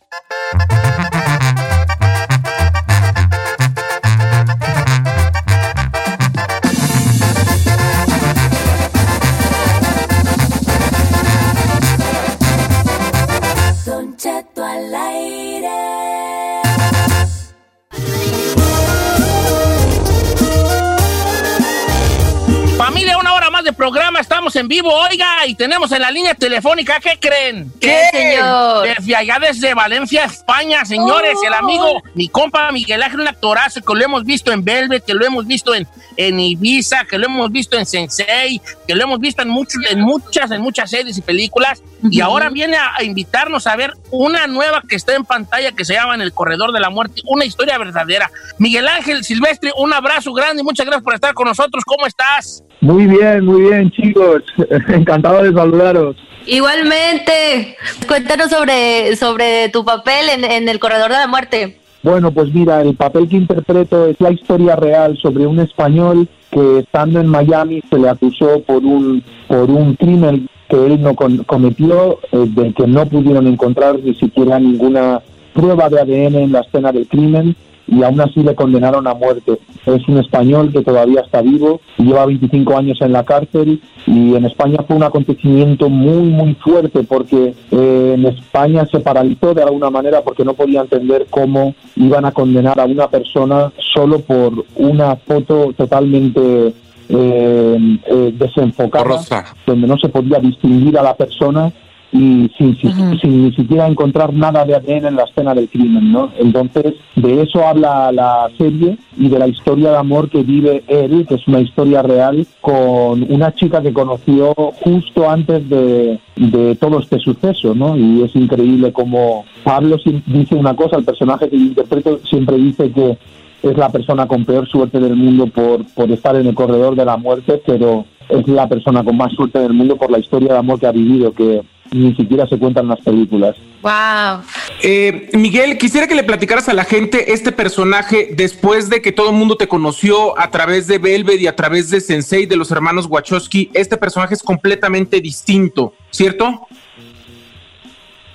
Programa, 23.76 24.20
estamos 24.20 24.56
en 24.56 24.68
vivo, 24.68 24.92
oiga, 24.92 25.46
y 25.46 25.56
tenemos 25.56 25.92
en 25.92 26.02
la 26.02 26.12
línea 26.12 26.34
telefónica, 26.34 27.00
¿qué 27.00 27.18
creen? 27.20 27.72
¿Qué, 27.80 28.02
señor? 28.12 28.88
Desde 28.88 29.16
allá, 29.16 29.38
desde 29.40 29.74
Valencia, 29.74 30.26
España, 30.26 30.86
señores, 30.86 31.34
Oh. 31.42 31.48
el 31.48 31.54
amigo, 31.54 32.02
mi 32.14 32.28
compa 32.30 32.72
Miguel 32.72 33.04
Ángel, 33.04 33.22
un 33.22 33.28
actorazo 33.28 33.82
que 33.82 33.94
lo 33.94 34.04
hemos 34.04 34.24
visto 34.24 34.52
en 34.52 34.64
Velvet, 34.64 35.04
que 35.06 35.14
lo 35.14 35.26
hemos 35.26 35.46
visto 35.46 35.74
en, 35.76 35.88
en 36.18 36.40
Ibiza, 36.40 37.06
que 37.06 37.18
lo 37.18 37.26
hemos 37.26 37.52
visto 37.52 37.78
en 37.78 37.86
Sensei, 37.86 38.62
que 38.88 38.96
lo 38.96 39.04
hemos 39.04 39.20
visto 39.20 39.42
en, 39.42 39.50
muchos, 39.50 39.82
en 39.90 40.00
muchas, 40.02 40.52
en 40.52 40.62
muchas 40.62 40.90
series 40.90 41.18
y 41.18 41.22
películas, 41.22 41.82
y 42.10 42.22
ahora 42.22 42.50
viene 42.50 42.78
a, 42.78 42.96
a 42.96 43.04
invitarnos 43.04 43.68
a 43.68 43.76
ver 43.76 43.94
una 44.12 44.48
nueva 44.48 44.84
que 44.88 44.96
está 44.96 45.14
en 45.16 45.26
pantalla 45.26 45.72
que 45.72 45.84
se 45.86 45.94
llama 45.94 46.16
En 46.16 46.22
el 46.22 46.34
Corredor 46.34 46.72
de 46.72 46.80
la 46.80 46.90
Muerte, 46.90 47.22
una 47.26 47.46
historia 47.46 47.78
verdadera. 47.78 48.30
Miguel 48.60 48.88
Ángel 48.88 49.24
Silvestre, 49.24 49.72
un 49.78 49.92
abrazo 49.94 50.32
grande 50.34 50.62
y 50.62 50.64
muchas 50.64 50.86
gracias 50.86 51.04
por 51.04 51.16
estar 51.16 51.34
con 51.34 51.48
nosotros. 51.48 51.84
¿Cómo 51.86 52.06
estás? 52.06 52.64
Muy 52.86 53.08
bien, 53.08 53.44
muy 53.44 53.62
bien, 53.64 53.90
chicos. 53.90 54.44
Encantado 54.90 55.42
de 55.42 55.52
saludaros. 55.52 56.16
Igualmente. 56.46 57.76
Cuéntanos 58.08 58.52
sobre, 58.52 59.16
sobre 59.16 59.70
tu 59.70 59.84
papel 59.84 60.30
en, 60.36 60.44
en 60.46 60.70
El 60.70 60.78
Corredor 60.78 61.10
de 61.10 61.18
la 61.18 61.26
Muerte. 61.28 61.80
Bueno, 62.04 62.32
pues 62.32 62.54
mira, 62.54 62.82
el 62.82 62.94
papel 62.96 63.28
que 63.28 63.38
interpreto 63.38 64.06
es 64.06 64.22
la 64.22 64.30
historia 64.32 64.76
real 64.76 65.18
sobre 65.18 65.48
un 65.48 65.60
español 65.60 66.28
que 66.52 66.80
estando 66.80 67.20
en 67.20 67.26
Miami 67.28 67.82
se 67.90 67.98
le 67.98 68.08
acusó 68.08 68.62
por 68.62 68.86
un 68.86 69.24
por 69.48 69.68
un 69.72 69.96
crimen 69.96 70.48
que 70.70 70.76
él 70.86 71.02
no 71.02 71.16
con- 71.16 71.44
cometió, 71.46 72.20
eh, 72.32 72.46
de 72.50 72.72
que 72.74 72.86
no 72.86 73.08
pudieron 73.08 73.48
encontrar 73.48 73.98
ni 74.04 74.14
siquiera 74.14 74.60
ninguna 74.60 75.22
prueba 75.54 75.90
de 75.90 76.02
ADN 76.02 76.36
en 76.36 76.52
la 76.52 76.60
escena 76.62 76.92
del 76.92 77.08
crimen 77.08 77.56
y 77.88 78.04
aún 78.04 78.20
así 78.22 78.42
le 78.42 78.56
condenaron 78.56 79.08
a 79.08 79.14
muerte. 79.14 79.60
Es 79.86 80.08
un 80.08 80.18
español 80.18 80.72
que 80.72 80.82
todavía 80.82 81.22
está 81.22 81.42
vivo, 81.42 81.82
lleva 81.98 82.26
25 82.26 82.78
años 82.78 83.00
en 83.02 83.12
la 83.12 83.24
cárcel 83.24 83.82
y 84.08 84.36
en 84.36 84.46
España 84.46 84.80
fue 84.88 84.96
un 84.96 85.04
acontecimiento 85.04 85.90
muy, 85.90 86.30
muy 86.30 86.56
fuerte 86.56 87.04
porque 87.04 87.54
eh, 87.72 88.14
en 88.16 88.26
España 88.26 88.86
se 88.92 89.00
paralizó 89.00 89.54
de 89.54 89.64
alguna 89.64 89.90
manera 89.90 90.22
porque 90.22 90.44
no 90.44 90.54
podía 90.54 90.82
entender 90.82 91.28
cómo 91.30 91.76
iban 91.96 92.26
a 92.26 92.32
condenar 92.32 92.80
a 92.80 92.86
una 92.86 93.08
persona 93.08 93.72
solo 93.94 94.20
por 94.20 94.66
una 94.76 95.16
foto 95.16 95.74
totalmente 95.78 96.74
eh, 97.08 98.00
eh, 98.08 98.34
desenfocada, 98.36 99.24
donde 99.66 99.88
no 99.88 99.98
se 99.98 100.10
podía 100.10 100.40
distinguir 100.40 100.98
a 100.98 101.04
la 101.04 101.16
persona 101.16 101.72
y 102.12 102.50
sin, 102.58 102.76
sin- 102.78 103.20
sin 103.20 103.44
ni 103.46 103.52
siquiera 103.54 103.88
encontrar 103.88 104.34
nada 104.34 104.64
de 104.66 104.76
ADN 104.76 105.08
en 105.08 105.16
la 105.16 105.24
escena 105.24 105.54
del 105.54 105.68
crimen, 105.70 106.12
¿no? 106.12 106.30
Entonces, 106.40 106.94
de 107.16 107.42
eso 107.42 107.66
habla 107.68 108.12
la 108.12 108.48
serie 108.58 108.98
y 109.18 109.28
de 109.28 109.40
la 109.40 109.48
historia 109.48 109.92
de 109.92 109.98
amor 109.98 110.30
que 110.30 110.44
vive 110.44 110.84
él, 110.88 111.26
que 111.28 111.36
es 111.36 111.48
una 111.48 111.60
historia 111.60 112.02
real, 112.04 112.46
con 112.62 113.26
una 113.30 113.54
chica 113.54 113.82
que 113.82 113.92
conoció 113.94 114.54
justo 114.56 115.30
antes 115.30 115.68
de, 115.70 116.20
de 116.38 116.76
todo 116.76 117.00
este 117.00 117.20
suceso, 117.20 117.76
¿no? 117.76 117.98
Y 117.98 118.22
es 118.24 118.36
increíble 118.36 118.94
como 118.94 119.44
Pablo 119.64 119.98
dice 120.28 120.56
una 120.56 120.76
cosa, 120.76 120.98
el 120.98 121.04
personaje 121.06 121.50
que 121.50 121.58
yo 121.58 121.64
interpreto 121.66 122.20
siempre 122.30 122.56
dice 122.58 122.92
que 122.92 123.18
es 123.64 123.78
la 123.78 123.90
persona 123.90 124.28
con 124.28 124.46
peor 124.46 124.68
suerte 124.68 125.00
del 125.00 125.16
mundo 125.16 125.48
por, 125.48 125.84
por 125.96 126.12
estar 126.12 126.36
en 126.36 126.46
el 126.48 126.54
corredor 126.56 126.96
de 126.96 127.04
la 127.06 127.18
muerte, 127.18 127.62
pero 127.66 128.06
es 128.30 128.48
la 128.48 128.68
persona 128.70 129.04
con 129.04 129.18
más 129.18 129.34
suerte 129.34 129.60
del 129.60 129.74
mundo 129.74 129.96
por 129.98 130.12
la 130.12 130.20
historia 130.20 130.54
de 130.54 130.60
amor 130.60 130.80
que 130.80 130.88
ha 130.88 130.92
vivido, 130.92 131.32
que 131.34 131.62
ni 131.92 132.16
siquiera 132.16 132.48
se 132.48 132.58
cuenta 132.58 132.82
en 132.82 132.90
las 132.90 133.00
películas. 133.02 133.56
Wow. 133.82 134.42
Eh, 134.82 135.30
Miguel, 135.34 135.78
quisiera 135.78 136.08
que 136.08 136.16
le 136.16 136.24
platicaras 136.24 136.68
a 136.70 136.74
la 136.74 136.84
gente 136.84 137.34
este 137.34 137.52
personaje 137.52 138.30
después 138.36 138.90
de 138.90 139.02
que 139.02 139.12
todo 139.12 139.30
el 139.30 139.36
mundo 139.36 139.56
te 139.56 139.68
conoció 139.68 140.38
a 140.40 140.50
través 140.50 140.88
de 140.88 140.98
Velvet 140.98 141.40
y 141.40 141.48
a 141.48 141.56
través 141.56 141.90
de 141.92 142.02
Sensei 142.02 142.46
de 142.46 142.56
los 142.56 142.72
hermanos 142.72 143.06
Wachowski. 143.08 143.70
Este 143.74 143.98
personaje 143.98 144.34
es 144.34 144.44
completamente 144.44 145.22
distinto, 145.22 145.94
¿cierto? 146.10 146.68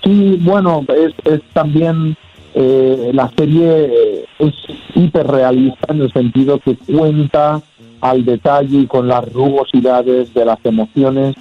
Sí, 0.04 0.38
bueno, 0.40 0.84
es, 0.88 1.12
es 1.32 1.40
también 1.52 2.16
eh, 2.54 3.10
la 3.12 3.30
serie 3.36 4.24
es 4.38 4.54
hiperrealista 4.94 5.92
en 5.92 6.02
el 6.02 6.12
sentido 6.12 6.58
que 6.58 6.76
cuenta 6.76 7.60
al 8.00 8.24
detalle 8.24 8.78
y 8.78 8.86
con 8.86 9.08
las 9.08 9.30
rugosidades 9.32 10.32
de 10.32 10.44
las 10.44 10.58
emociones 10.64 11.36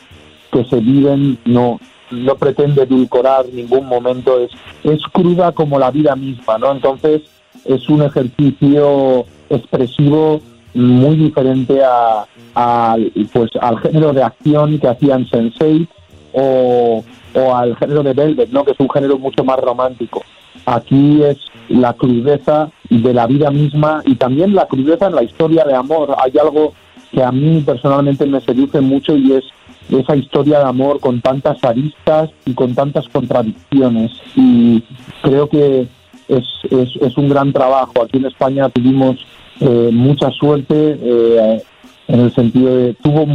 que 0.51 0.65
se 0.65 0.77
viven, 0.77 1.37
no, 1.45 1.79
no 2.11 2.35
pretende 2.35 2.83
edulcorar 2.83 3.45
ningún 3.51 3.87
momento, 3.87 4.39
es, 4.39 4.51
es 4.83 5.01
cruda 5.11 5.51
como 5.51 5.79
la 5.79 5.91
vida 5.91 6.15
misma, 6.15 6.57
¿no? 6.57 6.71
Entonces 6.71 7.21
es 7.65 7.89
un 7.89 8.01
ejercicio 8.01 9.25
expresivo 9.49 10.41
muy 10.73 11.15
diferente 11.15 11.81
a, 11.83 12.25
a, 12.55 12.97
pues, 13.33 13.51
al 13.59 13.79
género 13.79 14.13
de 14.13 14.23
acción 14.23 14.79
que 14.79 14.87
hacían 14.87 15.27
Sensei 15.27 15.87
o, 16.33 17.03
o 17.33 17.55
al 17.55 17.75
género 17.77 18.03
de 18.03 18.13
Velvet, 18.13 18.49
¿no? 18.49 18.63
que 18.63 18.71
es 18.71 18.79
un 18.79 18.89
género 18.89 19.17
mucho 19.17 19.43
más 19.43 19.59
romántico. 19.59 20.23
Aquí 20.65 21.23
es 21.23 21.37
la 21.67 21.93
crudeza 21.93 22.69
de 22.89 23.13
la 23.13 23.27
vida 23.27 23.49
misma 23.49 24.01
y 24.05 24.15
también 24.15 24.53
la 24.53 24.67
crudeza 24.67 25.07
en 25.07 25.15
la 25.15 25.23
historia 25.23 25.63
de 25.65 25.75
amor. 25.75 26.15
Hay 26.21 26.33
algo 26.39 26.73
que 27.11 27.23
a 27.23 27.31
mí 27.31 27.61
personalmente 27.61 28.25
me 28.25 28.41
seduce 28.41 28.79
mucho 28.81 29.15
y 29.15 29.33
es 29.33 29.43
esa 29.89 30.15
historia 30.15 30.59
de 30.59 30.65
amor 30.65 30.99
con 30.99 31.21
tantas 31.21 31.63
aristas 31.63 32.29
y 32.45 32.53
con 32.53 32.75
tantas 32.75 33.07
contradicciones. 33.09 34.11
Y 34.35 34.83
creo 35.21 35.49
que 35.49 35.87
es, 36.27 36.45
es, 36.69 36.95
es 37.01 37.17
un 37.17 37.29
gran 37.29 37.51
trabajo. 37.51 38.03
Aquí 38.03 38.17
en 38.17 38.25
España 38.25 38.69
tuvimos 38.69 39.17
eh, 39.59 39.89
mucha 39.91 40.29
suerte 40.31 40.97
eh, 41.01 41.61
en 42.07 42.19
el 42.19 42.33
sentido 42.33 42.75
de 42.75 42.93
tuvo 42.93 43.27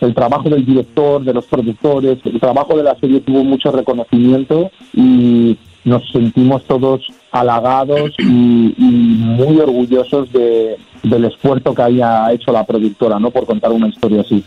el 0.00 0.14
trabajo 0.14 0.50
del 0.50 0.66
director, 0.66 1.22
de 1.22 1.32
los 1.32 1.46
productores, 1.46 2.18
el 2.24 2.40
trabajo 2.40 2.76
de 2.76 2.82
la 2.82 2.96
serie 2.96 3.20
tuvo 3.20 3.44
mucho 3.44 3.70
reconocimiento 3.70 4.70
y 4.92 5.56
nos 5.84 6.08
sentimos 6.10 6.64
todos 6.64 7.00
halagados 7.30 8.10
y, 8.18 8.74
muy 8.82 9.58
orgullosos 9.60 10.30
de, 10.32 10.76
del 11.02 11.24
esfuerzo 11.24 11.74
que 11.74 11.82
haya 11.82 12.32
hecho 12.32 12.52
la 12.52 12.64
productora, 12.64 13.18
¿no? 13.18 13.30
Por 13.30 13.46
contar 13.46 13.72
una 13.72 13.88
historia 13.88 14.20
así. 14.20 14.44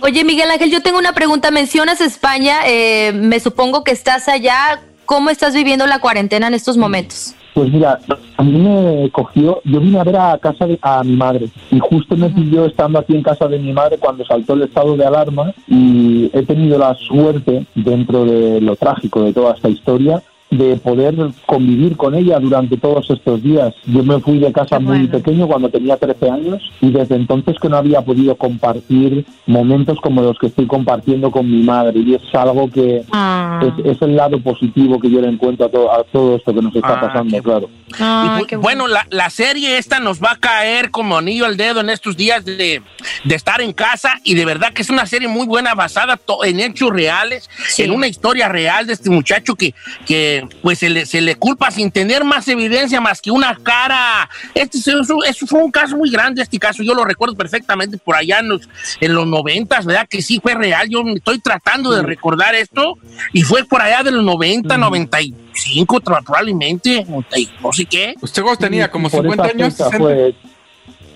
Oye, 0.00 0.24
Miguel 0.24 0.50
Ángel, 0.50 0.70
yo 0.70 0.80
tengo 0.80 0.98
una 0.98 1.12
pregunta. 1.12 1.50
Mencionas 1.50 2.00
España, 2.00 2.60
eh, 2.66 3.12
me 3.12 3.40
supongo 3.40 3.82
que 3.82 3.90
estás 3.90 4.28
allá. 4.28 4.80
¿Cómo 5.04 5.30
estás 5.30 5.54
viviendo 5.54 5.86
la 5.86 6.00
cuarentena 6.00 6.48
en 6.48 6.54
estos 6.54 6.76
momentos? 6.76 7.34
Pues 7.54 7.72
mira, 7.72 7.98
a 8.36 8.42
mí 8.42 8.52
me 8.52 9.10
cogió, 9.10 9.60
yo 9.64 9.80
vine 9.80 9.98
a 9.98 10.04
ver 10.04 10.16
a 10.16 10.38
casa 10.38 10.66
de, 10.66 10.78
a 10.80 11.02
mi 11.02 11.16
madre 11.16 11.48
y 11.72 11.80
justo 11.80 12.16
me 12.16 12.28
pilló 12.28 12.66
estando 12.66 13.00
aquí 13.00 13.16
en 13.16 13.22
casa 13.22 13.48
de 13.48 13.58
mi 13.58 13.72
madre 13.72 13.98
cuando 13.98 14.24
saltó 14.24 14.54
el 14.54 14.62
estado 14.62 14.96
de 14.96 15.04
alarma 15.04 15.52
y 15.66 16.30
he 16.32 16.42
tenido 16.42 16.78
la 16.78 16.94
suerte 16.94 17.66
dentro 17.74 18.26
de 18.26 18.60
lo 18.60 18.76
trágico 18.76 19.22
de 19.24 19.32
toda 19.32 19.54
esta 19.54 19.70
historia 19.70 20.22
de 20.50 20.76
poder 20.76 21.14
convivir 21.46 21.96
con 21.96 22.14
ella 22.14 22.38
durante 22.38 22.76
todos 22.78 23.08
estos 23.10 23.42
días. 23.42 23.74
Yo 23.84 24.02
me 24.02 24.18
fui 24.20 24.38
de 24.38 24.50
casa 24.52 24.78
muy 24.78 25.06
pequeño 25.06 25.46
cuando 25.46 25.68
tenía 25.68 25.96
13 25.96 26.30
años 26.30 26.62
y 26.80 26.90
desde 26.90 27.16
entonces 27.16 27.56
que 27.60 27.68
no 27.68 27.76
había 27.76 28.00
podido 28.00 28.34
compartir 28.36 29.26
momentos 29.46 29.98
como 30.00 30.22
los 30.22 30.38
que 30.38 30.46
estoy 30.46 30.66
compartiendo 30.66 31.30
con 31.30 31.50
mi 31.50 31.62
madre 31.62 32.00
y 32.00 32.14
es 32.14 32.22
algo 32.34 32.70
que 32.70 33.02
Ah. 33.12 33.60
es, 33.84 33.96
es 33.96 34.02
el 34.02 34.16
lado 34.16 34.40
positivo 34.40 34.98
que 35.00 35.10
yo 35.10 35.20
le 35.20 35.28
encuentro 35.28 35.66
a, 35.66 35.68
to- 35.70 35.92
a 35.92 36.04
todo 36.04 36.36
esto 36.36 36.54
que 36.54 36.62
nos 36.62 36.74
está 36.74 36.94
Ah, 36.94 37.00
pasando, 37.00 37.42
claro. 37.42 37.68
Y 37.88 37.92
pu- 38.02 38.58
bueno, 38.60 38.86
la, 38.86 39.06
la 39.10 39.30
serie 39.30 39.78
esta 39.78 39.98
nos 40.00 40.22
va 40.22 40.32
a 40.32 40.36
caer 40.36 40.90
como 40.90 41.16
anillo 41.18 41.44
al 41.46 41.56
dedo 41.56 41.80
en 41.80 41.90
estos 41.90 42.16
días 42.16 42.44
de, 42.44 42.82
de 43.24 43.34
estar 43.34 43.60
en 43.60 43.72
casa 43.72 44.14
y 44.24 44.34
de 44.34 44.44
verdad 44.44 44.72
que 44.72 44.82
es 44.82 44.90
una 44.90 45.06
serie 45.06 45.28
muy 45.28 45.46
buena 45.46 45.74
basada 45.74 46.16
to- 46.16 46.44
en 46.44 46.60
hechos 46.60 46.90
reales, 46.90 47.48
en 47.78 47.90
una 47.90 48.06
historia 48.06 48.48
real 48.48 48.86
de 48.86 48.92
este 48.94 49.10
muchacho 49.10 49.54
que, 49.54 49.74
que 50.06 50.37
pues 50.62 50.78
se 50.78 50.88
le, 50.90 51.06
se 51.06 51.20
le 51.20 51.36
culpa 51.36 51.70
sin 51.70 51.90
tener 51.90 52.24
más 52.24 52.46
evidencia 52.48 53.00
más 53.00 53.20
que 53.20 53.30
una 53.30 53.56
cara. 53.62 54.28
Este 54.54 54.78
es- 54.78 54.88
eso, 54.88 55.22
eso 55.24 55.46
fue 55.46 55.62
un 55.62 55.70
caso 55.70 55.96
muy 55.96 56.10
grande, 56.10 56.42
este 56.42 56.58
caso 56.58 56.82
yo 56.82 56.94
lo 56.94 57.04
recuerdo 57.04 57.34
perfectamente 57.34 57.98
por 57.98 58.16
allá 58.16 58.40
en 58.40 58.48
los, 58.48 58.68
en 59.00 59.14
los 59.14 59.26
noventas, 59.26 59.84
¿verdad? 59.86 60.06
Que 60.08 60.22
sí 60.22 60.40
fue 60.42 60.54
real, 60.54 60.88
yo 60.88 61.02
me 61.04 61.14
estoy 61.14 61.38
tratando 61.38 61.90
de 61.92 62.02
recordar 62.02 62.54
esto 62.54 62.98
y 63.32 63.42
fue 63.42 63.64
por 63.64 63.80
allá 63.82 64.02
de 64.02 64.10
los 64.10 64.24
90, 64.24 64.76
95 64.76 66.00
tra- 66.00 66.24
probablemente, 66.24 67.04
90 67.04 67.38
y 67.38 67.48
no 67.62 67.72
sé 67.72 67.84
qué. 67.86 68.14
Usted 68.20 68.42
tenía 68.58 68.90
como 68.90 69.08
Por 69.10 69.22
50 69.22 69.44
esa 69.46 69.54
años, 69.54 69.72
fecha 69.74 69.84
60. 69.90 69.98
Fue, 69.98 70.34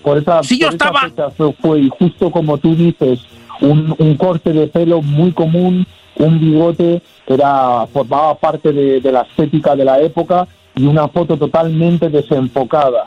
por 0.03 0.17
esa, 0.17 0.43
Sí, 0.43 0.57
yo 0.59 0.67
por 0.67 0.75
esa 0.75 0.85
estaba- 0.85 1.01
fecha 1.09 1.29
fue, 1.31 1.53
fue, 1.61 1.79
y 1.81 1.89
justo 1.89 2.31
como 2.31 2.57
tú 2.57 2.75
dices, 2.75 3.19
un, 3.61 3.95
un 3.97 4.17
corte 4.17 4.51
de 4.51 4.67
pelo 4.67 5.01
muy 5.01 5.31
común, 5.31 5.87
un 6.17 6.39
bigote, 6.39 7.01
era 7.27 7.87
formaba 7.87 8.35
parte 8.35 8.71
de, 8.71 9.01
de 9.01 9.11
la 9.11 9.21
estética 9.21 9.75
de 9.75 9.85
la 9.85 9.99
época 9.99 10.47
y 10.75 10.85
una 10.85 11.07
foto 11.07 11.37
totalmente 11.37 12.09
desenfocada. 12.09 13.05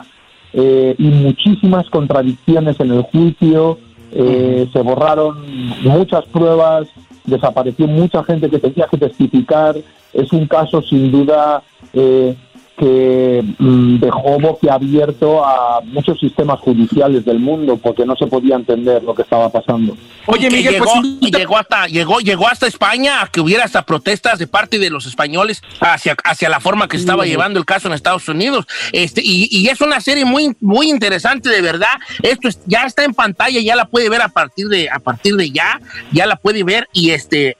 Eh, 0.53 0.95
y 0.97 1.03
muchísimas 1.03 1.89
contradicciones 1.89 2.79
en 2.79 2.91
el 2.91 3.01
juicio, 3.03 3.77
eh, 4.11 4.67
se 4.71 4.81
borraron 4.81 5.37
muchas 5.83 6.25
pruebas, 6.25 6.87
desapareció 7.25 7.87
mucha 7.87 8.23
gente 8.23 8.49
que 8.49 8.59
tenía 8.59 8.87
que 8.87 8.97
testificar. 8.97 9.75
Es 10.13 10.31
un 10.31 10.47
caso 10.47 10.81
sin 10.81 11.11
duda 11.11 11.61
eh, 11.93 12.35
que 12.77 13.43
mm, 13.57 13.99
dejó 13.99 14.39
boquiabierto 14.39 15.43
a 15.45 15.81
muchos 15.83 16.19
sistemas 16.19 16.59
judiciales 16.59 17.25
del 17.25 17.39
mundo 17.39 17.77
porque 17.77 18.05
no 18.05 18.15
se 18.15 18.27
podía 18.27 18.55
entender 18.55 19.03
lo 19.03 19.15
que 19.15 19.23
estaba 19.23 19.49
pasando. 19.49 19.97
Oye, 20.27 20.49
Miguel, 20.49 20.73
llegó, 20.73 20.93
llegó 21.21 21.57
hasta 21.57 21.87
llegó 21.87 22.19
llegó 22.19 22.47
hasta 22.47 22.67
España 22.67 23.21
a 23.21 23.27
que 23.27 23.39
hubiera 23.41 23.63
hasta 23.63 23.81
protestas 23.83 24.37
de 24.39 24.47
parte 24.47 24.77
de 24.77 24.89
los 24.89 25.05
españoles 25.05 25.61
hacia, 25.79 26.15
hacia 26.23 26.49
la 26.49 26.59
forma 26.59 26.87
que 26.87 26.97
se 26.97 27.01
estaba 27.03 27.23
Sí. 27.23 27.29
llevando 27.29 27.57
el 27.59 27.65
caso 27.65 27.87
en 27.87 27.93
Estados 27.93 28.27
Unidos. 28.29 28.65
Este 28.91 29.21
y, 29.23 29.47
y 29.49 29.67
es 29.69 29.81
una 29.81 29.99
serie 30.01 30.25
muy 30.25 30.55
muy 30.61 30.89
interesante 30.89 31.49
de 31.49 31.61
verdad. 31.61 31.87
Esto 32.21 32.47
es- 32.47 32.59
ya 32.65 32.83
está 32.83 33.03
en 33.03 33.13
pantalla, 33.13 33.59
ya 33.61 33.75
la 33.75 33.85
puede 33.85 34.09
ver 34.09 34.21
a 34.21 34.29
partir 34.29 34.67
de 34.67 34.89
a 34.89 34.99
partir 34.99 35.35
de 35.35 35.49
ya, 35.49 35.79
ya 36.11 36.25
la 36.25 36.35
puede 36.35 36.63
ver 36.63 36.87
y 36.93 37.11
este 37.11 37.57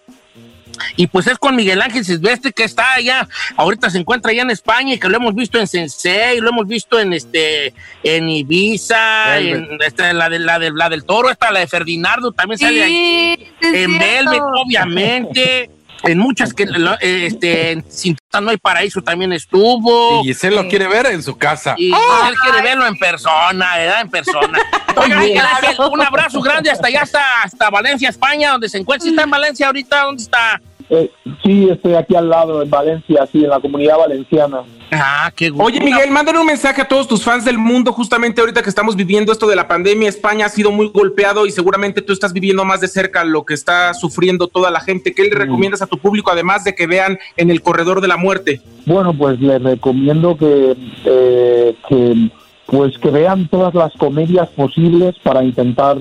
y 0.96 1.08
pues 1.08 1.28
es 1.28 1.38
con 1.38 1.56
Miguel 1.56 1.82
Ángel 1.82 2.06
Silvestre 2.06 2.52
que 2.52 2.64
está 2.64 2.94
allá, 2.94 3.28
ahorita 3.56 3.90
se 3.90 4.00
encuentra 4.00 4.32
allá 4.32 4.42
en 4.44 4.52
España 4.52 4.94
y 4.94 5.00
que 5.00 5.10
lo 5.10 5.18
hemos 5.18 5.36
visto 5.36 5.60
en 5.60 5.68
Sensei, 5.68 6.40
lo 6.40 6.50
hemos 6.50 6.68
visto 6.68 7.00
en 7.00 7.14
este 7.14 7.74
en 8.04 8.30
Ibiza, 8.30 9.36
Velvet. 9.36 9.72
en 9.72 9.82
esta, 9.82 10.14
la, 10.14 10.30
de, 10.30 10.40
la, 10.40 10.60
de, 10.60 10.72
la 10.72 10.90
del 10.90 11.04
Toro, 11.04 11.30
esta 11.30 11.52
la 11.52 11.60
de 11.60 11.68
Ferdinando 11.68 12.32
también 12.32 12.58
sale 12.58 12.84
ahí. 12.84 13.52
Sí, 13.62 13.68
en. 13.74 13.98
Velvet, 13.98 14.42
obviamente. 14.42 15.70
En 16.04 16.18
muchas 16.18 16.54
que 16.54 16.68
este, 17.02 17.72
en 17.72 17.86
Sin 17.90 18.16
Puta 18.16 18.42
no 18.42 18.50
hay 18.52 18.58
paraíso 18.58 19.02
también 19.02 19.34
estuvo. 19.34 20.22
Y 20.22 20.28
Giselle 20.28 20.56
lo 20.56 20.68
quiere 20.68 20.88
ver 20.88 21.08
en 21.08 21.24
su 21.24 21.38
casa. 21.38 21.76
Y 21.78 21.88
él 21.88 22.36
quiere 22.44 22.62
verlo 22.62 22.86
en 22.86 22.98
persona, 22.98 23.78
¿verdad? 23.78 24.02
En 24.02 24.10
persona. 24.10 24.60
Oiga, 24.96 25.20
Miguel 25.20 25.46
Ángel, 25.46 25.76
un 25.92 26.02
abrazo 26.02 26.42
grande 26.42 26.72
hasta 26.72 26.88
allá, 26.88 27.02
hasta, 27.02 27.42
hasta 27.44 27.70
Valencia, 27.70 28.10
España, 28.10 28.52
donde 28.52 28.70
se 28.70 28.78
encuentra. 28.78 29.04
¿Sí 29.04 29.10
está 29.10 29.24
en 29.24 29.30
Valencia 29.32 29.68
ahorita? 29.68 30.04
¿Dónde 30.04 30.24
está? 30.24 30.62
Eh, 30.90 31.12
sí, 31.44 31.70
estoy 31.70 31.96
aquí 31.96 32.16
al 32.16 32.30
lado, 32.30 32.62
en 32.62 32.70
Valencia, 32.70 33.28
sí, 33.32 33.44
en 33.44 33.50
la 33.50 33.60
comunidad 33.60 33.98
valenciana. 33.98 34.62
Ah, 34.92 35.32
qué 35.36 35.52
Oye, 35.54 35.82
Miguel, 35.82 36.12
mándale 36.12 36.40
un 36.40 36.46
mensaje 36.46 36.82
a 36.82 36.88
todos 36.88 37.08
tus 37.08 37.24
fans 37.24 37.44
del 37.44 37.58
mundo, 37.58 37.92
justamente 37.92 38.40
ahorita 38.40 38.62
que 38.62 38.70
estamos 38.70 38.96
viviendo 38.96 39.34
esto 39.34 39.46
de 39.48 39.56
la 39.56 39.68
pandemia. 39.68 40.08
España 40.08 40.46
ha 40.46 40.50
sido 40.50 40.72
muy 40.72 40.90
golpeado 40.94 41.46
y 41.46 41.52
seguramente 41.52 42.02
tú 42.02 42.14
estás 42.14 42.32
viviendo 42.32 42.64
más 42.64 42.80
de 42.80 42.88
cerca 42.88 43.26
lo 43.26 43.46
que 43.46 43.54
está 43.54 43.94
sufriendo 43.94 44.48
toda 44.48 44.72
la 44.72 44.80
gente. 44.80 45.14
¿Qué 45.14 45.24
le 45.24 45.36
recomiendas 45.36 45.82
a 45.82 45.88
tu 45.88 45.98
público, 45.98 46.32
además 46.32 46.64
de 46.64 46.74
que 46.74 46.88
vean 46.88 47.20
en 47.36 47.52
el 47.52 47.62
corredor 47.62 48.00
de 48.00 48.08
la 48.08 48.16
muerte? 48.16 48.62
Bueno, 48.86 49.14
pues 49.14 49.42
les 49.42 49.62
recomiendo 49.62 50.38
que, 50.38 50.78
eh, 51.04 51.76
que 51.90 52.30
pues 52.68 52.98
que 52.98 53.10
vean 53.10 53.48
todas 53.48 53.74
las 53.74 53.94
comedias 53.94 54.50
posibles 54.50 55.16
para 55.24 55.44
intentar 55.44 55.98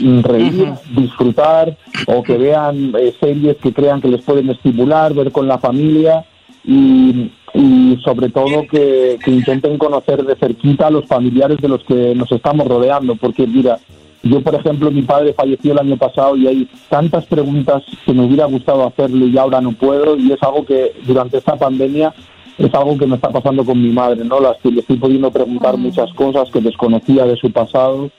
mm, 0.00 0.20
reír, 0.20 0.72
disfrutar 0.96 1.76
o 2.06 2.22
que 2.22 2.38
vean 2.38 2.94
eh, 2.98 3.14
series 3.20 3.58
que 3.58 3.72
crean 3.72 4.00
que 4.00 4.08
les 4.08 4.22
pueden 4.22 4.48
estimular, 4.48 5.12
ver 5.12 5.30
con 5.30 5.46
la 5.46 5.58
familia 5.58 6.24
y, 6.64 7.30
y 7.52 7.98
sobre 8.02 8.30
todo 8.30 8.66
que, 8.66 9.18
que 9.22 9.30
intenten 9.30 9.76
conocer 9.76 10.24
de 10.24 10.36
cerquita 10.36 10.86
a 10.86 10.90
los 10.90 11.04
familiares 11.04 11.58
de 11.58 11.68
los 11.68 11.84
que 11.84 12.14
nos 12.14 12.32
estamos 12.32 12.66
rodeando, 12.66 13.14
porque 13.16 13.46
mira, 13.46 13.78
yo, 14.22 14.40
por 14.40 14.54
ejemplo, 14.54 14.90
mi 14.90 15.02
padre 15.02 15.34
falleció 15.34 15.72
el 15.72 15.78
año 15.78 15.96
pasado 15.96 16.36
y 16.36 16.46
hay 16.46 16.68
tantas 16.88 17.26
preguntas 17.26 17.82
que 18.04 18.12
me 18.12 18.24
hubiera 18.24 18.46
gustado 18.46 18.86
hacerle 18.86 19.26
y 19.26 19.38
ahora 19.38 19.60
no 19.60 19.72
puedo 19.72 20.16
y 20.16 20.32
es 20.32 20.42
algo 20.42 20.64
que 20.64 20.92
durante 21.06 21.38
esta 21.38 21.56
pandemia 21.56 22.12
es 22.58 22.74
algo 22.74 22.96
que 22.96 23.06
me 23.06 23.16
está 23.16 23.30
pasando 23.30 23.64
con 23.64 23.80
mi 23.82 23.90
madre, 23.90 24.24
¿no? 24.24 24.40
Las 24.40 24.56
que 24.58 24.70
le 24.70 24.80
estoy 24.80 24.96
pudiendo 24.96 25.30
preguntar 25.30 25.76
muchas 25.76 26.12
cosas 26.14 26.50
que 26.50 26.60
desconocía 26.60 27.24
de 27.26 27.36
su 27.36 27.50
pasado 27.52 28.10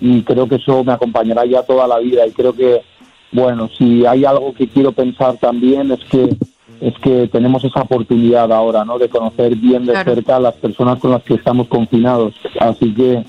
y 0.00 0.22
creo 0.22 0.48
que 0.48 0.56
eso 0.56 0.82
me 0.84 0.92
acompañará 0.92 1.44
ya 1.44 1.62
toda 1.62 1.86
la 1.86 1.98
vida 1.98 2.26
y 2.26 2.30
creo 2.30 2.52
que, 2.54 2.80
bueno, 3.32 3.68
si 3.76 4.06
hay 4.06 4.24
algo 4.24 4.52
que 4.54 4.68
quiero 4.68 4.92
pensar 4.92 5.36
también 5.36 5.90
es 5.92 6.00
que 6.10 6.36
es 6.80 6.94
que 6.98 7.28
tenemos 7.28 7.62
esa 7.62 7.82
oportunidad 7.82 8.50
ahora, 8.50 8.84
¿no? 8.84 8.98
De 8.98 9.08
conocer 9.08 9.54
bien 9.54 9.86
de 9.86 9.92
Claro. 9.92 10.14
cerca 10.14 10.36
a 10.36 10.40
las 10.40 10.54
personas 10.54 10.98
con 10.98 11.12
las 11.12 11.22
que 11.22 11.34
estamos 11.34 11.68
confinados. 11.68 12.34
Así 12.58 12.92
que 12.92 13.22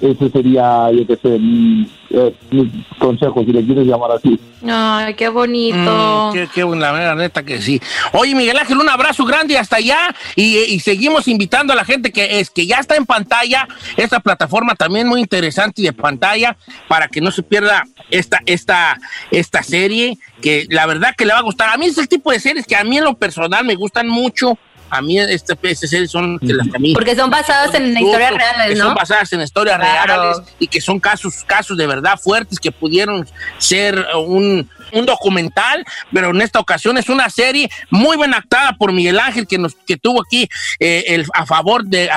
ese 0.00 0.30
sería, 0.30 0.90
yo 0.92 1.06
qué 1.06 1.16
sé, 1.16 1.38
mi, 1.38 1.88
eh, 2.10 2.34
mi 2.50 2.84
consejo, 2.98 3.44
si 3.44 3.52
le 3.52 3.64
quieres 3.64 3.86
llamar 3.86 4.12
así. 4.12 4.38
Ay, 4.66 5.14
qué 5.14 5.28
bonito. 5.28 6.30
Mm, 6.30 6.32
qué, 6.34 6.48
qué 6.54 6.64
buena, 6.64 6.92
la 6.92 7.14
neta 7.14 7.42
que 7.42 7.60
sí. 7.60 7.80
Oye, 8.12 8.34
Miguel 8.34 8.58
Ángel, 8.58 8.78
un 8.78 8.88
abrazo 8.88 9.24
grande 9.24 9.56
hasta 9.56 9.76
allá 9.76 10.14
y, 10.36 10.58
y 10.58 10.80
seguimos 10.80 11.28
invitando 11.28 11.72
a 11.72 11.76
la 11.76 11.84
gente 11.84 12.12
que 12.12 12.40
es 12.40 12.50
que 12.50 12.66
ya 12.66 12.78
está 12.78 12.96
en 12.96 13.06
pantalla 13.06 13.68
esta 13.96 14.20
plataforma 14.20 14.74
también 14.74 15.06
muy 15.06 15.20
interesante 15.20 15.82
y 15.82 15.84
de 15.84 15.92
pantalla 15.92 16.56
para 16.88 17.08
que 17.08 17.20
no 17.20 17.30
se 17.30 17.42
pierda 17.42 17.84
esta 18.10 18.40
esta 18.46 18.98
esta 19.30 19.62
serie 19.62 20.18
que 20.40 20.66
la 20.70 20.86
verdad 20.86 21.14
que 21.16 21.24
le 21.24 21.32
va 21.32 21.38
a 21.38 21.42
gustar. 21.42 21.70
A 21.70 21.76
mí 21.76 21.86
es 21.86 21.98
el 21.98 22.08
tipo 22.08 22.30
de 22.30 22.40
series 22.40 22.66
que 22.66 22.76
a 22.76 22.84
mí 22.84 22.98
en 22.98 23.04
lo 23.04 23.14
personal 23.14 23.64
me 23.64 23.74
gustan 23.74 24.08
mucho. 24.08 24.58
A 24.90 25.00
mí 25.00 25.18
este, 25.18 25.56
estas 25.62 25.88
series 25.90 26.10
son 26.10 26.38
de 26.38 26.52
las 26.54 26.66
que 26.68 26.92
Porque 26.92 27.14
son 27.14 27.30
basadas 27.30 27.74
en 27.74 27.96
historias 27.96 28.32
que 28.32 28.38
reales, 28.38 28.78
son 28.78 28.88
¿no? 28.88 28.94
basadas 28.94 29.32
en 29.32 29.40
historias 29.40 29.78
Claro. 29.78 30.22
reales 30.22 30.42
y 30.58 30.66
que 30.66 30.80
son 30.80 30.98
casos, 30.98 31.44
casos 31.46 31.76
de 31.76 31.86
verdad 31.86 32.18
fuertes 32.22 32.58
que 32.58 32.72
pudieron 32.72 33.26
ser 33.58 34.04
un, 34.26 34.68
un 34.92 35.06
documental, 35.06 35.84
pero 36.12 36.30
en 36.30 36.40
esta 36.40 36.58
ocasión 36.60 36.98
es 36.98 37.08
una 37.08 37.28
serie 37.30 37.70
muy 37.90 38.16
bien 38.16 38.34
actada 38.34 38.72
por 38.78 38.92
Miguel 38.92 39.18
Ángel 39.18 39.46
que 39.46 39.58
nos 39.58 39.74
que 39.74 39.96
tuvo 39.96 40.22
aquí 40.22 40.48
eh, 40.78 41.04
el, 41.08 41.26
a 41.34 41.46
favor 41.46 41.84
de 41.84 42.08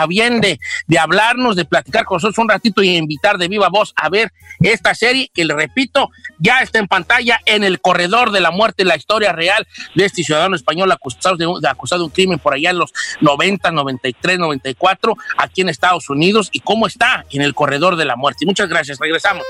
de, 0.87 0.99
hablarnos, 0.99 1.55
de 1.55 1.65
platicar 1.65 2.05
con 2.05 2.15
nosotros 2.17 2.37
un 2.37 2.49
ratito 2.49 2.81
y 2.83 2.95
invitar 2.95 3.37
de 3.37 3.47
viva 3.47 3.69
voz 3.69 3.93
a 3.95 4.09
ver 4.09 4.31
esta 4.61 4.93
serie 4.95 5.29
que 5.33 5.45
le 5.45 5.53
repito 5.53 6.09
ya 6.39 6.59
está 6.59 6.79
en 6.79 6.87
pantalla 6.87 7.39
en 7.45 7.63
el 7.63 7.79
corredor 7.81 8.31
de 8.31 8.39
la 8.41 8.51
muerte, 8.51 8.85
la 8.85 8.95
historia 8.95 9.31
real 9.33 9.67
de 9.95 10.05
este 10.05 10.23
ciudadano 10.23 10.55
español 10.55 10.91
acusado 10.91 11.35
de- 11.37 11.67
acusado 11.67 12.01
de 12.01 12.05
un 12.05 12.11
crimen 12.11 12.39
por 12.39 12.53
allá 12.53 12.69
en 12.71 12.77
los 12.77 12.91
90, 13.21 13.71
93, 13.71 14.39
94 14.39 15.15
aquí 15.37 15.61
en 15.61 15.69
Estados 15.69 16.09
Unidos 16.09 16.49
y 16.51 16.59
cómo 16.59 16.87
está 16.87 17.25
en 17.31 17.41
el 17.41 17.53
corredor 17.53 17.95
de 17.95 18.05
la 18.05 18.15
muerte. 18.15 18.45
Muchas 18.45 18.69
gracias, 18.69 18.97
regresamos. 18.99 19.43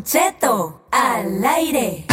Don 0.00 0.06
Cheto 0.06 0.86
al 0.90 1.44
aire. 1.44 2.06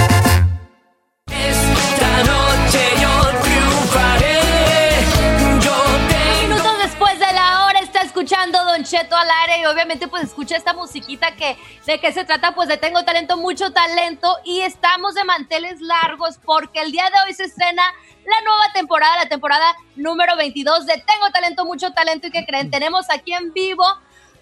Esta 1.31 2.17
noche 2.25 2.81
yo 3.01 3.39
triunfaré. 3.41 4.41
Yo 5.61 5.73
Minutos 6.41 6.79
después 6.83 7.17
de 7.17 7.31
la 7.33 7.63
hora 7.63 7.79
está 7.79 8.01
escuchando 8.01 8.61
Don 8.65 8.83
Cheto 8.83 9.15
al 9.15 9.29
aire 9.31 9.61
y 9.61 9.65
obviamente 9.67 10.09
pues 10.09 10.23
escucha 10.23 10.57
esta 10.57 10.73
musiquita 10.73 11.37
que 11.37 11.57
de 11.85 11.99
qué 12.01 12.11
se 12.11 12.25
trata 12.25 12.53
pues 12.53 12.67
de 12.67 12.75
Tengo 12.75 13.05
Talento, 13.05 13.37
mucho 13.37 13.71
talento 13.71 14.35
y 14.43 14.59
estamos 14.59 15.15
de 15.15 15.23
manteles 15.23 15.79
largos 15.79 16.39
porque 16.43 16.81
el 16.81 16.91
día 16.91 17.05
de 17.05 17.21
hoy 17.25 17.33
se 17.33 17.45
estrena 17.45 17.83
la 18.25 18.41
nueva 18.41 18.73
temporada, 18.73 19.15
la 19.15 19.29
temporada 19.29 19.73
número 19.95 20.35
22 20.35 20.87
de 20.87 20.95
Tengo 20.95 21.31
Talento, 21.31 21.63
mucho 21.63 21.93
talento 21.93 22.27
y 22.27 22.31
que 22.31 22.45
creen, 22.45 22.69
tenemos 22.69 23.09
aquí 23.09 23.31
en 23.31 23.53
vivo 23.53 23.85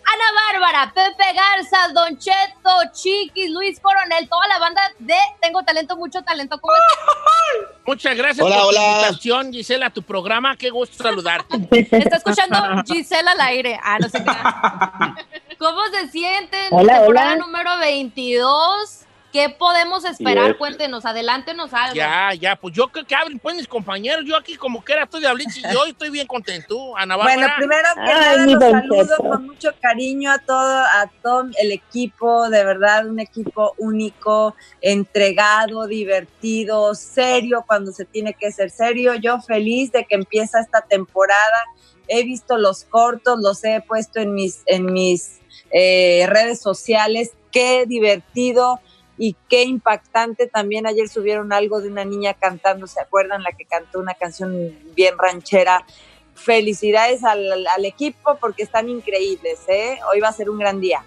Ana 0.08 0.42
Bárbara, 0.52 0.94
Pepe 0.94 1.34
Garza, 1.34 1.92
Don 1.94 2.18
Cheto, 2.18 2.70
Chiquis, 2.94 3.50
Luis 3.50 3.80
Coronel, 3.80 4.30
toda 4.30 4.48
la 4.48 4.60
banda 4.60 4.82
de 5.00 5.16
Tengo 5.42 5.64
Talento, 5.64 5.98
mucho 5.98 6.22
talento. 6.24 6.60
Muchas 7.86 8.16
gracias 8.16 8.46
Hola, 8.46 8.56
por 8.58 8.66
hola. 8.66 8.80
tu 8.80 8.86
invitación, 8.92 9.52
Gisela, 9.54 9.88
a 9.88 9.90
tu 9.90 10.02
programa. 10.04 10.56
Qué 10.58 10.70
gusto 10.70 11.02
saludarte. 11.04 11.58
Está 11.92 12.18
escuchando 12.18 12.58
Gisela 12.86 13.32
al 13.32 13.42
aire. 13.42 13.80
Ah, 13.84 13.98
no 14.00 14.08
sé 14.10 14.24
qué. 14.24 15.56
¿Cómo 15.58 15.82
se 15.92 16.10
sienten? 16.10 16.68
Hola, 16.72 16.98
Temporada 17.00 17.34
hola. 17.34 17.36
número 17.38 17.78
22. 17.80 19.02
¿Qué 19.36 19.50
podemos 19.50 20.06
esperar? 20.06 20.52
Yes. 20.52 20.56
Cuéntenos, 20.56 21.04
adelántenos 21.06 21.74
algo. 21.74 21.94
Ya, 21.94 22.34
ya, 22.40 22.56
pues 22.56 22.74
yo 22.74 22.88
creo 22.88 23.06
que 23.06 23.16
abren 23.16 23.38
pues 23.38 23.54
mis 23.58 23.68
compañeros. 23.68 24.24
Yo 24.26 24.38
aquí 24.38 24.56
como 24.56 24.82
que 24.82 24.94
era 24.94 25.04
estoy 25.04 25.20
de 25.20 25.28
y 25.28 25.74
yo 25.74 25.84
estoy 25.84 26.10
bien 26.10 26.26
contento. 26.26 26.96
Ana 26.96 27.18
Bueno, 27.18 27.42
Bárbara. 27.42 27.56
primero 27.58 27.88
que 27.96 28.14
Ay, 28.14 28.56
nada 28.56 28.82
los 28.86 29.08
saludo 29.10 29.18
con 29.18 29.46
mucho 29.48 29.72
cariño 29.82 30.32
a 30.32 30.38
todo, 30.38 30.80
a 30.80 31.12
todo 31.22 31.50
el 31.62 31.74
equipo, 31.74 32.48
de 32.48 32.64
verdad, 32.64 33.08
un 33.08 33.20
equipo 33.20 33.74
único, 33.78 34.56
entregado, 34.80 35.86
divertido, 35.86 36.96
serio 36.96 37.66
cuando 37.68 37.92
se 37.92 38.06
tiene 38.06 38.36
que 38.36 38.54
ser 38.54 38.70
serio. 38.72 39.16
Yo 39.16 39.42
feliz 39.42 39.92
de 39.92 40.06
que 40.06 40.16
empieza 40.16 40.62
esta 40.62 40.80
temporada. 40.80 41.66
He 42.08 42.24
visto 42.24 42.58
los 42.58 42.86
cortos, 42.86 43.42
los 43.42 43.62
he 43.66 43.82
puesto 43.82 44.22
en 44.22 44.34
mis, 44.34 44.62
en 44.66 44.86
mis 44.86 45.42
eh, 45.72 46.26
redes 46.30 46.62
sociales. 46.62 47.32
Qué 47.52 47.84
divertido 47.86 48.80
y 49.18 49.36
qué 49.50 49.64
impactante. 49.64 50.48
También 50.48 50.88
ayer 50.88 51.08
subieron 51.10 51.54
algo 51.54 51.82
de 51.82 51.90
una 51.90 52.06
niña 52.06 52.34
cantando, 52.34 52.88
¿se 52.88 53.02
acuerdan? 53.02 53.44
La 53.44 53.52
que 53.52 53.66
cantó 53.66 54.00
una 54.00 54.14
canción 54.14 54.76
bien 54.96 55.18
ranchera. 55.18 55.86
Felicidades 56.34 57.24
al, 57.24 57.66
al 57.68 57.86
equipo 57.86 58.38
porque 58.42 58.64
están 58.64 58.90
increíbles, 58.90 59.60
¿eh? 59.68 60.00
Hoy 60.12 60.20
va 60.20 60.30
a 60.30 60.34
ser 60.34 60.50
un 60.50 60.60
gran 60.60 60.82
día. 60.82 61.04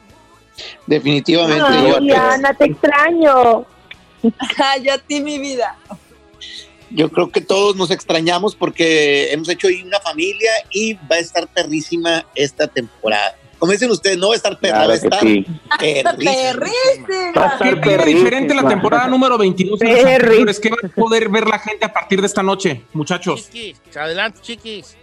Definitivamente. 0.87 1.63
Ay, 1.65 2.43
te 2.59 2.65
extraño. 2.65 3.67
Yo 4.83 4.93
a 4.93 4.99
ti, 4.99 5.21
mi 5.21 5.39
vida. 5.39 5.79
yo 6.91 7.11
creo 7.11 7.31
que 7.31 7.41
todos 7.41 7.77
nos 7.77 7.91
extrañamos 7.91 8.57
porque 8.57 9.31
hemos 9.33 9.49
hecho 9.49 9.69
ahí 9.69 9.83
una 9.83 10.01
familia 10.01 10.51
y 10.73 10.95
va 10.95 11.17
a 11.17 11.19
estar 11.19 11.47
perrísima 11.47 12.27
esta 12.35 12.67
temporada. 12.67 13.38
Como 13.59 13.73
dicen 13.73 13.91
ustedes, 13.91 14.19
no 14.19 14.29
va 14.29 14.35
a 14.35 14.37
estar 14.37 14.59
perra, 14.59 14.87
va 14.87 14.93
a 14.93 14.97
estar 14.97 15.21
perrísima. 15.21 15.61
Perrísima. 15.79 17.59
¿Qué 17.61 17.77
tiene 17.77 18.05
diferente 18.05 18.55
la 18.55 18.69
temporada 18.69 19.09
número 19.09 19.37
22 19.37 19.79
de 19.79 19.87
los 19.87 19.97
Perry. 19.97 20.15
anteriores? 20.15 20.61
¿Qué 20.61 20.71
va 20.71 20.77
a 20.83 20.89
poder 20.89 21.29
ver 21.29 21.47
la 21.47 21.59
gente 21.59 21.85
a 21.85 21.93
partir 21.93 22.21
de 22.21 22.27
esta 22.27 22.43
noche, 22.43 22.83
muchachos? 22.93 23.51
Chiquis, 23.51 23.97
adelante, 23.97 24.41
chiquis. 24.43 24.97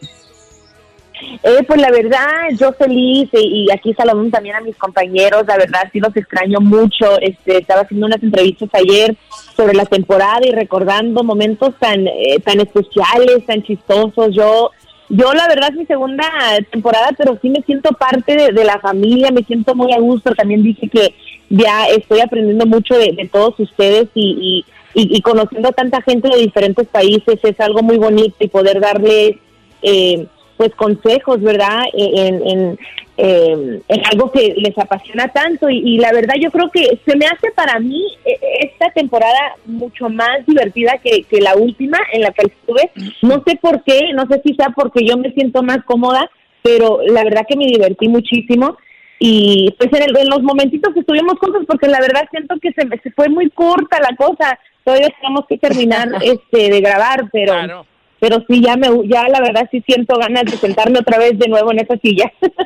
Eh, 1.43 1.63
pues 1.65 1.79
la 1.79 1.91
verdad, 1.91 2.49
yo 2.59 2.73
feliz 2.73 3.29
y, 3.33 3.65
y 3.65 3.71
aquí 3.71 3.93
saludando 3.93 4.29
también 4.31 4.55
a 4.57 4.61
mis 4.61 4.75
compañeros, 4.75 5.45
la 5.47 5.57
verdad 5.57 5.89
sí 5.91 5.99
los 5.99 6.15
extraño 6.15 6.59
mucho. 6.59 7.19
Este, 7.21 7.59
estaba 7.59 7.81
haciendo 7.81 8.07
unas 8.07 8.21
entrevistas 8.21 8.69
ayer 8.73 9.15
sobre 9.55 9.73
la 9.73 9.85
temporada 9.85 10.41
y 10.45 10.51
recordando 10.51 11.23
momentos 11.23 11.73
tan 11.79 12.05
eh, 12.07 12.39
tan 12.43 12.59
especiales, 12.59 13.45
tan 13.45 13.63
chistosos. 13.63 14.35
Yo 14.35 14.71
yo 15.09 15.33
la 15.33 15.47
verdad 15.47 15.69
es 15.69 15.75
mi 15.75 15.85
segunda 15.85 16.25
temporada, 16.71 17.09
pero 17.17 17.37
sí 17.41 17.49
me 17.49 17.61
siento 17.61 17.91
parte 17.91 18.35
de, 18.51 18.63
la 18.63 18.79
familia, 18.79 19.31
me 19.31 19.43
siento 19.43 19.75
muy 19.75 19.93
a 19.93 19.99
gusto. 19.99 20.33
También 20.33 20.63
dije 20.63 20.89
que 20.89 21.13
ya 21.49 21.85
estoy 21.87 22.21
aprendiendo 22.21 22.65
mucho 22.65 22.95
de, 22.97 23.29
todos 23.31 23.59
ustedes 23.59 24.07
y, 24.15 24.63
y, 24.93 25.01
y- 25.01 25.17
y 25.17 25.21
conociendo 25.21 25.69
a 25.69 25.73
tanta 25.73 26.01
gente 26.01 26.29
de 26.29 26.37
diferentes 26.41 26.87
países 26.87 27.39
es 27.43 27.59
algo 27.59 27.81
muy 27.83 27.97
bonito 27.97 28.35
y 28.39 28.47
poder 28.47 28.79
darles 28.79 29.35
eh, 29.81 30.25
pues 30.57 30.73
consejos, 30.75 31.41
¿verdad? 31.41 31.81
En, 31.93 32.47
en, 32.47 32.79
eh, 33.17 33.79
en 33.87 34.05
algo 34.11 34.31
que 34.31 34.53
les 34.57 34.77
apasiona 34.77 35.29
tanto 35.29 35.69
y, 35.69 35.77
y 35.79 35.97
la 35.99 36.11
verdad 36.11 36.35
yo 36.39 36.51
creo 36.51 36.69
que 36.69 36.99
se 37.05 37.15
me 37.17 37.25
hace 37.25 37.51
para 37.55 37.79
mí 37.79 38.03
eh, 38.25 38.37
esta 38.61 38.89
temporada 38.91 39.55
mucho 39.65 40.09
más 40.09 40.45
divertida 40.45 40.97
que, 41.03 41.23
que 41.23 41.39
la 41.41 41.55
última 41.55 41.97
en 42.11 42.21
la 42.21 42.31
que 42.31 42.47
estuve. 42.47 42.91
No 43.21 43.41
sé 43.47 43.57
por 43.61 43.83
qué, 43.83 44.11
no 44.13 44.25
sé 44.29 44.41
si 44.45 44.53
sea 44.55 44.69
porque 44.75 45.05
yo 45.05 45.17
me 45.17 45.31
siento 45.31 45.63
más 45.63 45.79
cómoda, 45.85 46.29
pero 46.61 46.99
la 47.07 47.23
verdad 47.23 47.45
que 47.47 47.55
me 47.55 47.67
divertí 47.67 48.07
muchísimo 48.09 48.77
y 49.17 49.73
pues 49.77 49.93
en, 49.93 50.03
el- 50.09 50.17
en 50.17 50.29
los 50.29 50.41
momentitos 50.43 50.93
que 50.93 50.99
estuvimos 50.99 51.35
juntos 51.39 51.63
porque 51.67 51.87
la 51.87 51.99
verdad 52.01 52.27
siento 52.31 52.55
que 52.61 52.73
se, 52.73 52.85
me, 52.85 52.97
se 52.99 53.11
fue 53.11 53.29
muy 53.29 53.49
corta 53.49 53.97
la 54.01 54.15
cosa. 54.17 54.59
Todavía 54.83 55.07
tenemos 55.21 55.45
que 55.47 55.57
terminar 55.57 56.09
este 56.21 56.69
de 56.69 56.81
grabar, 56.81 57.29
pero 57.31 57.53
Claro. 57.53 57.85
pero 58.19 58.43
sí 58.49 58.61
ya 58.61 58.75
me 58.75 58.87
ya 59.07 59.27
la 59.29 59.39
verdad 59.39 59.67
sí 59.71 59.81
siento 59.87 60.17
ganas 60.19 60.43
de 60.45 60.57
sentarme 60.57 60.99
otra 60.99 61.17
vez 61.17 61.39
de 61.39 61.47
nuevo 61.47 61.71
en 61.71 61.79
esa 61.79 61.95
silla. 61.97 62.29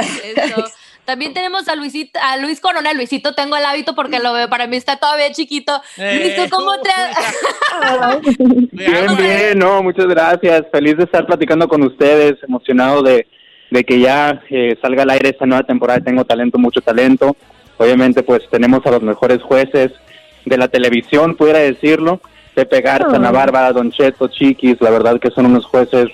Eso. 0.36 0.64
También 1.04 1.34
tenemos 1.34 1.66
a 1.68 1.74
Luisito, 1.74 2.20
a 2.22 2.36
Luis 2.36 2.60
Coronel. 2.60 2.96
Luisito, 2.96 3.34
tengo 3.34 3.56
el 3.56 3.64
hábito 3.64 3.94
porque 3.94 4.20
lo 4.20 4.32
veo, 4.32 4.48
para 4.48 4.66
mí 4.66 4.76
está 4.76 4.96
todavía 4.96 5.32
chiquito. 5.32 5.80
Eh, 5.96 6.20
Luis, 6.22 6.36
¿tú 6.36 6.56
cómo 6.56 6.72
te 6.80 6.90
Bien, 8.70 9.16
bien, 9.16 9.58
no, 9.58 9.82
muchas 9.82 10.06
gracias. 10.06 10.66
Feliz 10.70 10.96
de 10.96 11.04
estar 11.04 11.26
platicando 11.26 11.66
con 11.66 11.82
ustedes, 11.82 12.40
emocionado 12.44 13.02
de, 13.02 13.26
de 13.70 13.84
que 13.84 13.98
ya 13.98 14.40
eh, 14.50 14.78
salga 14.80 15.02
al 15.02 15.10
aire 15.10 15.30
esta 15.30 15.46
nueva 15.46 15.64
temporada. 15.64 16.00
Tengo 16.00 16.24
talento, 16.24 16.58
mucho 16.58 16.80
talento. 16.80 17.36
Obviamente, 17.76 18.22
pues 18.22 18.42
tenemos 18.50 18.86
a 18.86 18.90
los 18.90 19.02
mejores 19.02 19.42
jueces 19.42 19.90
de 20.44 20.58
la 20.58 20.68
televisión, 20.68 21.34
pudiera 21.34 21.58
decirlo. 21.58 22.20
Pepe 22.54 22.82
Garza, 22.82 23.16
Ana 23.16 23.30
Bárbara, 23.30 23.72
Don 23.72 23.90
Cheto, 23.90 24.28
Chiquis, 24.28 24.80
la 24.80 24.90
verdad 24.90 25.18
que 25.18 25.30
son 25.30 25.46
unos 25.46 25.64
jueces 25.64 26.08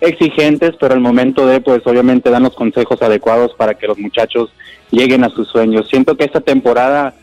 exigentes, 0.00 0.72
pero 0.80 0.94
al 0.94 1.00
momento 1.00 1.46
de, 1.46 1.60
pues 1.60 1.86
obviamente 1.86 2.30
dan 2.30 2.42
los 2.42 2.54
consejos 2.54 3.00
adecuados 3.02 3.54
para 3.54 3.74
que 3.74 3.86
los 3.86 3.98
muchachos 3.98 4.52
lleguen 4.90 5.24
a 5.24 5.30
sus 5.30 5.48
sueños. 5.48 5.88
Siento 5.88 6.16
que 6.16 6.24
esta 6.24 6.40
temporada 6.40 7.14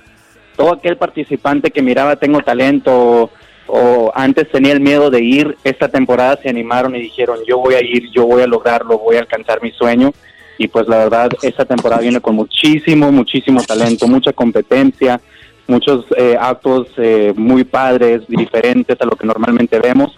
todo 0.58 0.74
aquel 0.74 0.98
participante 0.98 1.72
que 1.72 1.82
miraba 1.82 2.18
tengo 2.18 2.42
talento 2.42 3.30
o 3.68 4.12
antes 4.16 4.50
tenía 4.50 4.74
el 4.74 4.80
miedo 4.80 5.10
de 5.10 5.22
ir, 5.22 5.58
esta 5.64 5.88
temporada 5.88 6.40
se 6.42 6.50
animaron 6.50 6.96
y 6.96 7.02
dijeron, 7.02 7.40
yo 7.48 7.60
voy 7.60 7.76
a 7.76 7.82
ir, 7.82 8.10
yo 8.12 8.26
voy 8.26 8.42
a 8.42 8.48
lograrlo, 8.48 8.98
voy 8.98 9.18
a 9.18 9.20
alcanzar 9.20 9.62
mi 9.62 9.72
sueño. 9.72 10.12
Y 10.58 10.68
pues 10.70 10.88
la 10.88 10.98
verdad, 10.98 11.30
esta 11.44 11.66
temporada 11.66 12.02
viene 12.02 12.20
con 12.20 12.36
muchísimo, 12.36 13.12
muchísimo 13.12 13.62
talento, 13.62 14.08
mucha 14.08 14.34
competencia, 14.34 15.22
muchos 15.68 16.06
eh, 16.18 16.36
actos 16.40 16.88
eh, 16.98 17.34
muy 17.36 17.64
padres, 17.64 18.22
diferentes 18.28 19.00
a 19.00 19.06
lo 19.06 19.12
que 19.12 19.28
normalmente 19.28 19.80
vemos, 19.80 20.16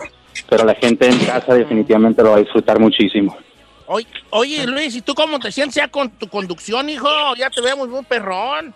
pero 0.49 0.65
la 0.65 0.75
gente 0.75 1.07
en 1.07 1.17
casa 1.19 1.53
definitivamente 1.53 2.23
lo 2.23 2.31
va 2.31 2.37
a 2.37 2.39
disfrutar 2.39 2.79
muchísimo. 2.79 3.35
Oye, 3.85 4.07
oye, 4.31 4.67
Luis, 4.67 4.95
¿y 4.95 5.01
tú 5.01 5.13
cómo 5.15 5.39
te 5.39 5.51
sientes 5.51 5.75
ya 5.75 5.87
con 5.87 6.09
tu 6.11 6.27
conducción, 6.27 6.89
hijo? 6.89 7.07
Ya 7.37 7.49
te 7.49 7.61
vemos 7.61 7.87
muy 7.89 8.03
perrón. 8.03 8.73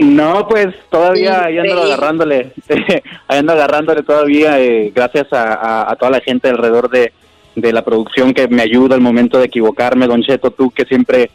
No, 0.00 0.46
pues 0.48 0.68
todavía 0.90 1.40
Sí, 1.40 1.44
ahí 1.46 1.58
ando 1.58 1.76
sí. 1.84 1.92
agarrándole, 1.92 2.52
ahí 3.28 3.38
ando 3.38 3.52
agarrándole 3.52 4.02
todavía, 4.02 4.58
eh, 4.60 4.90
gracias 4.94 5.32
a, 5.32 5.54
a- 5.54 5.92
a 5.92 5.96
toda 5.96 6.12
la 6.12 6.20
gente 6.20 6.48
alrededor 6.48 6.88
de, 6.90 7.12
de 7.54 7.72
la 7.72 7.82
producción 7.84 8.32
que 8.32 8.48
me 8.48 8.62
ayuda 8.62 8.94
al 8.94 9.00
momento 9.00 9.38
de 9.38 9.46
equivocarme, 9.46 10.06
Don 10.06 10.22
Cheto, 10.22 10.50
tú 10.50 10.70
que 10.70 10.84
siempre, 10.86 11.30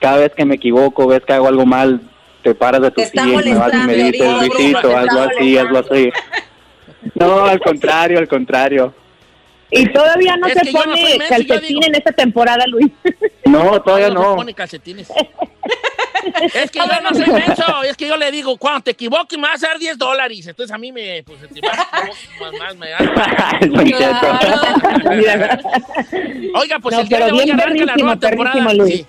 cada 0.00 0.18
vez 0.18 0.32
que 0.34 0.44
me 0.44 0.54
equivoco, 0.54 1.06
ves 1.06 1.22
que 1.26 1.32
hago 1.34 1.48
algo 1.48 1.66
mal, 1.66 2.00
te 2.42 2.54
paras 2.54 2.80
de 2.82 2.90
tu 2.90 3.02
silla 3.02 3.24
y 3.24 3.50
me 3.50 3.54
vas 3.56 3.72
y 3.74 3.86
me 3.86 3.94
dices, 3.94 4.32
Luisito, 4.48 4.96
hazlo 4.96 5.22
así, 5.22 5.58
hazlo 5.58 5.78
así. 5.80 6.10
No, 7.14 7.44
al 7.44 7.60
contrario, 7.60 8.18
al 8.18 8.28
contrario. 8.28 8.94
Y 9.70 9.88
todavía 9.88 10.36
no 10.36 10.46
Es 10.46 10.54
se 10.54 10.72
no 10.72 10.80
pone 10.80 11.02
menso, 11.18 11.18
yo 11.18 11.28
calcetín 11.28 11.82
en 11.84 11.94
esta 11.94 12.12
temporada, 12.12 12.64
Luis. 12.66 12.88
No, 13.44 13.80
todavía 13.82 14.08
se 14.08 14.14
no. 14.14 14.36
pone 14.36 14.54
calcetines. 14.54 15.08
es 16.54 16.70
que 16.70 16.78
yo 16.78 17.00
no 17.02 17.10
soy 17.10 17.26
menso, 17.32 17.82
es 17.82 17.96
que 17.96 18.06
yo 18.06 18.16
le 18.16 18.30
digo, 18.30 18.56
cuando 18.56 18.82
te 18.82 18.92
equivoques 18.92 19.38
me 19.38 19.48
vas 19.48 19.62
a 19.64 19.68
dar 19.68 19.78
10 19.78 19.98
dólares. 19.98 20.46
Entonces 20.46 20.72
a 20.72 20.78
mí 20.78 20.92
me, 20.92 21.22
pues, 21.24 21.40
te 21.40 21.60
vas 21.60 21.78
a 21.78 21.82
equivocar, 21.82 22.08
más, 22.40 22.52
más 22.60 22.76
me 22.76 22.90
da. 22.90 22.98
Oiga, 26.60 26.78
pues 26.80 26.94
No, 26.94 27.00
el 27.02 27.08
día 27.08 27.26
de 27.26 27.32
hoy 27.32 27.50
arranca 27.50 27.84
la 27.84 27.96
nueva 27.96 28.16
temporada. 28.16 28.70
Sí. 28.86 29.06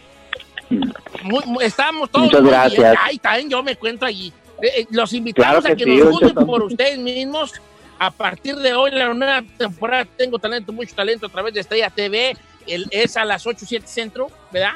Muy- 1.24 1.44
muy- 1.46 1.64
estamos 1.66 2.10
todos 2.10 2.26
Muchas 2.26 2.44
gracias. 2.44 2.96
Ay, 3.02 3.18
también 3.20 3.50
yo 3.50 3.62
me 3.64 3.76
cuento 3.76 4.06
allí. 4.06 4.34
Eh, 4.62 4.82
eh, 4.82 4.86
los 4.92 5.14
invitamos 5.14 5.46
Claro 5.48 5.60
a 5.60 5.76
que 5.76 5.84
que 5.84 5.92
sí, 5.92 5.98
nos 5.98 6.20
Cheto. 6.20 6.46
por 6.46 6.64
ustedes 6.64 6.98
mismos. 6.98 7.54
A 8.00 8.12
partir 8.12 8.56
de 8.58 8.74
hoy, 8.74 8.92
la 8.92 9.14
nueva 9.14 9.42
temporada 9.58 10.06
Tengo 10.18 10.38
Talento, 10.40 10.74
Mucho 10.74 10.94
Talento 10.96 11.28
a 11.28 11.30
través 11.30 11.54
de 11.54 11.62
Estrella 11.62 11.90
TV. 11.90 12.36
El, 12.68 12.88
es 12.90 13.16
a 13.16 13.24
las 13.26 13.46
8, 13.46 13.64
7 13.68 13.86
centro, 13.88 14.28
¿verdad? 14.52 14.72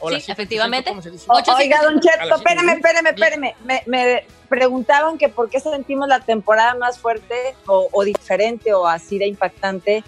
O 0.00 0.08
Sí, 0.08 0.14
las 0.14 0.24
7 0.24 0.32
efectivamente. 0.32 0.90
¿cómo 0.90 1.00
se 1.02 1.10
dice? 1.12 1.24
O- 1.28 1.34
Oiga, 1.56 1.82
Don 1.82 2.00
Cheto, 2.00 2.34
espéreme, 2.34 2.72
espéreme, 2.72 3.10
espéreme. 3.10 3.54
Me, 3.64 3.82
me 3.86 4.24
preguntaban 4.48 5.16
que 5.18 5.28
por 5.28 5.48
qué 5.48 5.60
sentimos 5.60 6.08
la 6.08 6.18
temporada 6.18 6.74
más 6.74 6.98
fuerte 6.98 7.54
o, 7.66 7.88
o 7.92 8.02
diferente 8.04 8.72
o 8.74 8.86
así 8.88 9.18
de 9.18 9.28
impactante. 9.28 10.02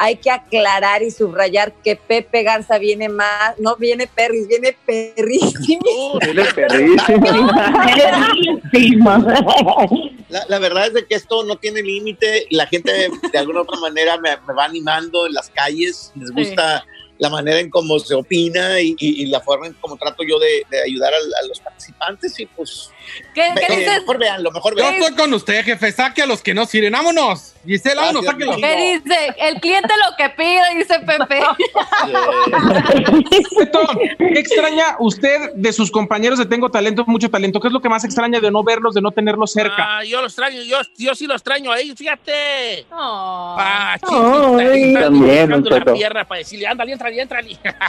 Hay 0.00 0.16
que 0.16 0.30
aclarar 0.30 1.02
y 1.02 1.10
subrayar 1.10 1.72
que 1.82 1.96
Pepe 1.96 2.44
Garza 2.44 2.78
viene 2.78 3.08
más, 3.08 3.58
no 3.58 3.74
viene 3.76 4.06
Perris, 4.06 4.46
viene 4.46 4.76
perrísimo. 4.86 6.18
Viene 6.20 6.44
perrísimo. 6.54 7.50
La, 10.28 10.44
la 10.48 10.58
verdad 10.58 10.86
es 10.88 10.94
de 10.94 11.06
que 11.06 11.14
esto 11.14 11.42
no 11.44 11.56
tiene 11.56 11.82
límite. 11.82 12.46
La 12.50 12.66
gente 12.66 13.10
de 13.32 13.38
alguna 13.38 13.62
otra 13.62 13.78
manera 13.80 14.18
me, 14.18 14.36
me 14.46 14.54
va 14.54 14.64
animando 14.66 15.26
en 15.26 15.32
las 15.34 15.50
calles. 15.50 16.12
Les 16.14 16.30
gusta 16.30 16.84
la 17.18 17.30
manera 17.30 17.58
en 17.58 17.70
cómo 17.70 17.98
se 17.98 18.14
opina 18.14 18.80
y, 18.80 18.94
y- 18.98 19.22
y 19.22 19.26
la 19.26 19.40
forma 19.40 19.66
en 19.66 19.72
cómo 19.74 19.96
trato 19.96 20.22
yo 20.22 20.38
de, 20.38 20.64
de 20.70 20.82
ayudar 20.82 21.12
al- 21.14 21.34
a, 21.42 21.46
los 21.48 21.58
participantes. 21.60 22.38
Y 22.38 22.46
pues, 22.46 22.90
¿Qué, 23.34 23.42
qué 23.54 23.72
eh, 23.72 23.76
dices? 23.76 24.00
mejor 24.00 24.18
veanlo, 24.18 24.50
mejor 24.50 24.76
Yo 24.76 24.82
veanlo. 24.84 25.06
estoy 25.06 25.16
con 25.16 25.32
usted, 25.34 25.64
jefe. 25.64 25.92
Saque 25.92 26.22
a 26.22 26.26
los 26.26 26.42
que 26.42 26.54
no 26.54 26.66
sirven. 26.66 26.92
¡Vámonos! 26.92 27.54
Gisela, 27.64 28.02
vámonos, 28.02 28.22
Gracias, 28.22 28.48
sáquelo. 28.48 28.66
¿Qué 28.66 29.00
dice? 29.04 29.34
El 29.38 29.60
cliente 29.60 29.92
lo 30.08 30.16
que 30.16 30.30
pide, 30.30 30.62
dice 30.76 30.98
Pepe. 31.00 31.40
Cheto, 33.58 33.80
¿Qué 34.18 34.38
extraña 34.38 34.96
usted 34.98 35.52
de 35.54 35.72
sus 35.72 35.90
compañeros 35.90 36.38
de 36.38 36.46
Tengo 36.46 36.70
Talento, 36.70 37.04
Mucho 37.06 37.30
Talento? 37.30 37.60
¿Qué 37.60 37.68
es 37.68 37.72
lo 37.72 37.80
que 37.80 37.88
más 37.88 38.04
extraña 38.04 38.40
de 38.40 38.50
no 38.50 38.62
verlos, 38.64 38.94
de 38.94 39.00
no 39.02 39.10
tenerlos 39.10 39.52
cerca? 39.52 39.98
Ah, 39.98 40.04
yo 40.04 40.20
los 40.22 40.32
extraño, 40.32 40.62
yo, 40.62 40.78
yo 40.96 41.14
sí 41.14 41.26
los 41.26 41.36
extraño 41.36 41.70
a 41.72 41.78
ellos, 41.78 41.96
fíjate. 41.98 42.86
Oh. 42.90 43.56
Ah, 43.58 43.96
sí, 44.00 44.14
Ay, 44.60 44.94
también, 44.94 45.50
don 45.50 45.64
la 45.64 45.84
pierna 45.92 46.26
para 46.26 46.38
decirle, 46.38 46.66
ándale. 46.66 46.78
Ándale, 46.78 46.92
entrale, 46.92 47.12
entrale, 47.22 47.42
entrale. 47.42 47.88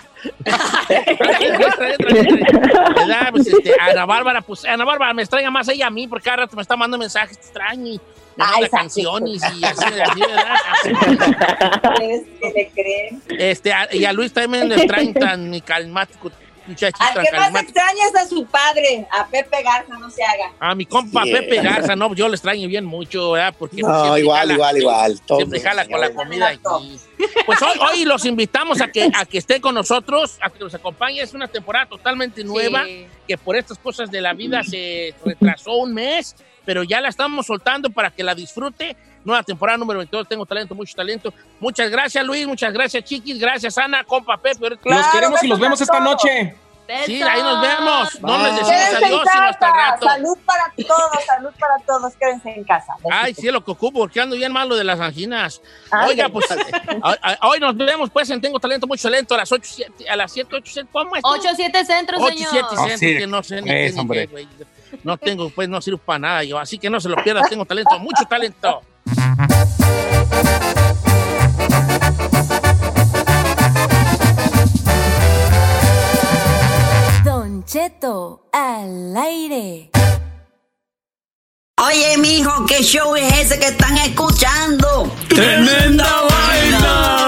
¿Verdad? 2.95 3.27
Pues, 3.31 3.47
este, 3.47 3.73
Ana 3.79 4.05
Bárbara, 4.05 4.41
pues 4.41 4.65
Ana 4.65 4.85
Bárbara 4.85 5.08
me 5.13 5.21
extraña 5.23 5.51
más 5.51 5.67
ella 5.69 5.87
a 5.87 5.89
mí, 5.89 6.07
porque 6.07 6.25
cada 6.25 6.37
rato 6.37 6.55
me 6.55 6.61
está 6.61 6.75
mandando 6.75 6.97
mensajes, 6.97 7.37
te 7.39 7.45
extraño, 7.45 7.87
y 7.87 8.01
Ay, 8.37 8.63
esa 8.63 8.77
canciones 8.77 9.41
y 9.41 9.63
así, 9.65 9.85
así, 10.01 10.19
¿verdad? 10.21 10.55
Así. 10.71 10.91
¿Ustedes 10.93 12.25
qué 12.39 12.51
le 12.53 12.69
creen? 12.69 13.21
Este, 13.37 13.73
a- 13.73 13.93
y 13.93 14.05
a 14.05 14.13
Luis 14.13 14.31
también 14.31 14.69
le 14.69 14.75
extraño 14.75 15.13
tan 15.13 15.59
carismático, 15.59 16.31
muchachito 16.69 17.03
Al 17.03 17.13
tan 17.13 17.23
que 17.25 17.31
más 17.31 17.39
carismático. 17.41 17.71
extraña 17.71 18.07
es 18.07 18.15
a 18.15 18.27
su 18.27 18.45
padre, 18.45 19.07
a 19.11 19.27
Pepe 19.27 19.63
Garza, 19.63 19.97
no 19.97 20.09
se 20.09 20.23
haga. 20.23 20.53
A 20.59 20.73
mi 20.75 20.85
compa 20.85 21.23
Sí. 21.23 21.31
Pepe 21.33 21.61
Garza, 21.61 21.95
no, 21.95 22.13
yo 22.15 22.27
le 22.29 22.35
extraño 22.35 22.67
bien 22.67 22.85
mucho, 22.85 23.31
¿verdad? 23.31 23.53
Porque 23.57 23.81
No, 23.81 24.17
igual, 24.17 24.39
jala- 24.39 24.53
igual, 24.53 24.77
igual. 24.77 25.21
Todos 25.21 25.39
Siempre 25.39 25.59
jala 25.59 25.85
con 25.87 25.99
la 25.99 26.11
comida 26.13 26.47
aquí. 26.49 26.99
Pues 27.45 27.61
hoy, 27.61 27.77
hoy 27.91 28.05
los 28.05 28.23
invitamos 28.25 28.79
a 28.81 28.87
que, 28.87 29.09
a 29.13 29.25
que 29.25 29.37
estén 29.39 29.61
con 29.61 29.75
nosotros, 29.75 30.37
a 30.41 30.49
que 30.49 30.59
nos 30.59 30.73
acompañe. 30.73 31.21
Es 31.21 31.33
una 31.33 31.47
temporada 31.47 31.87
totalmente 31.87 32.43
nueva, 32.43 32.85
Sí. 32.85 33.05
que 33.27 33.37
por 33.37 33.55
estas 33.55 33.77
cosas 33.77 34.09
de 34.09 34.21
la 34.21 34.33
vida 34.33 34.63
se 34.63 35.13
retrasó 35.25 35.73
un 35.77 35.93
mes, 35.93 36.35
pero 36.69 36.83
ya 36.83 37.01
la 37.01 37.09
estamos 37.09 37.47
soltando 37.47 37.89
para 37.89 38.11
que 38.11 38.21
la 38.23 38.35
disfrute. 38.35 38.95
Nueva 39.25 39.41
temporada 39.41 39.75
número 39.75 39.97
22, 39.97 40.27
tengo 40.27 40.45
talento, 40.45 40.75
mucho 40.75 40.93
talento. 40.95 41.33
Muchas 41.59 41.89
gracias, 41.89 42.23
Luis, 42.23 42.45
muchas 42.45 42.71
gracias, 42.71 43.03
Chiquis, 43.05 43.39
gracias, 43.39 43.75
Ana, 43.79 44.03
compa 44.03 44.37
Pepe. 44.37 44.69
los 44.83 45.07
queremos 45.07 45.41
y 45.43 45.47
los 45.47 45.59
vemos 45.59 45.81
esta 45.81 45.99
noche. 45.99 46.55
Sí, 47.07 47.21
ahí 47.23 47.41
nos 47.41 47.59
vemos. 47.59 48.21
No 48.21 48.37
les 48.37 48.43
Bye. 48.43 48.51
decimos 48.51 48.69
Quédense 48.69 48.97
en 48.97 49.03
adiós, 49.05 49.23
sino 49.31 49.43
hasta 49.45 49.67
el 49.67 49.73
rato. 49.73 50.05
Salud 50.07 50.37
para 50.45 50.73
todos, 50.75 51.25
salud 51.25 51.49
para 51.59 51.77
todos. 51.87 52.13
Quédense 52.19 52.49
en 52.51 52.63
casa. 52.63 52.93
Ay, 53.11 53.33
sí, 53.33 53.47
lo 53.49 53.63
que 53.65 53.71
ocupo, 53.71 53.97
porque 54.01 54.21
ando 54.21 54.35
bien 54.35 54.51
malo 54.51 54.75
de 54.75 54.83
las 54.83 54.99
anginas. 54.99 55.61
Ándale. 55.89 56.11
Oiga, 56.11 56.29
pues, 56.29 56.45
a- 57.03 57.17
a- 57.41 57.47
hoy 57.47 57.59
nos 57.59 57.75
vemos, 57.77 58.11
pues, 58.11 58.29
en 58.29 58.39
Tengo 58.41 58.59
Talento, 58.59 58.85
mucho 58.85 59.01
talento, 59.09 59.33
a 59.33 59.37
las 59.39 59.51
8, 59.51 59.63
7, 59.65 60.07
a 60.07 60.15
las 60.15 60.31
7, 60.31 60.55
8, 60.55 60.71
7, 60.71 60.89
¿cómo 60.91 61.15
es? 61.15 61.21
8 61.23 61.49
7 61.55 61.83
centros, 61.85 62.21
8, 62.23 62.33
señor. 62.35 62.49
7, 62.51 62.67
Ah, 62.71 62.83
7, 62.85 62.97
sí. 62.97 63.17
que 63.17 63.27
no 63.27 63.41
sé 63.43 63.61
ni 63.63 63.69
Eso, 63.71 63.71
qué, 63.71 63.91
ni 63.93 63.99
hombre. 63.99 64.19
qué, 64.27 64.31
güey. 64.31 64.47
No 65.03 65.17
tengo, 65.17 65.49
pues, 65.49 65.69
no 65.69 65.81
sirvo 65.81 65.99
para 65.99 66.19
nada 66.19 66.43
yo, 66.43 66.57
así 66.59 66.77
que 66.77 66.89
no 66.89 66.99
se 66.99 67.09
lo 67.09 67.15
pierdan, 67.23 67.43
tengo 67.49 67.65
talento, 67.65 67.99
mucho 67.99 68.23
talento. 68.29 68.81
Don 77.23 77.63
Cheto 77.65 78.49
al 78.51 79.15
aire. 79.17 79.89
Oye, 81.81 82.17
mijo, 82.17 82.65
¿qué 82.65 82.83
show 82.83 83.15
es 83.15 83.33
ese 83.39 83.57
que 83.57 83.67
están 83.67 83.97
escuchando? 83.99 85.09
¡Tremenda 85.29 86.23
vaina! 86.29 87.27